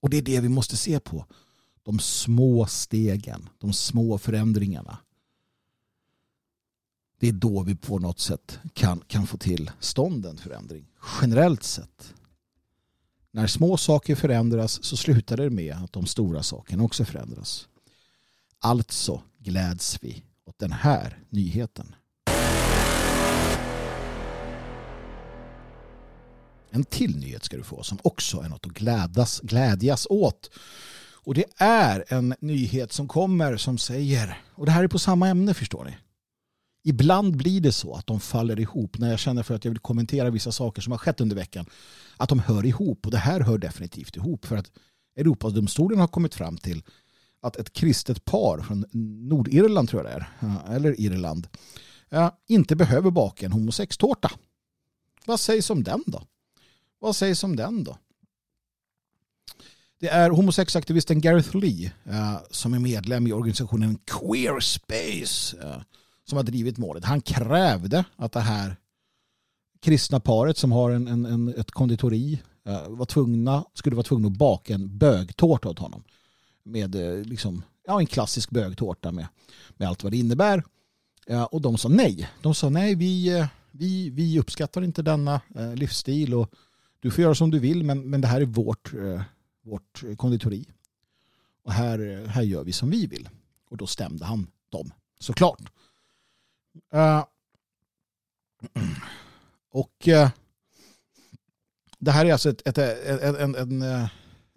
Och 0.00 0.10
det 0.10 0.16
är 0.16 0.22
det 0.22 0.40
vi 0.40 0.48
måste 0.48 0.76
se 0.76 1.00
på. 1.00 1.26
De 1.82 1.98
små 1.98 2.66
stegen, 2.66 3.48
de 3.58 3.72
små 3.72 4.18
förändringarna. 4.18 4.98
Det 7.18 7.28
är 7.28 7.32
då 7.32 7.62
vi 7.62 7.74
på 7.74 7.98
något 7.98 8.20
sätt 8.20 8.58
kan, 8.72 9.00
kan 9.06 9.26
få 9.26 9.38
till 9.38 9.70
stånd 9.80 10.26
en 10.26 10.36
förändring. 10.36 10.86
Generellt 11.20 11.62
sett. 11.62 12.14
När 13.30 13.46
små 13.46 13.76
saker 13.76 14.14
förändras 14.14 14.84
så 14.84 14.96
slutar 14.96 15.36
det 15.36 15.50
med 15.50 15.76
att 15.76 15.92
de 15.92 16.06
stora 16.06 16.42
sakerna 16.42 16.82
också 16.82 17.04
förändras. 17.04 17.68
Alltså 18.58 19.22
gläds 19.38 19.98
vi 20.02 20.22
åt 20.44 20.58
den 20.58 20.72
här 20.72 21.24
nyheten. 21.28 21.94
En 26.74 26.84
till 26.84 27.16
nyhet 27.16 27.44
ska 27.44 27.56
du 27.56 27.62
få 27.62 27.82
som 27.82 27.98
också 28.02 28.40
är 28.40 28.48
något 28.48 28.66
att 28.66 28.72
glädjas, 28.72 29.40
glädjas 29.40 30.06
åt. 30.10 30.50
Och 31.24 31.34
det 31.34 31.44
är 31.56 32.04
en 32.08 32.34
nyhet 32.40 32.92
som 32.92 33.08
kommer 33.08 33.56
som 33.56 33.78
säger, 33.78 34.42
och 34.54 34.66
det 34.66 34.72
här 34.72 34.84
är 34.84 34.88
på 34.88 34.98
samma 34.98 35.28
ämne 35.28 35.54
förstår 35.54 35.84
ni. 35.84 35.96
Ibland 36.84 37.36
blir 37.36 37.60
det 37.60 37.72
så 37.72 37.94
att 37.94 38.06
de 38.06 38.20
faller 38.20 38.60
ihop 38.60 38.98
när 38.98 39.10
jag 39.10 39.18
känner 39.18 39.42
för 39.42 39.54
att 39.54 39.64
jag 39.64 39.72
vill 39.72 39.78
kommentera 39.78 40.30
vissa 40.30 40.52
saker 40.52 40.82
som 40.82 40.90
har 40.90 40.98
skett 40.98 41.20
under 41.20 41.36
veckan. 41.36 41.66
Att 42.16 42.28
de 42.28 42.38
hör 42.38 42.66
ihop 42.66 43.06
och 43.06 43.12
det 43.12 43.18
här 43.18 43.40
hör 43.40 43.58
definitivt 43.58 44.16
ihop 44.16 44.46
för 44.46 44.56
att 44.56 44.70
Europadomstolen 45.16 45.98
har 45.98 46.08
kommit 46.08 46.34
fram 46.34 46.56
till 46.56 46.82
att 47.42 47.56
ett 47.56 47.72
kristet 47.72 48.24
par 48.24 48.60
från 48.60 48.84
Nordirland 49.28 49.88
tror 49.88 50.04
jag 50.04 50.12
det 50.12 50.26
är, 50.46 50.74
eller 50.76 51.00
Irland, 51.00 51.48
inte 52.48 52.76
behöver 52.76 53.10
baka 53.10 53.46
en 53.46 53.52
homosextårta. 53.52 54.30
Vad 55.26 55.40
sägs 55.40 55.70
om 55.70 55.82
den 55.82 56.02
då? 56.06 56.22
Vad 57.02 57.16
sägs 57.16 57.44
om 57.44 57.56
den 57.56 57.84
då? 57.84 57.98
Det 60.00 60.08
är 60.08 60.30
homosexaktivisten 60.30 61.20
Gareth 61.20 61.56
Lee 61.56 61.92
eh, 62.04 62.38
som 62.50 62.74
är 62.74 62.78
medlem 62.78 63.26
i 63.26 63.32
organisationen 63.32 63.98
Queerspace 64.04 65.56
eh, 65.62 65.82
som 66.24 66.36
har 66.36 66.42
drivit 66.42 66.78
målet. 66.78 67.04
Han 67.04 67.20
krävde 67.20 68.04
att 68.16 68.32
det 68.32 68.40
här 68.40 68.76
kristna 69.80 70.20
paret 70.20 70.58
som 70.58 70.72
har 70.72 70.90
en, 70.90 71.08
en, 71.08 71.24
en 71.26 71.48
ett 71.48 71.70
konditori 71.70 72.42
eh, 72.66 72.88
var 72.88 73.06
tvungna, 73.06 73.64
skulle 73.74 73.96
vara 73.96 74.04
tvungna 74.06 74.28
att 74.28 74.38
baka 74.38 74.74
en 74.74 74.98
bögtårta 74.98 75.68
åt 75.68 75.78
honom. 75.78 76.04
Med 76.62 76.94
eh, 76.94 77.24
liksom, 77.24 77.62
ja, 77.86 78.00
en 78.00 78.06
klassisk 78.06 78.50
bögtårta 78.50 79.12
med, 79.12 79.26
med 79.76 79.88
allt 79.88 80.02
vad 80.02 80.12
det 80.12 80.18
innebär. 80.18 80.64
Eh, 81.26 81.44
och 81.44 81.60
de 81.60 81.78
sa 81.78 81.88
nej. 81.88 82.28
De 82.42 82.54
sa 82.54 82.68
nej, 82.68 82.94
vi, 82.94 83.38
eh, 83.38 83.46
vi, 83.70 84.10
vi 84.10 84.40
uppskattar 84.40 84.84
inte 84.84 85.02
denna 85.02 85.40
eh, 85.54 85.74
livsstil 85.74 86.34
och 86.34 86.54
du 87.02 87.10
får 87.10 87.22
göra 87.22 87.34
som 87.34 87.50
du 87.50 87.58
vill 87.58 87.84
men, 87.84 88.10
men 88.10 88.20
det 88.20 88.28
här 88.28 88.40
är 88.40 88.44
vårt, 88.44 88.94
eh, 88.94 89.22
vårt 89.62 90.02
konditori. 90.16 90.68
Och 91.62 91.72
här, 91.72 92.26
här 92.26 92.42
gör 92.42 92.64
vi 92.64 92.72
som 92.72 92.90
vi 92.90 93.06
vill. 93.06 93.28
Och 93.70 93.76
då 93.76 93.86
stämde 93.86 94.24
han 94.24 94.46
dem, 94.68 94.92
såklart. 95.18 95.72
Uh, 96.94 97.24
och 99.70 100.08
uh, 100.08 100.30
det 101.98 102.10
här 102.10 102.26
är 102.26 102.32
alltså 102.32 102.50
ett, 102.50 102.68
ett, 102.68 102.78
ett, 102.78 103.34
en, 103.40 103.54
en, 103.54 103.82
eh, 103.82 104.08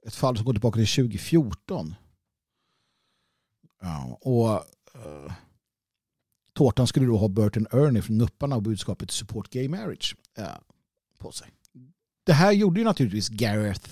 ett 0.05 0.15
fall 0.15 0.37
som 0.37 0.45
går 0.45 0.53
tillbaka 0.53 0.75
till 0.75 0.87
2014. 0.87 1.95
Ja, 3.81 4.17
och 4.21 4.49
uh, 5.05 5.33
tårtan 6.53 6.87
skulle 6.87 7.05
då 7.05 7.17
ha 7.17 7.27
Burton 7.27 7.67
Ernie 7.71 8.01
från 8.01 8.17
Nupparna 8.17 8.55
och 8.55 8.61
budskapet 8.61 9.11
Support 9.11 9.49
Gay 9.49 9.69
Marriage 9.69 10.15
på 11.19 11.31
sig. 11.31 11.54
Det 12.25 12.33
här 12.33 12.51
gjorde 12.51 12.79
ju 12.79 12.83
naturligtvis 12.83 13.29
Gareth 13.29 13.89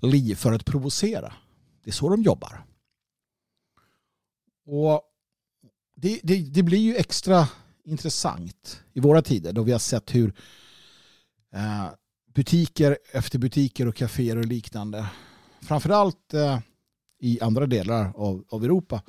Lee 0.00 0.36
för 0.36 0.52
att 0.52 0.64
provocera. 0.64 1.32
Det 1.84 1.90
är 1.90 1.94
så 1.94 2.08
de 2.08 2.22
jobbar. 2.22 2.64
Och 4.66 5.02
det, 5.96 6.20
det, 6.22 6.36
det 6.36 6.62
blir 6.62 6.78
ju 6.78 6.96
extra 6.96 7.48
intressant 7.84 8.82
i 8.92 9.00
våra 9.00 9.22
tider 9.22 9.52
då 9.52 9.62
vi 9.62 9.72
har 9.72 9.78
sett 9.78 10.14
hur 10.14 10.34
eh, 11.54 11.88
butiker 12.34 12.98
efter 13.12 13.38
butiker 13.38 13.88
och 13.88 13.96
kaféer 13.96 14.36
och 14.36 14.46
liknande 14.46 15.06
framförallt 15.60 16.34
eh, 16.34 16.58
i 17.20 17.40
andra 17.40 17.66
delar 17.66 18.12
av, 18.16 18.44
av 18.48 18.64
Europa 18.64 19.02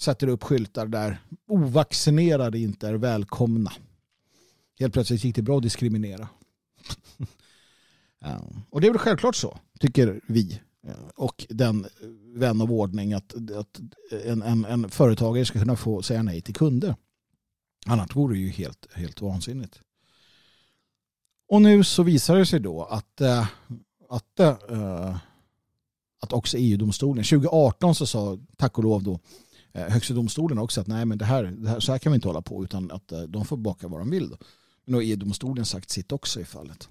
sätter 0.00 0.26
upp 0.26 0.42
skyltar 0.42 0.86
där 0.86 1.18
ovaccinerade 1.48 2.58
inte 2.58 2.88
är 2.88 2.94
välkomna. 2.94 3.72
Helt 4.78 4.92
plötsligt 4.92 5.24
gick 5.24 5.36
det 5.36 5.42
bra 5.42 5.56
att 5.56 5.62
diskriminera. 5.62 6.28
Eh, 8.24 8.42
och 8.70 8.80
det 8.80 8.86
är 8.86 8.90
väl 8.90 8.98
självklart 8.98 9.36
så, 9.36 9.58
tycker 9.80 10.20
vi. 10.26 10.60
Eh, 10.86 11.08
och 11.14 11.46
den 11.48 11.84
eh, 11.84 11.90
vän 12.34 12.60
av 12.60 12.72
ordning 12.72 13.12
att, 13.12 13.34
att 13.56 13.80
en, 14.24 14.42
en, 14.42 14.64
en 14.64 14.90
företagare 14.90 15.44
ska 15.44 15.58
kunna 15.58 15.76
få 15.76 16.02
säga 16.02 16.22
nej 16.22 16.40
till 16.40 16.54
kunder. 16.54 16.94
Annars 17.86 18.16
vore 18.16 18.34
det 18.34 18.40
ju 18.40 18.48
helt, 18.48 18.86
helt 18.92 19.20
vansinnigt. 19.20 19.80
Och 21.48 21.62
nu 21.62 21.84
så 21.84 22.02
visar 22.02 22.36
det 22.36 22.46
sig 22.46 22.60
då 22.60 22.84
att, 22.84 23.20
att, 24.08 24.40
att 26.20 26.32
också 26.32 26.56
EU-domstolen, 26.58 27.24
2018 27.24 27.94
så 27.94 28.06
sa 28.06 28.38
tack 28.56 28.78
och 28.78 28.84
lov 28.84 29.02
då 29.02 29.20
högsta 29.72 30.14
domstolen 30.14 30.58
också 30.58 30.80
att 30.80 30.86
nej 30.86 31.04
men 31.04 31.18
det 31.18 31.24
här, 31.24 31.44
det 31.44 31.68
här, 31.68 31.80
så 31.80 31.92
här 31.92 31.98
kan 31.98 32.12
vi 32.12 32.14
inte 32.14 32.28
hålla 32.28 32.42
på 32.42 32.64
utan 32.64 32.90
att 32.90 33.12
de 33.28 33.44
får 33.44 33.56
baka 33.56 33.88
vad 33.88 34.00
de 34.00 34.10
vill. 34.10 34.28
Då. 34.28 34.36
Men 34.84 34.92
då 34.92 34.98
har 34.98 35.02
EU-domstolen 35.02 35.64
sagt 35.64 35.90
sitt 35.90 36.12
också 36.12 36.40
i 36.40 36.44
fallet. 36.44 36.88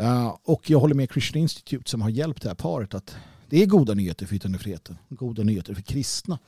Uh, 0.00 0.36
och 0.42 0.70
jag 0.70 0.80
håller 0.80 0.94
med 0.94 1.10
Christian 1.12 1.42
Institute 1.42 1.90
som 1.90 2.02
har 2.02 2.10
hjälpt 2.10 2.42
det 2.42 2.48
här 2.48 2.54
paret 2.54 2.94
att 2.94 3.16
det 3.48 3.62
är 3.62 3.66
goda 3.66 3.94
nyheter 3.94 4.26
för 4.26 4.34
yttrandefriheten. 4.34 4.98
Goda 5.08 5.42
nyheter 5.42 5.74
för 5.74 5.82
kristna. 5.82 6.38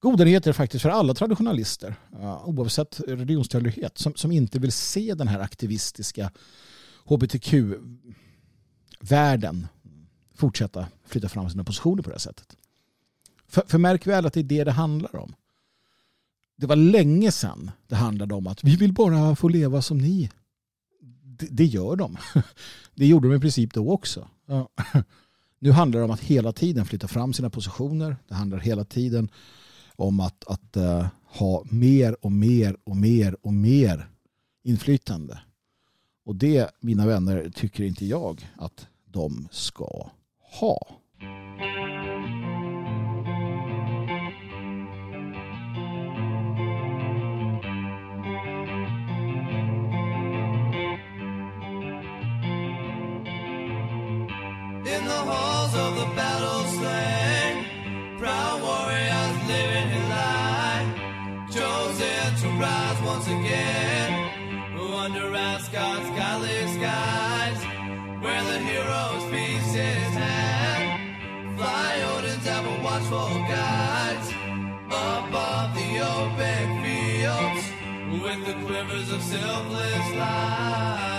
Goda 0.00 0.24
nyheter 0.24 0.52
faktiskt 0.52 0.82
för 0.82 0.90
alla 0.90 1.14
traditionalister 1.14 1.94
uh, 2.20 2.48
oavsett 2.48 3.00
religionstillhörighet 3.00 3.98
som, 3.98 4.14
som 4.14 4.32
inte 4.32 4.58
vill 4.58 4.72
se 4.72 5.14
den 5.14 5.28
här 5.28 5.40
aktivistiska 5.40 6.30
hbtq-världen 7.04 7.98
fortsätta 10.34 10.86
flytta 11.06 11.28
fram 11.28 11.50
sina 11.50 11.64
positioner 11.64 12.02
på 12.02 12.10
det 12.10 12.14
här 12.14 12.18
sättet. 12.18 12.56
För, 13.48 13.62
för 13.66 13.78
märk 13.78 14.06
väl 14.06 14.26
att 14.26 14.32
det 14.32 14.40
är 14.40 14.44
det 14.44 14.64
det 14.64 14.72
handlar 14.72 15.16
om. 15.16 15.34
Det 16.56 16.66
var 16.66 16.76
länge 16.76 17.32
sedan 17.32 17.70
det 17.86 17.94
handlade 17.94 18.34
om 18.34 18.46
att 18.46 18.64
vi 18.64 18.76
vill 18.76 18.92
bara 18.92 19.36
få 19.36 19.48
leva 19.48 19.82
som 19.82 19.98
ni 19.98 20.30
det, 21.38 21.64
gör 21.64 21.96
de. 21.96 22.16
Det 22.94 23.06
gjorde 23.06 23.28
de 23.28 23.36
i 23.36 23.40
princip 23.40 23.74
då 23.74 23.90
också. 23.90 24.28
Nu 25.58 25.70
handlar 25.70 26.00
det 26.00 26.04
om 26.04 26.10
att 26.10 26.20
hela 26.20 26.52
tiden 26.52 26.84
flytta 26.84 27.08
fram 27.08 27.32
sina 27.32 27.50
positioner. 27.50 28.16
Det 28.28 28.34
handlar 28.34 28.58
hela 28.58 28.84
tiden 28.84 29.30
om 29.96 30.20
att, 30.20 30.44
att 30.46 30.76
uh, 30.76 31.06
ha 31.24 31.64
mer 31.70 32.16
och 32.24 32.32
mer 32.32 32.76
och 32.84 32.96
mer 32.96 33.36
och 33.42 33.52
mer 33.52 34.08
inflytande. 34.64 35.38
Och 36.24 36.36
det, 36.36 36.70
mina 36.80 37.06
vänner, 37.06 37.50
tycker 37.54 37.84
inte 37.84 38.06
jag 38.06 38.50
att 38.56 38.86
de 39.04 39.48
ska 39.50 40.10
ha. 40.60 41.01
in 54.96 55.04
the 55.06 55.22
halls 55.30 55.74
of 55.74 55.90
the 56.00 56.08
battle 56.14 56.62
slain. 56.76 57.52
Proud 58.18 58.58
warriors 58.68 59.36
living 59.52 59.88
in 59.98 60.04
light, 60.16 60.88
chosen 61.56 62.24
to 62.42 62.48
rise 62.64 63.00
once 63.12 63.26
again. 63.26 64.10
Under 65.04 65.34
Asgard's 65.34 66.10
godly 66.18 66.60
skies, 66.76 67.60
where 68.22 68.44
the 68.50 68.58
hero's 68.68 69.24
peace 69.32 69.74
is 69.90 70.12
his. 70.22 70.82
Fly 71.56 71.92
Odin's 72.12 72.46
ever 72.56 72.74
watchful 72.86 73.32
guides 73.54 74.28
above 74.86 75.68
the 75.80 75.90
open 76.16 76.66
fields 76.82 77.64
with 78.22 78.40
the 78.46 78.54
quivers 78.66 79.10
of 79.10 79.22
selfless 79.22 80.06
lies. 80.20 81.11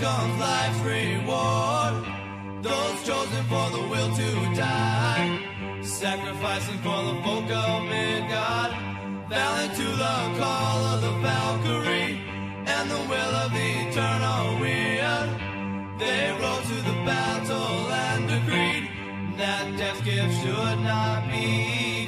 Comes 0.00 0.40
life's 0.40 0.80
reward. 0.80 1.94
Those 2.62 2.98
chosen 3.04 3.44
for 3.52 3.66
the 3.76 3.82
will 3.90 4.10
to 4.16 4.30
die. 4.56 5.28
Sacrificing 5.82 6.78
for 6.78 7.00
the 7.08 7.16
folk 7.22 7.50
of 7.50 7.82
Midgard. 7.84 8.72
Valiant 9.28 9.74
to 9.76 9.88
the 10.04 10.16
call 10.40 10.78
of 10.92 11.02
the 11.02 11.14
Valkyrie. 11.26 12.18
And 12.74 12.90
the 12.90 13.02
will 13.10 13.34
of 13.44 13.50
the 13.52 13.68
eternal 13.84 14.60
weird. 14.60 15.28
They 16.00 16.22
rose 16.40 16.66
to 16.72 16.78
the 16.90 16.98
battle 17.04 17.92
and 18.08 18.28
decreed 18.28 18.88
that 19.36 19.76
death's 19.76 20.00
gift 20.00 20.34
should 20.42 20.80
not 20.80 21.30
be 21.30 21.99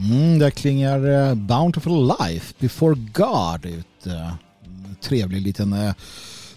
Mm, 0.00 0.38
där 0.38 0.50
klingar 0.50 1.08
eh, 1.08 1.34
Bountiful 1.34 2.12
Life 2.20 2.54
Before 2.58 2.94
God 2.94 3.66
ut. 3.66 4.06
Eh, 4.06 4.34
trevlig 5.00 5.42
liten 5.42 5.72
eh, 5.72 5.94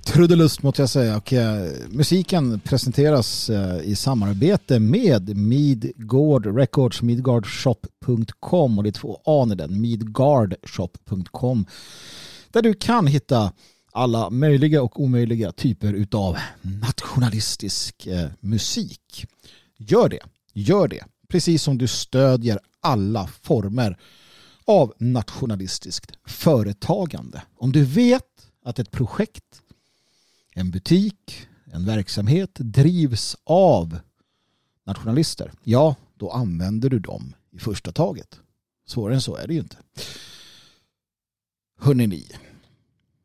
trudelust 0.04 0.64
måste 0.64 0.82
jag 0.82 0.90
säga. 0.90 1.18
Och, 1.18 1.34
musiken 1.90 2.60
presenteras 2.60 3.50
i 3.84 3.96
samarbete 3.96 4.80
med 4.80 5.38
Midgård 5.38 6.58
Records, 6.58 7.02
midgardshop.com 7.02 8.78
och 8.78 8.84
det 8.84 8.90
är 8.90 8.92
två 8.92 9.20
A 9.26 9.48
i 9.52 9.56
den, 9.56 9.82
midgardshop.com 9.82 11.66
där 12.52 12.62
du 12.62 12.74
kan 12.74 13.08
hitta 13.08 13.52
alla 13.92 14.30
möjliga 14.30 14.84
och 14.84 15.02
omöjliga 15.02 15.52
typer 15.52 15.94
utav 15.94 16.38
nationalistisk 16.62 18.08
musik. 18.40 19.26
Gör 19.78 20.10
det, 20.10 20.20
gör 20.54 20.88
det. 20.88 21.04
Precis 21.34 21.64
som 21.64 21.78
du 21.78 21.88
stödjer 21.88 22.60
alla 22.80 23.28
former 23.28 23.98
av 24.66 24.94
nationalistiskt 25.00 26.12
företagande. 26.26 27.44
Om 27.56 27.72
du 27.72 27.86
vet 27.86 28.52
att 28.64 28.80
ett 28.80 28.92
projekt, 28.92 29.62
en 30.52 30.72
butik, 30.72 31.48
en 31.66 31.86
verksamhet 31.86 32.50
drivs 32.54 33.38
av 33.44 34.00
nationalister, 34.84 35.54
ja, 35.64 35.96
då 36.18 36.32
använder 36.32 36.90
du 36.90 37.00
dem 37.00 37.36
i 37.52 37.60
första 37.60 37.92
taget. 37.92 38.40
Svårare 38.86 39.16
än 39.16 39.22
så 39.22 39.36
är 39.36 39.48
det 39.48 39.54
ju 39.54 39.60
inte. 39.60 39.78
Hörrni 41.80 42.08
ni, 42.08 42.28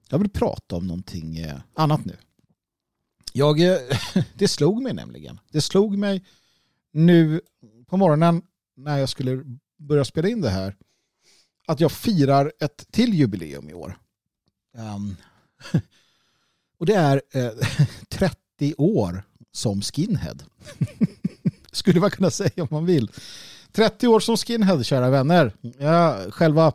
jag 0.09 0.19
vill 0.19 0.31
prata 0.31 0.77
om 0.77 0.87
någonting 0.87 1.39
eh, 1.39 1.61
annat 1.75 2.05
nu. 2.05 2.17
Jag, 3.33 3.61
eh, 3.61 3.79
det 4.35 4.49
slog 4.49 4.83
mig 4.83 4.95
nämligen. 4.95 5.41
Det 5.51 5.61
slog 5.61 5.99
mig 5.99 6.25
nu 6.93 7.41
på 7.89 7.97
morgonen 7.97 8.43
när 8.77 8.99
jag 8.99 9.09
skulle 9.09 9.45
börja 9.77 10.05
spela 10.05 10.29
in 10.29 10.41
det 10.41 10.51
här 10.51 10.77
att 11.67 11.81
jag 11.81 11.93
firar 11.93 12.53
ett 12.61 12.87
till 12.91 13.15
jubileum 13.15 13.69
i 13.69 13.75
år. 13.75 13.99
Um, 14.77 15.17
och 16.79 16.87
det 16.87 16.95
är 16.95 17.23
eh, 17.33 17.51
30 18.09 18.75
år 18.79 19.23
som 19.53 19.83
skinhead. 19.83 20.37
Skulle 21.73 22.01
man 22.01 22.11
kunna 22.11 22.31
säga 22.31 22.63
om 22.63 22.69
man 22.71 22.87
vill. 22.87 23.11
30 23.73 24.09
år 24.09 24.21
som 24.21 24.37
skinhead, 24.37 24.83
kära 24.83 25.11
vänner. 25.11 25.53
Ja, 25.79 26.31
själva 26.31 26.73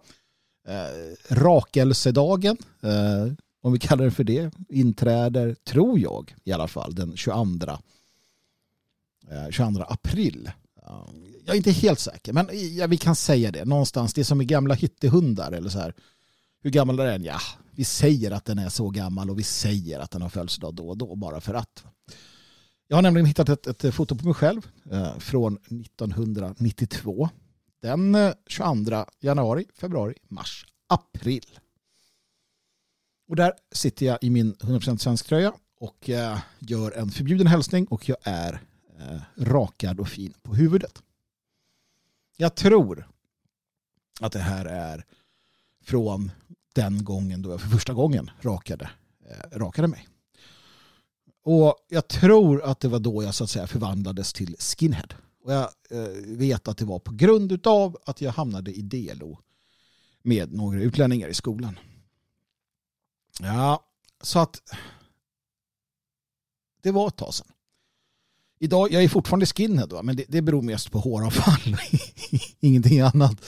eh, 0.67 1.15
rakelsedagen, 1.29 2.57
eh, 2.81 3.33
om 3.61 3.73
vi 3.73 3.79
kallar 3.79 4.05
det 4.05 4.11
för 4.11 4.23
det, 4.23 4.51
inträder, 4.69 5.55
tror 5.63 5.99
jag 5.99 6.35
i 6.43 6.51
alla 6.51 6.67
fall, 6.67 6.95
den 6.95 7.17
22, 7.17 7.67
eh, 9.31 9.49
22 9.49 9.83
april 9.87 10.51
jag 11.45 11.53
är 11.53 11.57
inte 11.57 11.71
helt 11.71 11.99
säker, 11.99 12.33
men 12.33 12.49
ja, 12.75 12.87
vi 12.87 12.97
kan 12.97 13.15
säga 13.15 13.51
det. 13.51 13.65
Någonstans, 13.65 14.13
det 14.13 14.21
är 14.21 14.25
som 14.25 14.37
med 14.37 14.47
gamla 14.47 14.73
hittehundar 14.73 15.51
eller 15.51 15.69
så 15.69 15.79
här. 15.79 15.93
Hur 16.61 16.69
gammal 16.69 16.99
är 16.99 17.05
den? 17.05 17.23
Ja, 17.23 17.39
vi 17.71 17.83
säger 17.83 18.31
att 18.31 18.45
den 18.45 18.59
är 18.59 18.69
så 18.69 18.89
gammal 18.89 19.29
och 19.29 19.39
vi 19.39 19.43
säger 19.43 19.99
att 19.99 20.11
den 20.11 20.21
har 20.21 20.29
födelsedag 20.29 20.75
då 20.75 20.89
och 20.89 20.97
då 20.97 21.15
bara 21.15 21.41
för 21.41 21.53
att. 21.53 21.83
Jag 22.87 22.97
har 22.97 23.01
nämligen 23.01 23.25
hittat 23.25 23.49
ett, 23.49 23.83
ett 23.83 23.95
foto 23.95 24.15
på 24.15 24.25
mig 24.25 24.33
själv 24.33 24.67
eh, 24.91 25.17
från 25.17 25.53
1992. 25.55 27.29
Den 27.81 28.15
eh, 28.15 28.33
22 28.47 29.05
januari, 29.19 29.65
februari, 29.75 30.15
mars, 30.27 30.65
april. 30.87 31.59
Och 33.27 33.35
där 33.35 33.53
sitter 33.71 34.05
jag 34.05 34.17
i 34.21 34.29
min 34.29 34.55
100% 34.55 34.97
svensk 34.97 35.25
tröja 35.25 35.53
och 35.79 36.09
eh, 36.09 36.39
gör 36.59 36.91
en 36.91 37.09
förbjuden 37.09 37.47
hälsning 37.47 37.85
och 37.87 38.09
jag 38.09 38.17
är 38.23 38.61
Eh, 39.09 39.21
rakad 39.37 39.99
och 39.99 40.07
fin 40.07 40.33
på 40.41 40.55
huvudet. 40.55 41.03
Jag 42.37 42.55
tror 42.55 43.09
att 44.19 44.31
det 44.31 44.39
här 44.39 44.65
är 44.65 45.05
från 45.81 46.31
den 46.73 47.03
gången 47.03 47.41
då 47.41 47.49
jag 47.49 47.61
för 47.61 47.69
första 47.69 47.93
gången 47.93 48.31
rakade, 48.41 48.89
eh, 49.25 49.57
rakade 49.57 49.87
mig. 49.87 50.07
Och 51.43 51.75
jag 51.87 52.07
tror 52.07 52.63
att 52.63 52.79
det 52.79 52.87
var 52.87 52.99
då 52.99 53.23
jag 53.23 53.35
så 53.35 53.43
att 53.43 53.49
säga 53.49 53.67
förvandlades 53.67 54.33
till 54.33 54.55
skinhead. 54.59 55.07
Och 55.43 55.53
jag 55.53 55.69
eh, 55.89 56.07
vet 56.25 56.67
att 56.67 56.77
det 56.77 56.85
var 56.85 56.99
på 56.99 57.11
grund 57.11 57.67
av 57.67 57.97
att 58.05 58.21
jag 58.21 58.31
hamnade 58.31 58.71
i 58.71 58.81
DLO 58.81 59.39
med 60.21 60.53
några 60.53 60.79
utlänningar 60.79 61.27
i 61.27 61.33
skolan. 61.33 61.79
Ja, 63.39 63.85
så 64.21 64.39
att 64.39 64.61
det 66.81 66.91
var 66.91 67.07
ett 67.07 67.15
tag 67.17 67.33
sedan. 67.33 67.52
Idag, 68.63 68.91
jag 68.91 69.03
är 69.03 69.07
fortfarande 69.07 69.45
skinhead 69.45 69.87
va? 69.87 70.01
men 70.03 70.15
det, 70.15 70.25
det 70.27 70.41
beror 70.41 70.61
mest 70.61 70.91
på 70.91 70.99
håravfall. 70.99 71.77
Ingenting 72.59 73.01
annat. 73.01 73.45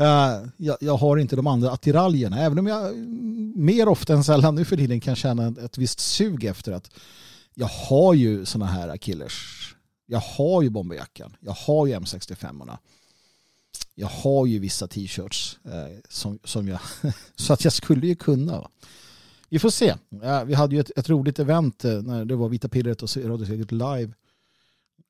Uh, 0.00 0.48
jag, 0.56 0.76
jag, 0.80 0.96
har 0.96 1.16
inte 1.16 1.36
de 1.36 1.46
andra 1.46 1.70
attiraljerna. 1.70 2.40
Även 2.40 2.58
om 2.58 2.66
jag 2.66 2.86
mm, 2.88 3.52
mer 3.56 3.88
ofta 3.88 4.12
än 4.12 4.24
sällan 4.24 4.54
nu 4.54 4.64
för 4.64 4.76
tiden 4.76 5.00
kan 5.00 5.16
känna 5.16 5.54
ett 5.64 5.78
visst 5.78 6.00
sug 6.00 6.44
efter 6.44 6.72
att 6.72 6.90
jag 7.54 7.66
har 7.66 8.14
ju 8.14 8.44
sådana 8.44 8.70
här 8.70 8.96
killers. 8.96 9.74
Jag 10.06 10.18
har 10.18 10.62
ju 10.62 10.70
bomberjackan. 10.70 11.36
Jag 11.40 11.52
har 11.52 11.86
ju 11.86 11.94
M65. 11.94 12.76
Jag 13.94 14.08
har 14.08 14.46
ju 14.46 14.58
vissa 14.58 14.88
t-shirts 14.88 15.58
uh, 15.66 15.98
som, 16.08 16.38
som 16.44 16.68
jag... 16.68 16.78
så 17.36 17.52
att 17.52 17.64
jag 17.64 17.72
skulle 17.72 18.06
ju 18.06 18.14
kunna. 18.14 18.60
Va? 18.60 18.70
Vi 19.48 19.58
får 19.58 19.70
se. 19.70 19.94
Uh, 20.24 20.44
vi 20.44 20.54
hade 20.54 20.74
ju 20.74 20.80
ett, 20.80 20.90
ett 20.96 21.08
roligt 21.08 21.38
event 21.38 21.82
när 21.82 22.24
det 22.24 22.36
var 22.36 22.48
Vita 22.48 22.68
Pillret 22.68 23.02
och 23.02 23.16
Radio 23.16 23.66
live 23.70 24.12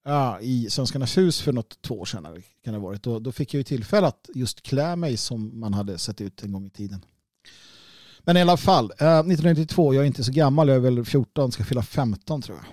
ja, 0.05 0.40
i 0.40 0.70
Svenskarnas 0.70 1.18
hus 1.18 1.40
för 1.40 1.52
något 1.52 1.82
två 1.82 2.00
år 2.00 2.05
sedan. 2.05 2.42
Kan 2.64 2.74
det 2.74 2.80
varit. 2.80 3.02
Då, 3.02 3.18
då 3.18 3.32
fick 3.32 3.55
jag 3.55 3.59
ju 3.59 3.64
tillfälle 3.64 4.07
att 4.07 4.30
just 4.34 4.62
klä 4.62 4.96
mig 4.96 5.16
som 5.16 5.61
man 5.61 5.74
hade 5.74 5.98
sett 5.98 6.20
ut 6.20 6.42
en 6.42 6.52
gång 6.52 6.66
i 6.66 6.70
tiden. 6.70 7.05
Men 8.20 8.36
i 8.36 8.40
alla 8.40 8.57
fall, 8.57 8.84
eh, 8.84 9.18
1992, 9.18 9.94
jag 9.94 10.02
är 10.02 10.07
inte 10.07 10.24
så 10.24 10.32
gammal, 10.32 10.68
jag 10.68 10.76
är 10.76 10.80
väl 10.80 11.05
14, 11.05 11.52
ska 11.52 11.64
fylla 11.64 11.82
15 11.82 12.42
tror 12.42 12.59
jag. 12.59 12.66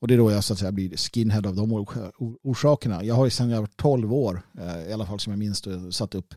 Och 0.00 0.08
det 0.08 0.14
är 0.14 0.18
då 0.18 0.30
jag 0.30 0.44
så 0.44 0.52
att 0.52 0.58
säga 0.58 0.72
blir 0.72 0.96
skinhead 0.96 1.46
av 1.46 1.56
de 1.56 1.86
orsakerna. 2.42 3.04
Jag 3.04 3.14
har 3.14 3.24
ju 3.24 3.30
sedan 3.30 3.50
jag 3.50 3.60
var 3.60 3.70
12 3.76 4.14
år, 4.14 4.42
eh, 4.58 4.88
i 4.88 4.92
alla 4.92 5.06
fall 5.06 5.20
som 5.20 5.30
jag 5.30 5.38
minns 5.38 5.62
då, 5.62 5.92
satt 5.92 6.14
upp 6.14 6.34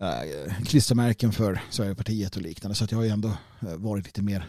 eh, 0.00 0.54
klistermärken 0.64 1.32
för 1.32 1.60
Sverigepartiet 1.70 2.36
och 2.36 2.42
liknande. 2.42 2.74
Så 2.74 2.84
att 2.84 2.90
jag 2.90 2.98
har 2.98 3.04
ju 3.04 3.10
ändå 3.10 3.28
eh, 3.60 3.76
varit 3.76 4.04
lite 4.04 4.22
mer 4.22 4.46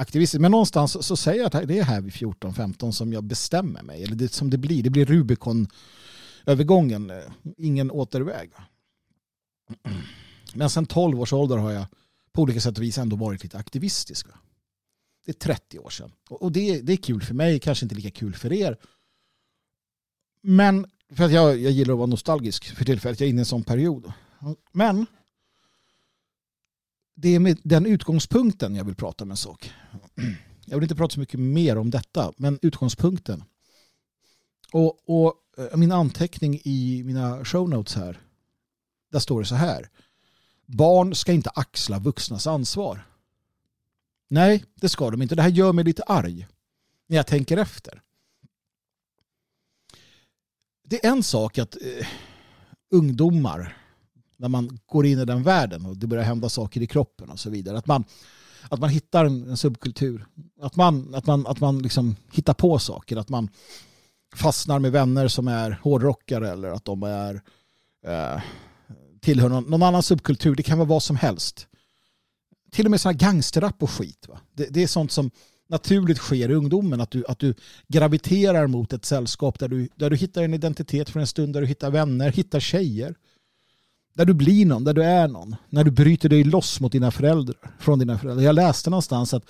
aktivistiskt. 0.00 0.40
Men 0.40 0.50
någonstans 0.50 1.06
så 1.06 1.16
säger 1.16 1.38
jag 1.38 1.56
att 1.56 1.68
det 1.68 1.78
är 1.78 1.84
här 1.84 2.00
vid 2.00 2.12
14-15 2.12 2.90
som 2.90 3.12
jag 3.12 3.24
bestämmer 3.24 3.82
mig. 3.82 4.04
Eller 4.04 4.16
det 4.16 4.32
som 4.32 4.50
det 4.50 4.58
blir. 4.58 4.82
Det 4.82 4.90
blir 4.90 5.06
Rubicon-övergången. 5.06 7.12
Ingen 7.56 7.90
återväg. 7.90 8.50
Men 10.54 10.70
sen 10.70 10.86
12 10.86 11.20
års 11.20 11.32
ålder 11.32 11.56
har 11.56 11.70
jag 11.70 11.86
på 12.32 12.42
olika 12.42 12.60
sätt 12.60 12.78
och 12.78 12.84
vis 12.84 12.98
ändå 12.98 13.16
varit 13.16 13.42
lite 13.42 13.58
aktivistisk. 13.58 14.26
Det 15.26 15.30
är 15.30 15.54
30 15.54 15.78
år 15.78 15.90
sedan. 15.90 16.12
Och 16.28 16.52
det, 16.52 16.80
det 16.80 16.92
är 16.92 16.96
kul 16.96 17.22
för 17.22 17.34
mig, 17.34 17.60
kanske 17.60 17.84
inte 17.84 17.94
lika 17.94 18.10
kul 18.10 18.34
för 18.34 18.52
er. 18.52 18.76
Men 20.42 20.86
för 21.12 21.24
att 21.24 21.32
jag, 21.32 21.58
jag 21.58 21.72
gillar 21.72 21.94
att 21.94 21.98
vara 21.98 22.06
nostalgisk 22.06 22.76
för 22.76 22.84
tillfället. 22.84 23.20
Jag 23.20 23.26
är 23.26 23.30
inne 23.30 23.38
i 23.38 23.40
en 23.40 23.46
sån 23.46 23.64
period. 23.64 24.12
Men 24.72 25.06
det 27.20 27.34
är 27.34 27.38
med 27.38 27.58
den 27.62 27.86
utgångspunkten 27.86 28.74
jag 28.74 28.84
vill 28.84 28.94
prata 28.94 29.24
om 29.24 29.30
en 29.30 29.36
sak. 29.36 29.72
Jag 30.66 30.76
vill 30.76 30.82
inte 30.82 30.94
prata 30.94 31.14
så 31.14 31.20
mycket 31.20 31.40
mer 31.40 31.78
om 31.78 31.90
detta, 31.90 32.32
men 32.36 32.58
utgångspunkten. 32.62 33.44
Och, 34.72 34.98
och 35.06 35.34
eh, 35.58 35.76
min 35.76 35.92
anteckning 35.92 36.60
i 36.64 37.02
mina 37.04 37.44
show 37.44 37.68
notes 37.68 37.94
här, 37.94 38.20
där 39.12 39.18
står 39.18 39.40
det 39.40 39.46
så 39.46 39.54
här. 39.54 39.90
Barn 40.66 41.14
ska 41.14 41.32
inte 41.32 41.50
axla 41.50 41.98
vuxnas 41.98 42.46
ansvar. 42.46 43.06
Nej, 44.28 44.64
det 44.74 44.88
ska 44.88 45.10
de 45.10 45.22
inte. 45.22 45.34
Det 45.34 45.42
här 45.42 45.50
gör 45.50 45.72
mig 45.72 45.84
lite 45.84 46.02
arg 46.02 46.46
när 47.06 47.16
jag 47.16 47.26
tänker 47.26 47.56
efter. 47.56 48.02
Det 50.84 51.06
är 51.06 51.10
en 51.10 51.22
sak 51.22 51.58
att 51.58 51.76
eh, 51.82 52.06
ungdomar 52.90 53.79
när 54.40 54.48
man 54.48 54.78
går 54.86 55.06
in 55.06 55.18
i 55.18 55.24
den 55.24 55.42
världen 55.42 55.86
och 55.86 55.96
det 55.96 56.06
börjar 56.06 56.24
hända 56.24 56.48
saker 56.48 56.82
i 56.82 56.86
kroppen 56.86 57.30
och 57.30 57.40
så 57.40 57.50
vidare. 57.50 57.78
Att 57.78 57.86
man, 57.86 58.04
att 58.68 58.80
man 58.80 58.90
hittar 58.90 59.24
en, 59.24 59.50
en 59.50 59.56
subkultur. 59.56 60.26
Att 60.60 60.76
man, 60.76 61.14
att 61.14 61.26
man, 61.26 61.46
att 61.46 61.60
man 61.60 61.78
liksom 61.78 62.16
hittar 62.32 62.54
på 62.54 62.78
saker. 62.78 63.16
Att 63.16 63.28
man 63.28 63.48
fastnar 64.34 64.78
med 64.78 64.92
vänner 64.92 65.28
som 65.28 65.48
är 65.48 65.80
hårdrockare 65.82 66.50
eller 66.50 66.68
att 66.68 66.84
de 66.84 67.02
är 67.02 67.42
eh, 68.06 68.42
tillhör 69.20 69.48
någon, 69.48 69.64
någon, 69.64 69.82
annan 69.82 70.02
subkultur. 70.02 70.54
Det 70.54 70.62
kan 70.62 70.78
vara 70.78 70.88
vad 70.88 71.02
som 71.02 71.16
helst. 71.16 71.66
Till 72.70 72.84
och 72.84 72.90
med 72.90 73.00
sådana 73.00 73.18
gangsterrap 73.18 73.82
och 73.82 73.90
skit. 73.90 74.28
Va? 74.28 74.40
Det, 74.52 74.66
det, 74.70 74.82
är 74.82 74.86
sånt 74.86 75.12
som 75.12 75.30
naturligt 75.68 76.18
sker 76.18 76.50
i 76.50 76.54
ungdomen. 76.54 77.00
Att 77.00 77.10
du, 77.10 77.24
att 77.28 77.38
du 77.38 77.54
graviterar 77.88 78.66
mot 78.66 78.92
ett 78.92 79.04
sällskap 79.04 79.58
där 79.58 79.68
du, 79.68 79.88
där 79.94 80.10
du 80.10 80.16
hittar 80.16 80.42
en 80.42 80.54
identitet 80.54 81.10
för 81.10 81.20
en 81.20 81.26
stund. 81.26 81.52
Där 81.54 81.60
du 81.60 81.66
hittar 81.66 81.90
vänner, 81.90 82.32
hittar 82.32 82.60
tjejer 82.60 83.14
där 84.14 84.24
du 84.24 84.34
blir 84.34 84.66
någon, 84.66 84.84
där 84.84 84.94
du 84.94 85.04
är 85.04 85.28
någon. 85.28 85.56
När 85.68 85.84
du 85.84 85.90
bryter 85.90 86.28
dig 86.28 86.44
loss 86.44 86.80
mot 86.80 86.92
dina 86.92 87.10
föräldrar, 87.10 87.56
från 87.78 87.98
dina 87.98 88.18
föräldrar. 88.18 88.44
Jag 88.44 88.54
läste 88.54 88.90
någonstans 88.90 89.34
att 89.34 89.44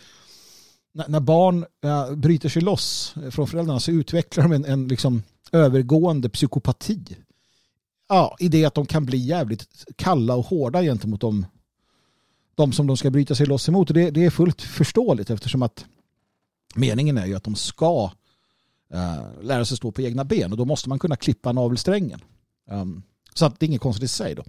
när, 0.93 1.21
barn 1.21 1.67
eh, 1.85 2.15
bryter 2.15 2.49
sig 2.49 2.63
loss 2.63 3.15
eh, 3.25 3.31
från 3.31 3.47
föräldrarna 3.47 3.81
så 3.81 3.91
utvecklar 3.91 4.43
de 4.43 4.53
en, 4.53 4.65
en 4.65 4.89
liksom 4.89 5.23
övergående 5.53 6.29
psykopati. 6.29 7.17
ja, 8.09 8.37
i 8.41 8.49
det 8.49 8.65
att 8.65 8.75
de 8.75 8.87
kan 8.87 9.07
bli 9.07 9.19
jävligt 9.19 9.85
kalla 9.97 10.37
och 10.37 10.47
hårda 10.47 10.83
gentemot 10.83 11.21
dem, 11.21 11.47
de 12.55 12.73
som 12.73 12.87
de 12.87 12.97
ska 12.97 13.11
bryta 13.11 13.35
sig 13.35 13.47
loss 13.47 13.69
emot. 13.69 13.91
Och 13.91 13.95
det, 13.95 14.11
det 14.11 14.25
är 14.25 14.31
fullt 14.31 14.63
förståeligt 14.63 15.31
eftersom 15.31 15.63
att 15.63 15.85
meningen 16.75 17.19
är 17.19 17.27
ju 17.27 17.35
att 17.35 17.45
de 17.45 17.55
ska 17.55 18.11
uh, 18.95 19.43
lära 19.43 19.65
sig 19.65 19.77
stå 19.77 19.93
på 19.93 20.03
egna 20.03 20.25
ben 20.25 20.53
och 20.53 20.59
då 20.59 20.65
måste 20.65 20.89
man 20.89 20.99
kunna 20.99 21.17
klippa 21.17 21.53
navelsträngen. 21.53 22.21
Um, 22.71 23.03
så 23.35 23.47
att 23.47 23.61
det 23.61 23.65
är 23.65 23.69
inget 23.69 23.81
konstigt 23.81 24.05
i 24.05 24.09
sig 24.09 24.35
då. 24.35 24.45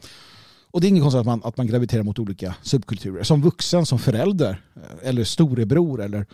Och 0.71 0.81
det 0.81 0.87
är 0.87 0.89
inget 0.89 1.03
konstigt 1.03 1.19
att 1.19 1.25
man, 1.25 1.41
att 1.43 1.57
man 1.57 1.67
graviterar 1.67 2.03
mot 2.03 2.19
olika 2.19 2.55
subkulturer. 2.61 3.23
Som 3.23 3.41
vuxen, 3.41 3.85
som 3.85 3.99
förälder 3.99 4.61
eh, 4.75 5.09
eller 5.09 5.23
storebror 5.23 6.01
eller, 6.01 6.25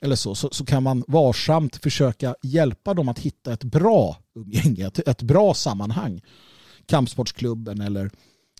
eller 0.00 0.16
så, 0.16 0.34
så, 0.34 0.48
så 0.52 0.64
kan 0.64 0.82
man 0.82 1.04
varsamt 1.08 1.76
försöka 1.76 2.34
hjälpa 2.42 2.94
dem 2.94 3.08
att 3.08 3.18
hitta 3.18 3.52
ett 3.52 3.64
bra 3.64 4.16
umgänge, 4.34 4.86
ett, 4.86 5.08
ett 5.08 5.22
bra 5.22 5.54
sammanhang. 5.54 6.20
Kampsportsklubben 6.86 7.80
eller, 7.80 8.10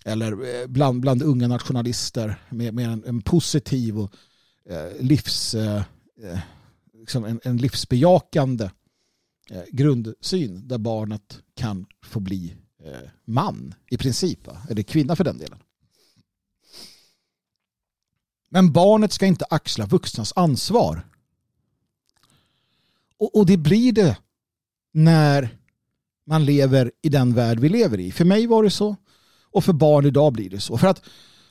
eller 0.05 0.31
eh, 0.31 0.67
bland, 0.67 1.01
bland 1.01 1.23
unga 1.23 1.47
nationalister 1.47 2.35
med, 2.49 2.73
med 2.73 2.85
en, 2.85 3.03
en 3.05 3.21
positiv 3.21 3.99
och 3.99 4.13
eh, 4.69 5.01
livs, 5.01 5.55
eh, 5.55 5.81
eh 6.23 6.39
liksom 6.99 7.25
en, 7.25 7.39
en 7.43 7.57
livsbejakande 7.57 8.69
eh, 9.51 9.63
grundsyn 9.71 10.67
där 10.67 10.77
barnet 10.77 11.39
kan 11.55 11.85
få 12.05 12.19
bli 12.19 12.55
Eh, 12.85 13.09
man 13.25 13.73
i 13.89 13.97
princip. 13.97 14.47
Eller 14.69 14.83
kvinna 14.83 15.15
för 15.15 15.23
den 15.23 15.37
delen. 15.37 15.59
Men 18.49 18.71
barnet 18.71 19.13
ska 19.13 19.25
inte 19.25 19.45
axla 19.49 19.85
vuxnas 19.85 20.33
ansvar. 20.35 21.07
Och, 23.17 23.35
och 23.35 23.45
det 23.45 23.57
blir 23.57 23.91
det 23.91 24.17
när 24.91 25.57
man 26.25 26.45
lever 26.45 26.91
i 27.01 27.09
den 27.09 27.33
värld 27.33 27.59
vi 27.59 27.69
lever 27.69 27.99
i. 27.99 28.11
För 28.11 28.25
mig 28.25 28.47
var 28.47 28.63
det 28.63 28.69
så. 28.69 28.95
Och 29.51 29.63
för 29.63 29.73
barn 29.73 30.05
idag 30.05 30.33
blir 30.33 30.49
det 30.49 30.59
så. 30.59 30.77
För 30.77 30.87
att 30.87 31.01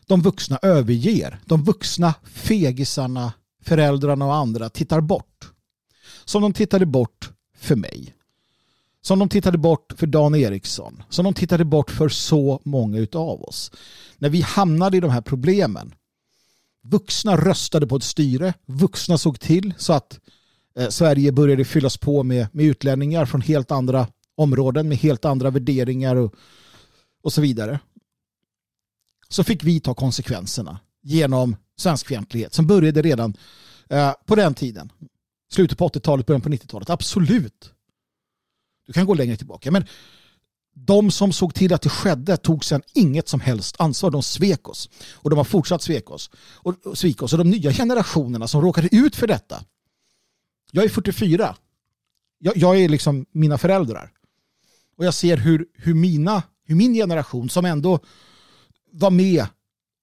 de 0.07 0.23
vuxna 0.23 0.59
överger. 0.63 1.41
De 1.47 1.65
vuxna 1.65 2.15
fegisarna, 2.25 3.33
föräldrarna 3.63 4.27
och 4.27 4.35
andra 4.35 4.69
tittar 4.69 5.01
bort. 5.01 5.53
Som 6.25 6.43
de 6.43 6.53
tittade 6.53 6.87
bort 6.87 7.31
för 7.57 7.77
mig. 7.77 8.15
Som 9.03 9.19
de 9.19 9.29
tittade 9.29 9.59
bort 9.59 9.93
för 9.97 10.07
Dan 10.07 10.35
Eriksson. 10.35 11.03
Som 11.09 11.25
de 11.25 11.35
tittade 11.35 11.65
bort 11.65 11.91
för 11.91 12.09
så 12.09 12.61
många 12.65 13.07
av 13.13 13.43
oss. 13.43 13.71
När 14.17 14.29
vi 14.29 14.41
hamnade 14.41 14.97
i 14.97 15.01
de 15.01 15.11
här 15.11 15.21
problemen. 15.21 15.95
Vuxna 16.83 17.37
röstade 17.37 17.87
på 17.87 17.97
ett 17.97 18.03
styre. 18.03 18.55
Vuxna 18.67 19.19
såg 19.19 19.41
till 19.41 19.75
så 19.79 19.93
att 19.93 20.21
eh, 20.79 20.89
Sverige 20.89 21.33
började 21.33 21.65
fyllas 21.65 21.97
på 21.97 22.23
med, 22.23 22.47
med 22.53 22.67
utlänningar 22.67 23.27
från 23.27 23.41
helt 23.41 23.71
andra 23.71 24.07
områden 24.39 24.89
med 24.89 24.99
helt 24.99 25.25
andra 25.25 25.51
värderingar 25.51 26.17
och, 26.17 26.35
och 27.23 27.33
så 27.33 27.41
vidare. 27.41 27.81
Så 29.29 29.45
fick 29.45 29.65
vi 29.65 29.81
ta 29.81 29.95
konsekvenserna 29.95 30.81
genom 31.03 31.57
svenskfientlighet 31.77 32.55
som 32.55 32.67
började 32.67 33.03
redan 33.03 33.37
eh, 33.89 34.13
på 34.27 34.35
den 34.35 34.55
tiden. 34.55 34.93
Slutet 35.53 35.79
på 35.79 35.89
80-talet, 35.89 36.27
början 36.27 36.41
på 36.41 36.49
90-talet. 36.49 36.91
Absolut. 36.91 37.73
Du 38.89 38.93
kan 38.93 39.07
gå 39.07 39.15
längre 39.15 39.37
tillbaka. 39.37 39.71
Men 39.71 39.85
de 40.75 41.11
som 41.11 41.33
såg 41.33 41.55
till 41.55 41.75
att 41.75 41.83
det 41.83 41.89
skedde 41.89 42.37
tog 42.37 42.65
sedan 42.65 42.83
inget 42.95 43.29
som 43.29 43.41
helst 43.41 43.77
ansvar. 43.79 44.11
De 44.11 44.23
svek 44.23 44.69
oss. 44.69 44.91
Och 45.15 45.31
de 45.31 45.37
har 45.37 45.45
fortsatt 45.45 45.83
svek 45.83 46.11
oss. 46.11 46.31
Och, 46.37 46.87
och 46.87 46.99
svika 46.99 47.25
oss. 47.25 47.33
Och 47.33 47.39
de 47.39 47.51
nya 47.51 47.73
generationerna 47.73 48.49
som 48.49 48.63
råkade 48.63 48.89
ut 48.97 49.17
för 49.17 49.27
detta. 49.27 49.65
Jag 50.71 50.85
är 50.85 50.89
44. 50.89 51.57
Jag, 52.39 52.57
jag 52.57 52.81
är 52.81 52.89
liksom 52.89 53.27
mina 53.33 53.59
föräldrar. 53.59 54.13
Och 54.97 55.05
jag 55.05 55.15
ser 55.15 55.37
hur, 55.37 55.67
hur, 55.75 55.95
mina, 55.95 56.43
hur 56.65 56.75
min 56.75 56.95
generation 56.95 57.51
som 57.51 57.65
ändå 57.65 58.01
var 58.93 59.11
med 59.11 59.47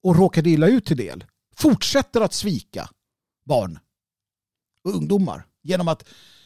och 0.03 0.15
råkade 0.15 0.49
illa 0.49 0.67
ut 0.67 0.85
till 0.85 0.97
del 0.97 1.23
fortsätter 1.55 2.21
att 2.21 2.33
svika 2.33 2.89
barn 3.45 3.79
och 4.83 4.95
ungdomar 4.95 5.45
genom 5.63 5.87
att 5.87 6.03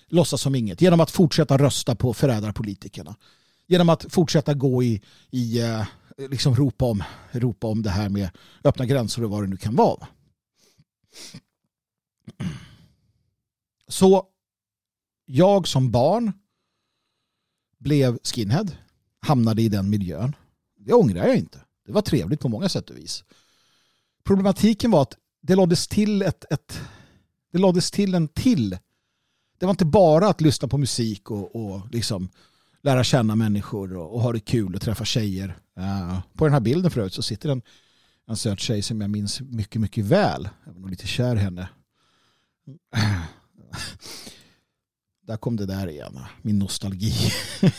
låtsas 0.10 0.42
som 0.42 0.56
inget, 0.56 0.82
genom 0.82 1.00
att 1.00 1.12
fortsätta 1.12 1.58
rösta 1.58 1.96
på 1.96 2.14
förrädarpolitikerna, 2.14 3.16
genom 3.68 3.90
att 3.90 4.06
fortsätta 4.10 4.54
gå 4.54 4.84
i, 4.84 5.02
i 5.32 5.60
eh, 5.62 5.86
liksom 6.18 6.56
ropa 6.56 6.86
om, 6.86 7.04
ropa 7.32 7.68
om 7.68 7.82
det 7.82 7.90
här 7.90 8.10
med 8.10 8.30
öppna 8.64 8.86
gränser 8.86 9.24
och 9.24 9.30
vad 9.30 9.44
det 9.44 9.48
nu 9.48 9.58
kan 9.58 9.76
vara. 9.76 10.08
Så 13.88 14.28
jag 15.26 15.68
som 15.68 15.92
barn 15.92 16.32
blev 17.78 18.20
skinhead, 18.24 18.68
hamnade 19.20 19.62
i 19.62 19.70
den 19.70 19.90
miljön. 19.90 20.36
Det 20.78 20.94
ångrar 20.94 21.28
jag 21.28 21.38
inte. 21.38 21.62
Det 21.86 21.92
var 21.92 22.02
trevligt 22.02 22.40
på 22.40 22.50
många 22.50 22.70
sätt 22.70 22.90
och 22.90 22.98
vis. 22.98 23.24
Problematiken 24.24 24.92
var 24.92 25.02
att 25.02 25.18
det 25.42 25.56
lades 25.56 25.88
till 25.88 26.22
ett, 26.22 26.46
ett 26.52 26.80
det 27.52 27.58
lades 27.58 27.92
till 27.92 28.16
en 28.16 28.28
till. 28.28 28.78
Det 29.60 29.66
var 29.66 29.72
inte 29.72 29.86
bara 29.86 30.28
att 30.28 30.42
lyssna 30.42 30.68
på 30.68 30.78
musik 30.78 31.32
och, 31.32 31.56
och 31.56 31.82
liksom 31.92 32.30
lära 32.82 33.04
känna 33.04 33.36
människor 33.36 33.98
och, 33.98 34.14
och 34.14 34.22
ha 34.22 34.34
det 34.34 34.40
kul 34.40 34.76
och 34.76 34.82
träffa 34.82 35.06
tjejer. 35.06 35.58
Uh, 35.80 36.20
på 36.34 36.46
den 36.46 36.54
här 36.54 36.60
bilden 36.60 36.92
förut 36.92 37.14
så 37.14 37.22
sitter 37.22 37.50
en, 37.50 37.62
en 38.28 38.38
söt 38.38 38.60
tjej 38.60 38.82
som 38.82 39.02
jag 39.02 39.10
minns 39.10 39.42
mycket, 39.42 39.82
mycket 39.82 40.06
väl. 40.06 40.50
Jag 40.66 40.74
var 40.74 40.80
nog 40.80 40.90
lite 40.90 41.08
kär 41.08 41.36
i 41.36 41.40
henne. 41.40 41.70
Där 45.28 45.38
kom 45.38 45.56
det 45.56 45.66
där 45.66 45.88
igen, 45.88 46.20
min 46.42 46.60
nostalgi. 46.60 47.14
uh, 47.64 47.70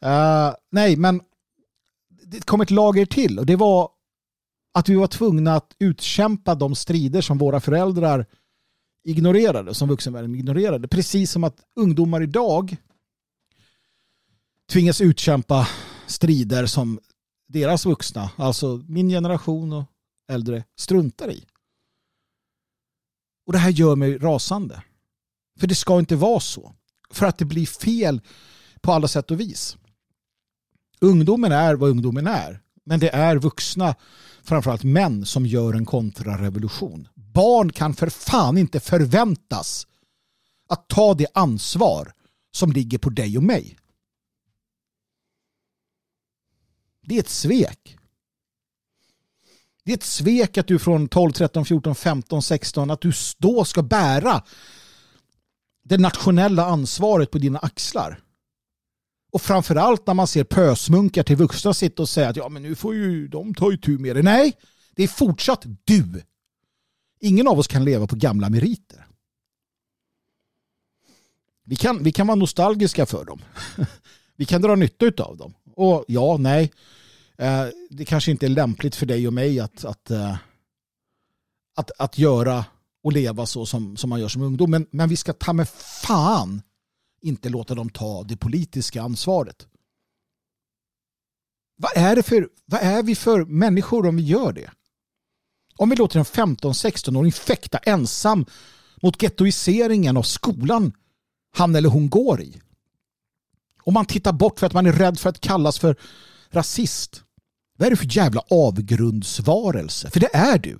nej, 0.70 0.96
men 0.96 1.20
det 2.08 2.46
kom 2.46 2.60
ett 2.60 2.70
lager 2.70 3.06
till 3.06 3.38
och 3.38 3.46
det 3.46 3.56
var 3.56 3.88
att 4.74 4.88
vi 4.88 4.94
var 4.94 5.06
tvungna 5.06 5.54
att 5.54 5.76
utkämpa 5.78 6.54
de 6.54 6.74
strider 6.74 7.20
som 7.20 7.38
våra 7.38 7.60
föräldrar 7.60 8.26
ignorerade, 9.04 9.74
som 9.74 9.88
vuxenvärlden 9.88 10.34
ignorerade. 10.34 10.88
Precis 10.88 11.30
som 11.30 11.44
att 11.44 11.56
ungdomar 11.76 12.22
idag 12.22 12.76
tvingas 14.70 15.00
utkämpa 15.00 15.68
strider 16.06 16.66
som 16.66 17.00
deras 17.48 17.86
vuxna, 17.86 18.30
alltså 18.36 18.84
min 18.88 19.08
generation 19.08 19.72
och 19.72 19.84
äldre, 20.28 20.64
struntar 20.76 21.30
i. 21.30 21.44
Och 23.46 23.52
det 23.52 23.58
här 23.58 23.70
gör 23.70 23.96
mig 23.96 24.18
rasande. 24.18 24.82
För 25.60 25.66
det 25.66 25.74
ska 25.74 25.98
inte 25.98 26.16
vara 26.16 26.40
så. 26.40 26.74
För 27.10 27.26
att 27.26 27.38
det 27.38 27.44
blir 27.44 27.66
fel 27.66 28.20
på 28.80 28.92
alla 28.92 29.08
sätt 29.08 29.30
och 29.30 29.40
vis. 29.40 29.76
Ungdomen 31.00 31.52
är 31.52 31.74
vad 31.74 31.90
ungdomen 31.90 32.26
är. 32.26 32.60
Men 32.84 33.00
det 33.00 33.14
är 33.14 33.36
vuxna, 33.36 33.94
framförallt 34.42 34.84
män, 34.84 35.26
som 35.26 35.46
gör 35.46 35.74
en 35.74 35.86
kontrarevolution. 35.86 37.08
Barn 37.34 37.72
kan 37.72 37.94
för 37.94 38.06
fan 38.06 38.58
inte 38.58 38.80
förväntas 38.80 39.86
att 40.68 40.88
ta 40.88 41.14
det 41.14 41.26
ansvar 41.34 42.12
som 42.52 42.72
ligger 42.72 42.98
på 42.98 43.10
dig 43.10 43.36
och 43.36 43.42
mig. 43.42 43.78
Det 47.02 47.16
är 47.16 47.20
ett 47.20 47.28
svek. 47.28 47.98
Det 49.84 49.92
är 49.92 49.96
ett 49.96 50.02
svek 50.02 50.58
att 50.58 50.66
du 50.66 50.78
från 50.78 51.08
12, 51.08 51.32
13, 51.32 51.64
14, 51.64 51.94
15, 51.94 52.42
16 52.42 52.90
att 52.90 53.00
du 53.00 53.12
då 53.38 53.64
ska 53.64 53.82
bära 53.82 54.42
det 55.84 55.98
nationella 55.98 56.64
ansvaret 56.64 57.30
på 57.30 57.38
dina 57.38 57.58
axlar. 57.58 58.20
Och 59.32 59.42
framförallt 59.42 60.06
när 60.06 60.14
man 60.14 60.26
ser 60.26 60.44
pösmunkar 60.44 61.22
till 61.22 61.36
vuxna 61.36 61.74
sitta 61.74 62.02
och 62.02 62.08
säga 62.08 62.28
att 62.28 62.36
ja 62.36 62.48
men 62.48 62.62
nu 62.62 62.74
får 62.74 62.94
ju 62.94 63.28
de 63.28 63.54
ta 63.54 63.72
itu 63.72 63.98
med 63.98 64.16
det. 64.16 64.22
Nej, 64.22 64.52
det 64.94 65.02
är 65.02 65.08
fortsatt 65.08 65.64
du. 65.84 66.22
Ingen 67.20 67.48
av 67.48 67.58
oss 67.58 67.66
kan 67.66 67.84
leva 67.84 68.06
på 68.06 68.16
gamla 68.16 68.50
meriter. 68.50 69.06
Vi 71.64 71.76
kan, 71.76 72.02
vi 72.02 72.12
kan 72.12 72.26
vara 72.26 72.34
nostalgiska 72.34 73.06
för 73.06 73.24
dem. 73.24 73.40
Vi 74.36 74.44
kan 74.44 74.62
dra 74.62 74.74
nytta 74.74 75.24
av 75.24 75.36
dem. 75.36 75.54
Och 75.76 76.04
ja, 76.08 76.36
nej. 76.40 76.72
Eh, 77.38 77.66
det 77.90 78.04
kanske 78.04 78.30
inte 78.30 78.46
är 78.46 78.50
lämpligt 78.50 78.94
för 78.94 79.06
dig 79.06 79.26
och 79.26 79.32
mig 79.32 79.60
att, 79.60 79.84
att, 79.84 80.10
eh, 80.10 80.36
att, 81.76 81.90
att 81.98 82.18
göra 82.18 82.64
och 83.02 83.12
leva 83.12 83.46
så 83.46 83.66
som, 83.66 83.96
som 83.96 84.10
man 84.10 84.20
gör 84.20 84.28
som 84.28 84.42
ungdom. 84.42 84.70
Men, 84.70 84.86
men 84.90 85.08
vi 85.08 85.16
ska 85.16 85.32
ta 85.32 85.52
med 85.52 85.68
fan 85.68 86.62
inte 87.20 87.48
låta 87.48 87.74
dem 87.74 87.90
ta 87.90 88.22
det 88.22 88.36
politiska 88.36 89.02
ansvaret. 89.02 89.66
Vad 91.76 91.92
är, 91.96 92.16
det 92.16 92.22
för, 92.22 92.48
vad 92.64 92.80
är 92.80 93.02
vi 93.02 93.14
för 93.14 93.44
människor 93.44 94.06
om 94.06 94.16
vi 94.16 94.22
gör 94.22 94.52
det? 94.52 94.70
Om 95.76 95.90
vi 95.90 95.96
låter 95.96 96.18
en 96.18 96.24
15-16-åring 96.24 97.32
fäkta 97.32 97.78
ensam 97.78 98.46
mot 99.02 99.22
gettoiseringen 99.22 100.16
av 100.16 100.22
skolan 100.22 100.92
han 101.56 101.74
eller 101.74 101.88
hon 101.88 102.08
går 102.08 102.40
i. 102.40 102.60
Om 103.82 103.94
man 103.94 104.06
tittar 104.06 104.32
bort 104.32 104.58
för 104.58 104.66
att 104.66 104.72
man 104.72 104.86
är 104.86 104.92
rädd 104.92 105.18
för 105.18 105.30
att 105.30 105.40
kallas 105.40 105.78
för 105.78 105.96
rasist. 106.50 107.22
Vad 107.76 107.86
är 107.86 107.90
du 107.90 107.96
för 107.96 108.16
jävla 108.16 108.40
avgrundsvarelse? 108.50 110.10
För 110.10 110.20
det 110.20 110.34
är 110.36 110.58
du. 110.58 110.78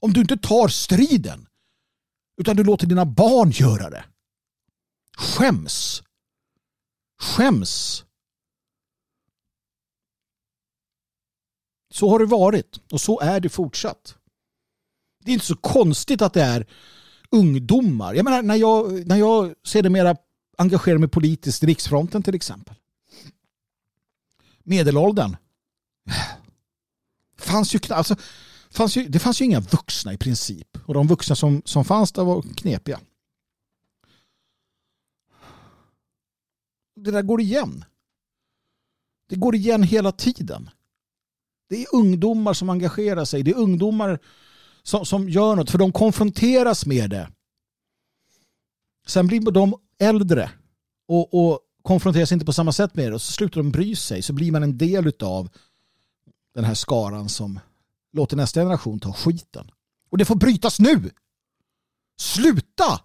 Om 0.00 0.12
du 0.12 0.20
inte 0.20 0.36
tar 0.36 0.68
striden 0.68 1.46
utan 2.40 2.56
du 2.56 2.64
låter 2.64 2.86
dina 2.86 3.06
barn 3.06 3.50
göra 3.50 3.90
det. 3.90 4.04
Skäms. 5.16 6.02
Skäms. 7.20 8.04
Så 11.98 12.10
har 12.10 12.18
det 12.18 12.26
varit 12.26 12.80
och 12.92 13.00
så 13.00 13.20
är 13.20 13.40
det 13.40 13.48
fortsatt. 13.48 14.14
Det 15.24 15.30
är 15.30 15.32
inte 15.32 15.46
så 15.46 15.56
konstigt 15.56 16.22
att 16.22 16.32
det 16.32 16.42
är 16.42 16.66
ungdomar. 17.30 18.14
Jag 18.14 18.24
menar 18.24 18.42
när 18.42 18.54
jag, 18.54 19.06
när 19.06 19.16
jag 19.16 19.54
ser 19.66 19.82
det 19.82 19.90
mera 19.90 20.16
engagerar 20.58 20.98
mig 20.98 21.08
politiskt, 21.08 21.62
riksfronten 21.62 22.22
till 22.22 22.34
exempel. 22.34 22.74
Medelåldern. 24.62 25.36
Fanns 27.38 27.74
ju, 27.74 27.80
alltså, 27.90 28.16
fanns 28.70 28.96
ju, 28.96 29.08
det 29.08 29.18
fanns 29.18 29.40
ju 29.40 29.44
inga 29.44 29.60
vuxna 29.60 30.12
i 30.12 30.18
princip. 30.18 30.78
Och 30.86 30.94
de 30.94 31.06
vuxna 31.06 31.36
som, 31.36 31.62
som 31.64 31.84
fanns 31.84 32.12
där 32.12 32.24
var 32.24 32.42
knepiga. 32.42 33.00
Det 36.96 37.10
där 37.10 37.22
går 37.22 37.40
igen. 37.40 37.84
Det 39.28 39.36
går 39.36 39.54
igen 39.54 39.82
hela 39.82 40.12
tiden. 40.12 40.70
Det 41.68 41.82
är 41.82 41.94
ungdomar 41.94 42.52
som 42.52 42.70
engagerar 42.70 43.24
sig. 43.24 43.42
Det 43.42 43.50
är 43.50 43.56
ungdomar 43.56 44.18
som, 44.82 45.06
som 45.06 45.28
gör 45.28 45.56
något. 45.56 45.70
För 45.70 45.78
de 45.78 45.92
konfronteras 45.92 46.86
med 46.86 47.10
det. 47.10 47.30
Sen 49.06 49.26
blir 49.26 49.40
de 49.50 49.74
äldre 49.98 50.50
och, 51.08 51.34
och 51.34 51.60
konfronteras 51.82 52.32
inte 52.32 52.46
på 52.46 52.52
samma 52.52 52.72
sätt 52.72 52.94
med 52.94 53.10
det 53.10 53.14
och 53.14 53.22
så 53.22 53.32
slutar 53.32 53.60
de 53.60 53.70
bry 53.70 53.96
sig 53.96 54.22
så 54.22 54.32
blir 54.32 54.52
man 54.52 54.62
en 54.62 54.78
del 54.78 55.12
av 55.20 55.48
den 56.54 56.64
här 56.64 56.74
skaran 56.74 57.28
som 57.28 57.60
låter 58.12 58.36
nästa 58.36 58.60
generation 58.60 59.00
ta 59.00 59.12
skiten. 59.12 59.70
Och 60.10 60.18
det 60.18 60.24
får 60.24 60.34
brytas 60.34 60.80
nu! 60.80 61.10
Sluta! 62.20 63.00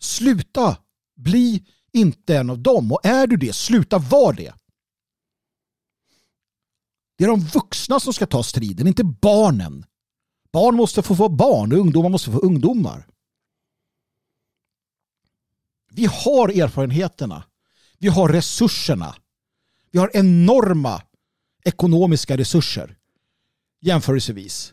Sluta! 0.00 0.76
Bli 1.16 1.64
inte 1.92 2.36
en 2.36 2.50
av 2.50 2.58
dem. 2.58 2.92
Och 2.92 3.06
är 3.06 3.26
du 3.26 3.36
det, 3.36 3.52
sluta 3.52 3.98
vara 3.98 4.36
det. 4.36 4.54
Det 7.16 7.24
är 7.24 7.28
de 7.28 7.40
vuxna 7.40 8.00
som 8.00 8.12
ska 8.12 8.26
ta 8.26 8.42
striden, 8.42 8.86
inte 8.86 9.04
barnen. 9.04 9.84
Barn 10.52 10.74
måste 10.74 11.02
få 11.02 11.14
vara 11.14 11.28
barn 11.28 11.72
och 11.72 11.78
ungdomar 11.78 12.08
måste 12.08 12.30
få 12.30 12.38
ungdomar. 12.38 13.06
Vi 15.90 16.06
har 16.06 16.62
erfarenheterna. 16.62 17.44
Vi 17.98 18.08
har 18.08 18.28
resurserna. 18.28 19.14
Vi 19.90 19.98
har 19.98 20.10
enorma 20.14 21.02
ekonomiska 21.64 22.36
resurser 22.36 22.96
jämförelsevis. 23.80 24.72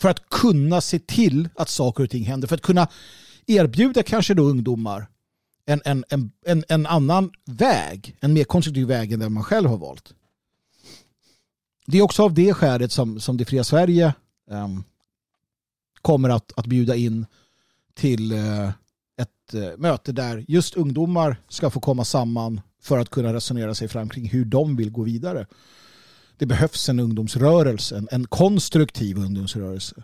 För 0.00 0.08
att 0.08 0.28
kunna 0.28 0.80
se 0.80 0.98
till 0.98 1.48
att 1.56 1.68
saker 1.68 2.04
och 2.04 2.10
ting 2.10 2.24
händer. 2.24 2.48
För 2.48 2.54
att 2.54 2.62
kunna 2.62 2.88
erbjuda 3.46 4.02
kanske 4.02 4.34
då 4.34 4.42
ungdomar 4.42 5.08
en, 5.66 5.80
en, 5.84 6.04
en, 6.08 6.30
en, 6.46 6.64
en 6.68 6.86
annan 6.86 7.30
väg. 7.44 8.16
En 8.20 8.32
mer 8.32 8.44
konstruktiv 8.44 8.86
väg 8.86 9.12
än 9.12 9.20
den 9.20 9.32
man 9.32 9.44
själv 9.44 9.68
har 9.68 9.76
valt. 9.76 10.14
Det 11.90 11.98
är 11.98 12.02
också 12.02 12.22
av 12.22 12.34
det 12.34 12.54
skälet 12.54 12.92
som, 12.92 13.20
som 13.20 13.36
det 13.36 13.44
fria 13.44 13.64
Sverige 13.64 14.14
um, 14.50 14.84
kommer 16.02 16.28
att, 16.28 16.52
att 16.56 16.66
bjuda 16.66 16.96
in 16.96 17.26
till 17.94 18.32
uh, 18.32 18.70
ett 19.16 19.54
uh, 19.54 19.76
möte 19.76 20.12
där 20.12 20.44
just 20.48 20.76
ungdomar 20.76 21.36
ska 21.48 21.70
få 21.70 21.80
komma 21.80 22.04
samman 22.04 22.60
för 22.82 22.98
att 22.98 23.10
kunna 23.10 23.34
resonera 23.34 23.74
sig 23.74 23.88
fram 23.88 24.08
kring 24.08 24.28
hur 24.28 24.44
de 24.44 24.76
vill 24.76 24.90
gå 24.90 25.02
vidare. 25.02 25.46
Det 26.38 26.46
behövs 26.46 26.88
en 26.88 27.00
ungdomsrörelse, 27.00 27.98
en, 27.98 28.08
en 28.10 28.26
konstruktiv 28.26 29.18
ungdomsrörelse. 29.18 30.02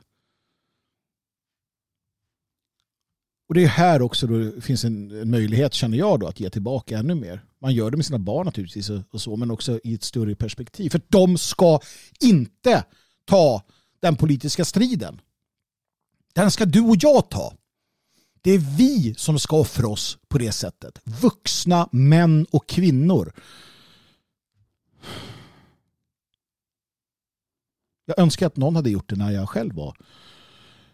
Och 3.49 3.55
det 3.55 3.65
är 3.65 3.69
här 3.69 4.03
också 4.03 4.27
då 4.27 4.39
det 4.39 4.61
finns 4.61 4.85
en, 4.85 5.21
en, 5.21 5.31
möjlighet, 5.31 5.75
känner 5.75 5.99
jag, 5.99 6.21
då, 6.21 6.27
att 6.27 6.41
ge 6.41 6.51
tillbaka 6.51 6.99
ännu 6.99 7.15
mer. 7.15 7.45
Man 7.67 7.75
gör 7.75 7.91
det 7.91 7.97
med 7.97 8.07
sina 8.07 8.19
barn 8.19 8.47
naturligtvis 8.47 8.91
och, 8.91 9.21
så, 9.21 9.37
men 9.37 9.51
också 9.51 9.81
i 9.85 9.95
ett 9.95 10.03
större 10.03 10.35
perspektiv. 10.35 10.91
För 10.91 11.01
de 11.09 11.39
ska 11.39 11.81
inte 12.21 12.85
ta 13.25 13.63
den 14.01 14.17
politiska 14.17 14.65
striden. 14.65 15.21
Den 16.35 16.51
ska 16.51 16.65
du 16.65 16.81
och 16.81 16.97
jag 17.01 17.29
ta. 17.31 17.55
Det 18.41 18.51
är 18.51 18.59
vi 18.59 19.15
som 19.15 19.39
ska 19.39 19.57
offra 19.57 19.89
oss 19.89 20.19
på 20.29 20.39
det 20.39 20.53
sättet. 20.53 21.01
Vuxna 21.05 21.89
män 21.93 22.47
och 22.51 22.69
kvinnor. 22.69 23.33
Jag 28.05 28.19
önskar 28.19 28.47
att 28.47 28.57
någon 28.57 28.77
hade 28.77 28.91
gjort 28.91 29.09
det 29.09 29.17
när 29.17 29.31
jag 29.31 29.49
själv 29.49 29.75
var 29.75 29.97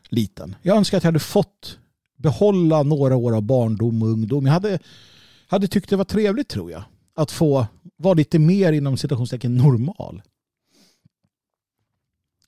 liten. 0.08 0.56
Jag 0.62 0.76
önskar 0.76 0.98
att 0.98 1.04
jag 1.04 1.08
hade 1.08 1.18
fått 1.18 1.78
behålla 2.16 2.82
några 2.82 3.16
år 3.16 3.36
av 3.36 3.42
barndom 3.42 4.02
och 4.02 4.08
ungdom. 4.08 4.46
Jag 4.46 4.52
hade, 4.52 4.78
hade 5.52 5.68
tyckt 5.68 5.90
det 5.90 5.96
var 5.96 6.04
trevligt 6.04 6.48
tror 6.48 6.70
jag. 6.70 6.84
Att 7.14 7.30
få 7.30 7.66
vara 7.96 8.14
lite 8.14 8.38
mer 8.38 8.72
inom 8.72 8.96
citationstecken 8.96 9.56
normal. 9.56 10.22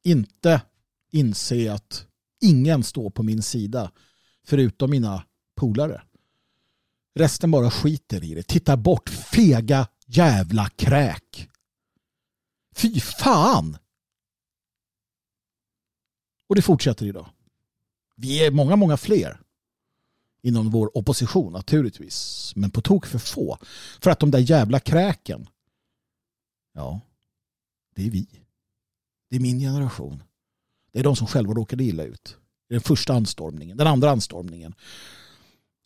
Inte 0.02 0.62
inse 1.10 1.72
att 1.72 2.06
ingen 2.40 2.82
står 2.82 3.10
på 3.10 3.22
min 3.22 3.42
sida 3.42 3.92
förutom 4.44 4.90
mina 4.90 5.24
polare. 5.54 6.02
Resten 7.14 7.50
bara 7.50 7.70
skiter 7.70 8.24
i 8.24 8.34
det. 8.34 8.42
Tittar 8.42 8.76
bort. 8.76 9.08
Fega 9.08 9.88
jävla 10.06 10.68
kräk. 10.68 11.48
Fy 12.76 13.00
fan! 13.00 13.76
Och 16.48 16.56
det 16.56 16.62
fortsätter 16.62 17.06
idag. 17.06 17.28
Vi 18.16 18.46
är 18.46 18.50
många, 18.50 18.76
många 18.76 18.96
fler 18.96 19.40
inom 20.44 20.70
vår 20.70 20.98
opposition 20.98 21.52
naturligtvis. 21.52 22.52
Men 22.56 22.70
på 22.70 22.80
tok 22.80 23.06
för 23.06 23.18
få. 23.18 23.58
För 24.00 24.10
att 24.10 24.20
de 24.20 24.30
där 24.30 24.38
jävla 24.38 24.80
kräken, 24.80 25.46
ja, 26.74 27.00
det 27.94 28.06
är 28.06 28.10
vi. 28.10 28.26
Det 29.30 29.36
är 29.36 29.40
min 29.40 29.60
generation. 29.60 30.22
Det 30.92 30.98
är 30.98 31.04
de 31.04 31.16
som 31.16 31.26
själva 31.26 31.54
råkade 31.54 31.84
illa 31.84 32.02
ut. 32.02 32.36
Den 32.68 32.80
första 32.80 33.14
anstormningen, 33.14 33.76
den 33.76 33.86
andra 33.86 34.10
anstormningen. 34.10 34.74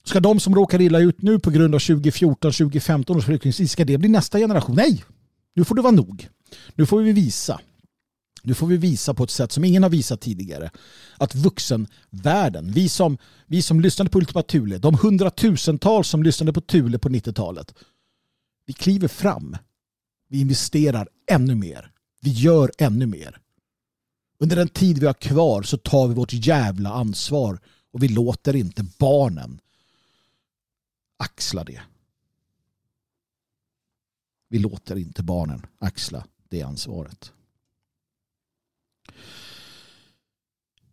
Ska 0.05 0.21
de 0.21 0.41
som 0.41 0.55
råkar 0.55 0.81
illa 0.81 0.99
ut 0.99 1.23
nu 1.23 1.39
på 1.39 1.51
grund 1.51 1.75
av 1.75 1.81
2014-2015 1.81 3.17
års 3.17 3.25
flyktingkris, 3.25 3.73
ska 3.73 3.85
det 3.85 3.99
bli 3.99 4.09
nästa 4.09 4.39
generation? 4.39 4.77
Nej! 4.77 5.05
Nu 5.55 5.65
får 5.65 5.75
det 5.75 5.83
vara 5.83 5.93
nog. 5.93 6.29
Nu 6.75 6.87
får 6.87 7.03
vi 7.03 7.13
visa. 7.13 7.61
Nu 8.49 8.55
får 8.55 8.67
vi 8.67 8.77
visa 8.77 9.15
på 9.15 9.25
ett 9.25 9.31
sätt 9.31 9.53
som 9.53 9.65
ingen 9.65 9.83
har 9.83 9.91
visat 9.91 10.21
tidigare 10.21 10.71
att 11.17 11.35
vuxenvärlden, 11.35 12.73
vi 12.73 12.89
som, 12.89 13.19
vi 13.47 13.63
som 13.63 13.81
lyssnade 13.81 14.11
på 14.11 14.19
Ultima 14.19 14.43
Thule, 14.43 14.79
de 14.79 14.95
hundratusentals 14.95 16.09
som 16.09 16.23
lyssnade 16.23 16.53
på 16.53 16.61
Thule 16.61 16.99
på 16.99 17.09
90-talet, 17.09 17.75
vi 18.67 18.73
kliver 18.73 19.09
fram. 19.09 19.57
Vi 20.29 20.41
investerar 20.41 21.09
ännu 21.31 21.55
mer. 21.55 21.93
Vi 22.21 22.31
gör 22.31 22.71
ännu 22.79 23.07
mer. 23.07 23.39
Under 24.39 24.57
den 24.57 24.69
tid 24.69 24.99
vi 24.99 25.07
har 25.07 25.15
kvar 25.15 25.63
så 25.63 25.77
tar 25.77 26.09
vi 26.09 26.15
vårt 26.15 26.33
jävla 26.33 26.93
ansvar 26.93 27.61
och 27.93 28.03
vi 28.03 28.09
låter 28.09 28.57
inte 28.57 28.87
barnen 28.99 29.61
axla 31.17 31.65
det. 31.65 31.81
Vi 34.49 34.59
låter 34.59 34.97
inte 34.97 35.23
barnen 35.23 35.67
axla 35.79 36.27
det 36.49 36.63
ansvaret. 36.63 37.33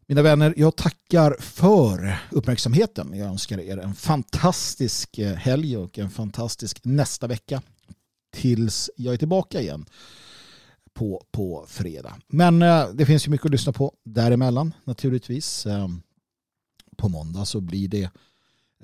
Mina 0.08 0.22
vänner, 0.22 0.54
jag 0.58 0.76
tackar 0.76 1.38
för 1.40 2.18
uppmärksamheten. 2.32 3.14
Jag 3.14 3.28
önskar 3.28 3.60
er 3.60 3.78
en 3.78 3.96
fantastisk 3.96 5.18
eh, 5.18 5.34
helg 5.34 5.78
och 5.78 6.00
en 6.00 6.10
fantastisk 6.10 6.86
nästa 6.86 7.28
vecka 7.28 7.62
tills 8.34 8.90
jag 8.96 9.14
är 9.14 9.18
tillbaka 9.18 9.62
igen 9.62 9.86
på, 10.94 11.26
på 11.32 11.66
fredag. 11.68 12.16
Men 12.28 12.62
eh, 12.62 12.88
det 12.94 13.06
finns 13.06 13.28
ju 13.28 13.32
mycket 13.32 13.46
att 13.46 13.52
lyssna 13.52 13.74
på 13.74 13.94
däremellan 14.04 14.74
naturligtvis. 14.84 15.66
Eh, 15.66 15.88
på 16.98 17.10
måndag 17.10 17.46
så 17.46 17.62
blir 17.62 17.88
det 17.88 18.10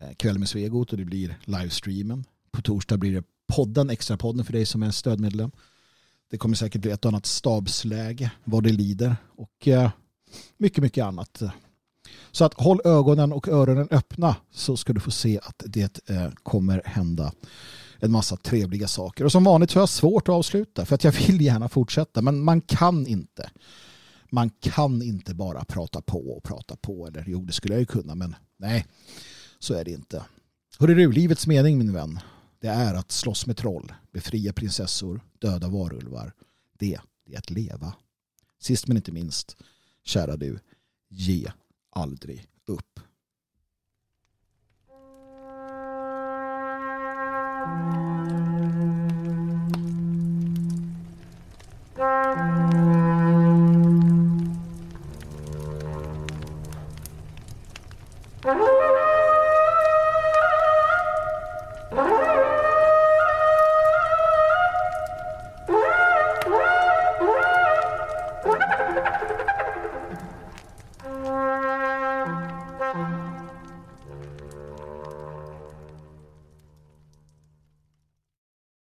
eh, 0.01 0.13
kväll 0.17 0.39
med 0.39 0.49
Svegot 0.49 0.91
och 0.91 0.97
det 0.97 1.05
blir 1.05 1.37
livestreamen. 1.45 2.25
På 2.51 2.61
torsdag 2.61 2.97
blir 2.97 3.15
det 3.15 3.23
podden, 3.47 3.89
extra 3.89 4.17
podden 4.17 4.45
för 4.45 4.53
dig 4.53 4.65
som 4.65 4.83
är 4.83 4.91
stödmedlem. 4.91 5.51
Det 6.31 6.37
kommer 6.37 6.55
säkert 6.55 6.81
bli 6.81 6.91
ett 6.91 7.05
annat 7.05 7.25
stabsläge 7.25 8.31
vad 8.43 8.63
det 8.63 8.71
lider 8.71 9.15
och 9.35 9.67
eh, 9.67 9.91
mycket, 10.57 10.83
mycket 10.83 11.05
annat. 11.05 11.41
Så 12.31 12.45
att 12.45 12.53
håll 12.53 12.81
ögonen 12.85 13.33
och 13.33 13.47
öronen 13.47 13.87
öppna 13.91 14.35
så 14.51 14.77
ska 14.77 14.93
du 14.93 14.99
få 14.99 15.11
se 15.11 15.39
att 15.43 15.63
det 15.65 16.09
eh, 16.09 16.29
kommer 16.43 16.81
hända 16.85 17.31
en 17.99 18.11
massa 18.11 18.37
trevliga 18.37 18.87
saker. 18.87 19.25
Och 19.25 19.31
som 19.31 19.43
vanligt 19.43 19.71
så 19.71 19.79
har 19.79 19.81
jag 19.81 19.89
svårt 19.89 20.29
att 20.29 20.33
avsluta 20.33 20.85
för 20.85 20.95
att 20.95 21.03
jag 21.03 21.11
vill 21.11 21.41
gärna 21.41 21.69
fortsätta 21.69 22.21
men 22.21 22.43
man 22.43 22.61
kan 22.61 23.07
inte. 23.07 23.49
Man 24.29 24.49
kan 24.49 25.01
inte 25.01 25.33
bara 25.33 25.65
prata 25.65 26.01
på 26.01 26.37
och 26.37 26.43
prata 26.43 26.75
på. 26.75 27.07
Eller 27.07 27.23
jo, 27.27 27.45
det 27.45 27.53
skulle 27.53 27.73
jag 27.73 27.79
ju 27.79 27.85
kunna 27.85 28.15
men 28.15 28.35
nej, 28.59 28.85
så 29.59 29.73
är 29.73 29.85
det 29.85 29.91
inte. 29.91 30.23
Hörru 30.79 30.95
du, 30.95 31.11
livets 31.11 31.47
mening 31.47 31.77
min 31.77 31.93
vän, 31.93 32.19
det 32.61 32.67
är 32.67 32.93
att 32.93 33.11
slåss 33.11 33.47
med 33.47 33.57
troll, 33.57 33.93
befria 34.11 34.53
prinsessor, 34.53 35.21
döda 35.39 35.67
varulvar. 35.67 36.33
Det, 36.79 36.99
det 37.25 37.33
är 37.33 37.37
att 37.37 37.49
leva. 37.49 37.93
Sist 38.59 38.87
men 38.87 38.97
inte 38.97 39.11
minst, 39.11 39.57
kära 40.03 40.37
du, 40.37 40.59
ge 41.09 41.51
aldrig 41.89 42.47
upp. 42.65 42.99